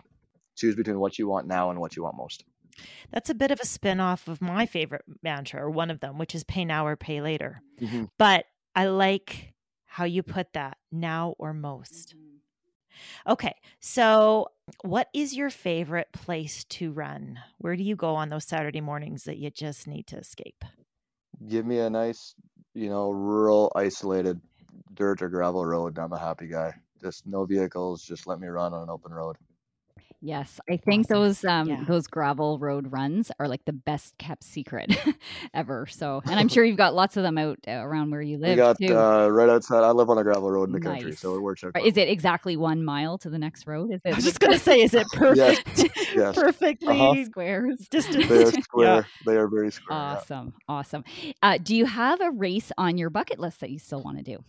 choose 0.55 0.75
between 0.75 0.99
what 0.99 1.19
you 1.19 1.27
want 1.27 1.47
now 1.47 1.69
and 1.69 1.79
what 1.79 1.95
you 1.95 2.03
want 2.03 2.17
most. 2.17 2.43
That's 3.11 3.29
a 3.29 3.35
bit 3.35 3.51
of 3.51 3.59
a 3.59 3.65
spin 3.65 3.99
off 3.99 4.27
of 4.27 4.41
my 4.41 4.65
favorite 4.65 5.03
mantra, 5.21 5.61
or 5.61 5.69
one 5.69 5.91
of 5.91 5.99
them, 5.99 6.17
which 6.17 6.33
is 6.33 6.43
pay 6.43 6.65
now 6.65 6.87
or 6.87 6.95
pay 6.95 7.21
later. 7.21 7.61
Mhm. 7.79 8.09
But 8.17 8.45
I 8.75 8.87
like 8.87 9.53
how 9.85 10.05
you 10.05 10.23
put 10.23 10.53
that 10.53 10.77
now 10.91 11.35
or 11.37 11.53
most. 11.53 12.15
Okay, 13.27 13.55
so 13.79 14.47
what 14.81 15.09
is 15.13 15.35
your 15.35 15.49
favorite 15.49 16.11
place 16.13 16.63
to 16.65 16.91
run? 16.91 17.39
Where 17.57 17.75
do 17.75 17.83
you 17.83 17.95
go 17.95 18.15
on 18.15 18.29
those 18.29 18.45
Saturday 18.45 18.81
mornings 18.81 19.23
that 19.23 19.37
you 19.37 19.49
just 19.49 19.87
need 19.87 20.07
to 20.07 20.17
escape? 20.17 20.63
Give 21.47 21.65
me 21.65 21.79
a 21.79 21.89
nice, 21.89 22.35
you 22.73 22.89
know, 22.89 23.11
rural, 23.11 23.71
isolated 23.75 24.39
dirt 24.93 25.21
or 25.21 25.29
gravel 25.29 25.65
road. 25.65 25.97
I'm 25.97 26.13
a 26.13 26.19
happy 26.19 26.47
guy. 26.47 26.73
Just 27.01 27.25
no 27.25 27.45
vehicles. 27.45 28.03
Just 28.03 28.27
let 28.27 28.39
me 28.39 28.47
run 28.47 28.73
on 28.73 28.83
an 28.83 28.89
open 28.89 29.13
road. 29.13 29.37
Yes, 30.25 30.57
I 30.69 30.77
think 30.77 31.07
awesome. 31.07 31.21
those 31.21 31.43
um 31.43 31.67
yeah. 31.67 31.83
those 31.85 32.07
gravel 32.07 32.57
road 32.57 32.93
runs 32.93 33.29
are 33.39 33.47
like 33.49 33.65
the 33.65 33.73
best 33.73 34.17
kept 34.17 34.45
secret 34.45 34.95
ever. 35.53 35.85
So, 35.87 36.21
and 36.25 36.39
I'm 36.39 36.47
sure 36.49 36.63
you've 36.63 36.77
got 36.77 36.95
lots 36.95 37.17
of 37.17 37.23
them 37.23 37.37
out 37.37 37.59
uh, 37.67 37.71
around 37.71 38.09
where 38.09 38.21
you 38.21 38.37
live. 38.37 38.51
We 38.51 38.55
got 38.55 38.77
too. 38.79 38.97
Uh, 38.97 39.27
right 39.27 39.49
outside. 39.49 39.83
I 39.83 39.91
live 39.91 40.09
on 40.09 40.17
a 40.17 40.23
gravel 40.23 40.49
road 40.49 40.69
in 40.69 40.71
the 40.71 40.79
nice. 40.79 41.01
country, 41.01 41.15
so 41.17 41.35
it 41.35 41.41
works 41.41 41.65
out. 41.65 41.77
Is 41.85 41.97
it 41.97 42.07
exactly 42.07 42.55
one 42.55 42.85
mile 42.85 43.17
to 43.17 43.29
the 43.29 43.37
next 43.37 43.67
road? 43.67 43.91
Is 43.91 43.99
it? 44.05 44.13
I 44.13 44.15
was 44.15 44.23
just 44.23 44.39
gonna 44.39 44.57
say, 44.57 44.81
is 44.81 44.93
it 44.93 45.07
perfect? 45.13 45.77
yes. 45.77 45.89
yes. 46.15 46.35
Perfectly 46.35 46.87
uh-huh. 46.87 47.25
squares 47.25 47.89
distance. 47.89 48.29
They 48.29 48.43
are 48.43 48.51
square. 48.61 48.87
yeah. 48.87 49.03
They 49.25 49.35
are 49.35 49.49
very 49.49 49.73
square. 49.73 49.99
Awesome, 49.99 50.53
yeah. 50.57 50.73
awesome. 50.73 51.03
Uh, 51.41 51.57
do 51.61 51.75
you 51.75 51.85
have 51.85 52.21
a 52.21 52.31
race 52.31 52.71
on 52.77 52.97
your 52.97 53.09
bucket 53.09 53.39
list 53.39 53.59
that 53.59 53.71
you 53.71 53.79
still 53.79 54.01
want 54.01 54.19
to 54.19 54.23
do? 54.23 54.41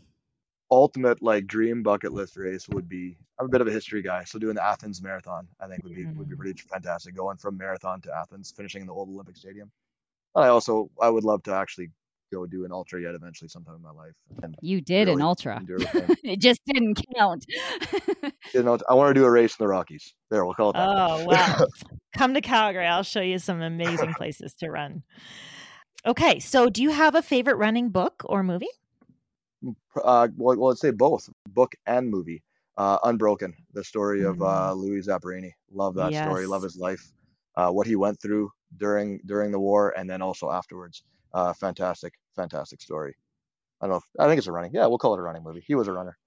Ultimate 0.70 1.22
like 1.22 1.46
dream 1.46 1.82
bucket 1.82 2.12
list 2.12 2.36
race 2.36 2.68
would 2.68 2.88
be 2.88 3.16
I'm 3.38 3.46
a 3.46 3.48
bit 3.48 3.60
of 3.60 3.66
a 3.66 3.72
history 3.72 4.02
guy, 4.02 4.24
so 4.24 4.38
doing 4.38 4.54
the 4.54 4.64
Athens 4.64 5.02
Marathon 5.02 5.48
I 5.60 5.66
think 5.66 5.82
would 5.84 5.94
be 5.94 6.06
would 6.06 6.28
be 6.28 6.34
mm. 6.34 6.38
pretty 6.38 6.60
fantastic. 6.62 7.14
Going 7.14 7.36
from 7.36 7.56
marathon 7.56 8.00
to 8.02 8.14
Athens, 8.14 8.52
finishing 8.56 8.82
in 8.82 8.86
the 8.86 8.92
old 8.92 9.08
Olympic 9.08 9.36
Stadium. 9.36 9.70
And 10.34 10.44
I 10.44 10.48
also 10.48 10.90
I 11.00 11.10
would 11.10 11.24
love 11.24 11.42
to 11.44 11.54
actually 11.54 11.90
go 12.32 12.46
do 12.46 12.64
an 12.64 12.72
ultra 12.72 13.00
yet 13.00 13.14
eventually 13.14 13.48
sometime 13.48 13.76
in 13.76 13.82
my 13.82 13.90
life. 13.90 14.12
you 14.60 14.80
did 14.80 15.08
really 15.08 15.12
an 15.12 15.22
ultra. 15.22 15.62
it 15.68 16.40
just 16.40 16.60
didn't 16.66 17.00
count. 17.16 17.44
you 18.54 18.62
know, 18.62 18.78
I 18.88 18.94
want 18.94 19.14
to 19.14 19.20
do 19.20 19.24
a 19.24 19.30
race 19.30 19.56
in 19.58 19.64
the 19.64 19.68
Rockies. 19.68 20.14
There, 20.30 20.44
we'll 20.44 20.54
call 20.54 20.70
it 20.70 20.72
that. 20.74 20.88
Oh 20.88 21.24
wow! 21.24 21.66
Come 22.16 22.34
to 22.34 22.40
Calgary. 22.40 22.86
I'll 22.86 23.02
show 23.02 23.20
you 23.20 23.38
some 23.38 23.60
amazing 23.60 24.14
places 24.14 24.54
to 24.54 24.70
run. 24.70 25.02
Okay, 26.06 26.38
so 26.38 26.68
do 26.68 26.82
you 26.82 26.90
have 26.90 27.14
a 27.14 27.22
favorite 27.22 27.56
running 27.56 27.90
book 27.90 28.22
or 28.26 28.42
movie? 28.42 28.68
Uh, 30.02 30.28
well, 30.36 30.68
let's 30.68 30.80
say 30.80 30.90
both 30.90 31.28
book 31.48 31.74
and 31.86 32.10
movie. 32.10 32.42
Uh, 32.76 32.98
Unbroken, 33.04 33.54
the 33.72 33.84
story 33.84 34.24
of 34.24 34.42
uh, 34.42 34.72
mm. 34.72 34.76
Louis 34.76 35.06
Zamperini. 35.06 35.52
Love 35.70 35.94
that 35.94 36.10
yes. 36.10 36.26
story. 36.26 36.44
Love 36.44 36.64
his 36.64 36.76
life, 36.76 37.12
uh, 37.54 37.70
what 37.70 37.86
he 37.86 37.94
went 37.94 38.20
through 38.20 38.50
during 38.76 39.20
during 39.26 39.52
the 39.52 39.60
war, 39.60 39.94
and 39.96 40.10
then 40.10 40.20
also 40.20 40.50
afterwards. 40.50 41.04
Uh, 41.32 41.52
fantastic, 41.52 42.14
fantastic 42.34 42.80
story. 42.80 43.14
I 43.80 43.86
don't 43.86 43.92
know. 43.92 43.96
If, 43.98 44.04
I 44.18 44.26
think 44.26 44.38
it's 44.38 44.48
a 44.48 44.52
running. 44.52 44.72
Yeah, 44.74 44.86
we'll 44.86 44.98
call 44.98 45.14
it 45.14 45.20
a 45.20 45.22
running 45.22 45.44
movie. 45.44 45.62
He 45.64 45.76
was 45.76 45.86
a 45.86 45.92
runner. 45.92 46.18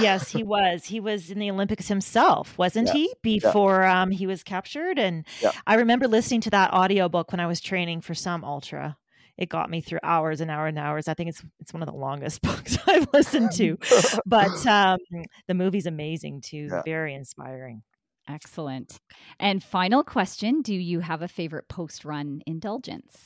yes, 0.00 0.30
he 0.30 0.42
was. 0.42 0.86
He 0.86 1.00
was 1.00 1.30
in 1.30 1.38
the 1.38 1.50
Olympics 1.50 1.88
himself, 1.88 2.58
wasn't 2.58 2.88
yeah. 2.88 2.94
he? 2.94 3.14
Before 3.22 3.82
yeah. 3.82 4.02
um, 4.02 4.10
he 4.10 4.26
was 4.26 4.42
captured. 4.42 4.98
And 4.98 5.24
yeah. 5.40 5.52
I 5.66 5.76
remember 5.76 6.08
listening 6.08 6.40
to 6.42 6.50
that 6.50 6.72
audiobook 6.72 7.32
when 7.32 7.40
I 7.40 7.46
was 7.46 7.60
training 7.60 8.00
for 8.00 8.14
some 8.14 8.44
ultra 8.44 8.96
it 9.38 9.48
got 9.48 9.70
me 9.70 9.80
through 9.80 10.00
hours 10.02 10.40
and 10.40 10.50
hours 10.50 10.70
and 10.70 10.78
hours. 10.78 11.08
I 11.08 11.14
think 11.14 11.30
it's 11.30 11.42
it's 11.60 11.72
one 11.72 11.82
of 11.82 11.88
the 11.88 11.94
longest 11.94 12.42
books 12.42 12.76
I've 12.86 13.08
listened 13.12 13.52
to. 13.52 13.78
but 14.26 14.66
um, 14.66 14.98
the 15.46 15.54
movie's 15.54 15.86
amazing 15.86 16.42
too. 16.42 16.68
Yeah. 16.70 16.82
Very 16.84 17.14
inspiring. 17.14 17.82
Excellent. 18.28 18.98
And 19.40 19.62
final 19.62 20.04
question, 20.04 20.60
do 20.60 20.74
you 20.74 21.00
have 21.00 21.22
a 21.22 21.28
favorite 21.28 21.66
post-run 21.68 22.42
indulgence? 22.46 23.24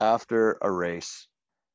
After 0.00 0.58
a 0.60 0.72
race, 0.72 1.28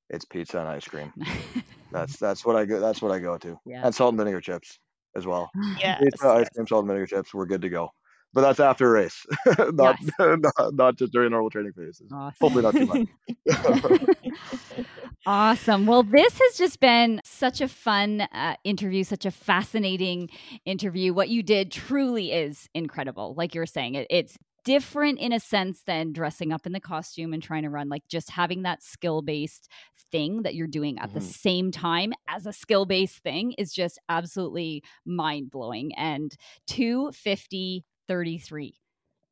it's 0.09 0.25
pizza 0.25 0.59
and 0.59 0.67
ice 0.67 0.85
cream. 0.85 1.13
that's 1.91 2.17
that's 2.17 2.45
what 2.45 2.57
I 2.57 2.65
go 2.65 2.79
that's 2.79 3.01
what 3.01 3.11
I 3.11 3.19
go 3.19 3.37
to. 3.37 3.57
Yeah. 3.65 3.85
And 3.85 3.93
salt 3.95 4.09
and 4.09 4.17
vinegar 4.17 4.41
chips 4.41 4.79
as 5.15 5.25
well. 5.25 5.49
Yeah. 5.79 5.99
Pizza, 5.99 6.25
yes. 6.25 6.47
ice 6.47 6.49
cream, 6.49 6.67
salt 6.67 6.83
and 6.83 6.87
vinegar 6.87 7.07
chips, 7.07 7.33
we're 7.33 7.45
good 7.45 7.61
to 7.61 7.69
go 7.69 7.91
but 8.33 8.41
that's 8.41 8.59
after 8.59 8.87
a 8.87 9.01
race, 9.01 9.25
not, 9.73 9.97
not, 10.19 10.73
not 10.73 10.95
just 10.97 11.13
during 11.13 11.31
normal 11.31 11.49
training 11.49 11.73
phases. 11.73 12.11
Awesome. 12.11 12.35
Hopefully 12.41 12.63
not 12.63 12.73
too 12.73 13.07
much. 13.47 14.85
awesome. 15.25 15.85
Well, 15.85 16.03
this 16.03 16.39
has 16.39 16.57
just 16.57 16.79
been 16.79 17.21
such 17.23 17.61
a 17.61 17.67
fun 17.67 18.21
uh, 18.21 18.55
interview, 18.63 19.03
such 19.03 19.25
a 19.25 19.31
fascinating 19.31 20.29
interview. 20.65 21.13
What 21.13 21.29
you 21.29 21.43
did 21.43 21.71
truly 21.71 22.31
is 22.31 22.67
incredible. 22.73 23.35
Like 23.37 23.53
you 23.53 23.61
were 23.61 23.67
saying, 23.67 23.95
it, 23.95 24.07
it's 24.09 24.37
different 24.65 25.19
in 25.19 25.33
a 25.33 25.39
sense 25.39 25.81
than 25.85 26.13
dressing 26.13 26.51
up 26.51 26.65
in 26.65 26.71
the 26.71 26.79
costume 26.79 27.33
and 27.33 27.43
trying 27.43 27.63
to 27.63 27.69
run 27.69 27.89
like 27.89 28.07
just 28.07 28.29
having 28.31 28.63
that 28.63 28.81
skill 28.81 29.21
based 29.21 29.69
thing 30.11 30.43
that 30.43 30.55
you're 30.55 30.67
doing 30.67 30.97
at 30.99 31.09
mm-hmm. 31.09 31.19
the 31.19 31.25
same 31.25 31.71
time 31.71 32.13
as 32.27 32.45
a 32.45 32.53
skill 32.53 32.85
based 32.85 33.17
thing 33.19 33.53
is 33.57 33.73
just 33.73 33.99
absolutely 34.09 34.81
mind 35.05 35.51
blowing 35.51 35.91
and 35.95 36.35
250 36.67 37.83
33. 38.07 38.75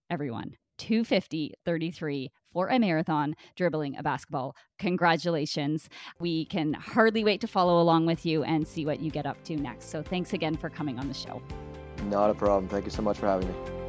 Everyone, 0.10 0.56
250 0.78 1.54
33 1.64 2.32
for 2.52 2.68
a 2.68 2.80
marathon 2.80 3.36
dribbling 3.56 3.96
a 3.98 4.04
basketball. 4.04 4.56
Congratulations. 4.80 5.90
We 6.20 6.46
can 6.46 6.74
hardly 6.74 7.24
wait 7.24 7.42
to 7.42 7.48
follow 7.48 7.82
along 7.82 8.06
with 8.06 8.26
you 8.26 8.44
and 8.44 8.68
see 8.68 8.86
what 8.86 9.00
you 9.00 9.12
get 9.12 9.26
up 9.26 9.42
to 9.46 9.56
next. 9.56 9.90
So 9.90 10.02
thanks 10.04 10.34
again 10.34 10.58
for 10.58 10.70
coming 10.70 11.00
on 11.00 11.08
the 11.08 11.14
show. 11.14 11.42
Not 12.06 12.30
a 12.30 12.34
problem. 12.34 12.68
Thank 12.68 12.86
you 12.86 12.92
so 12.92 13.02
much 13.02 13.18
for 13.18 13.28
having 13.28 13.48
me. 13.48 13.81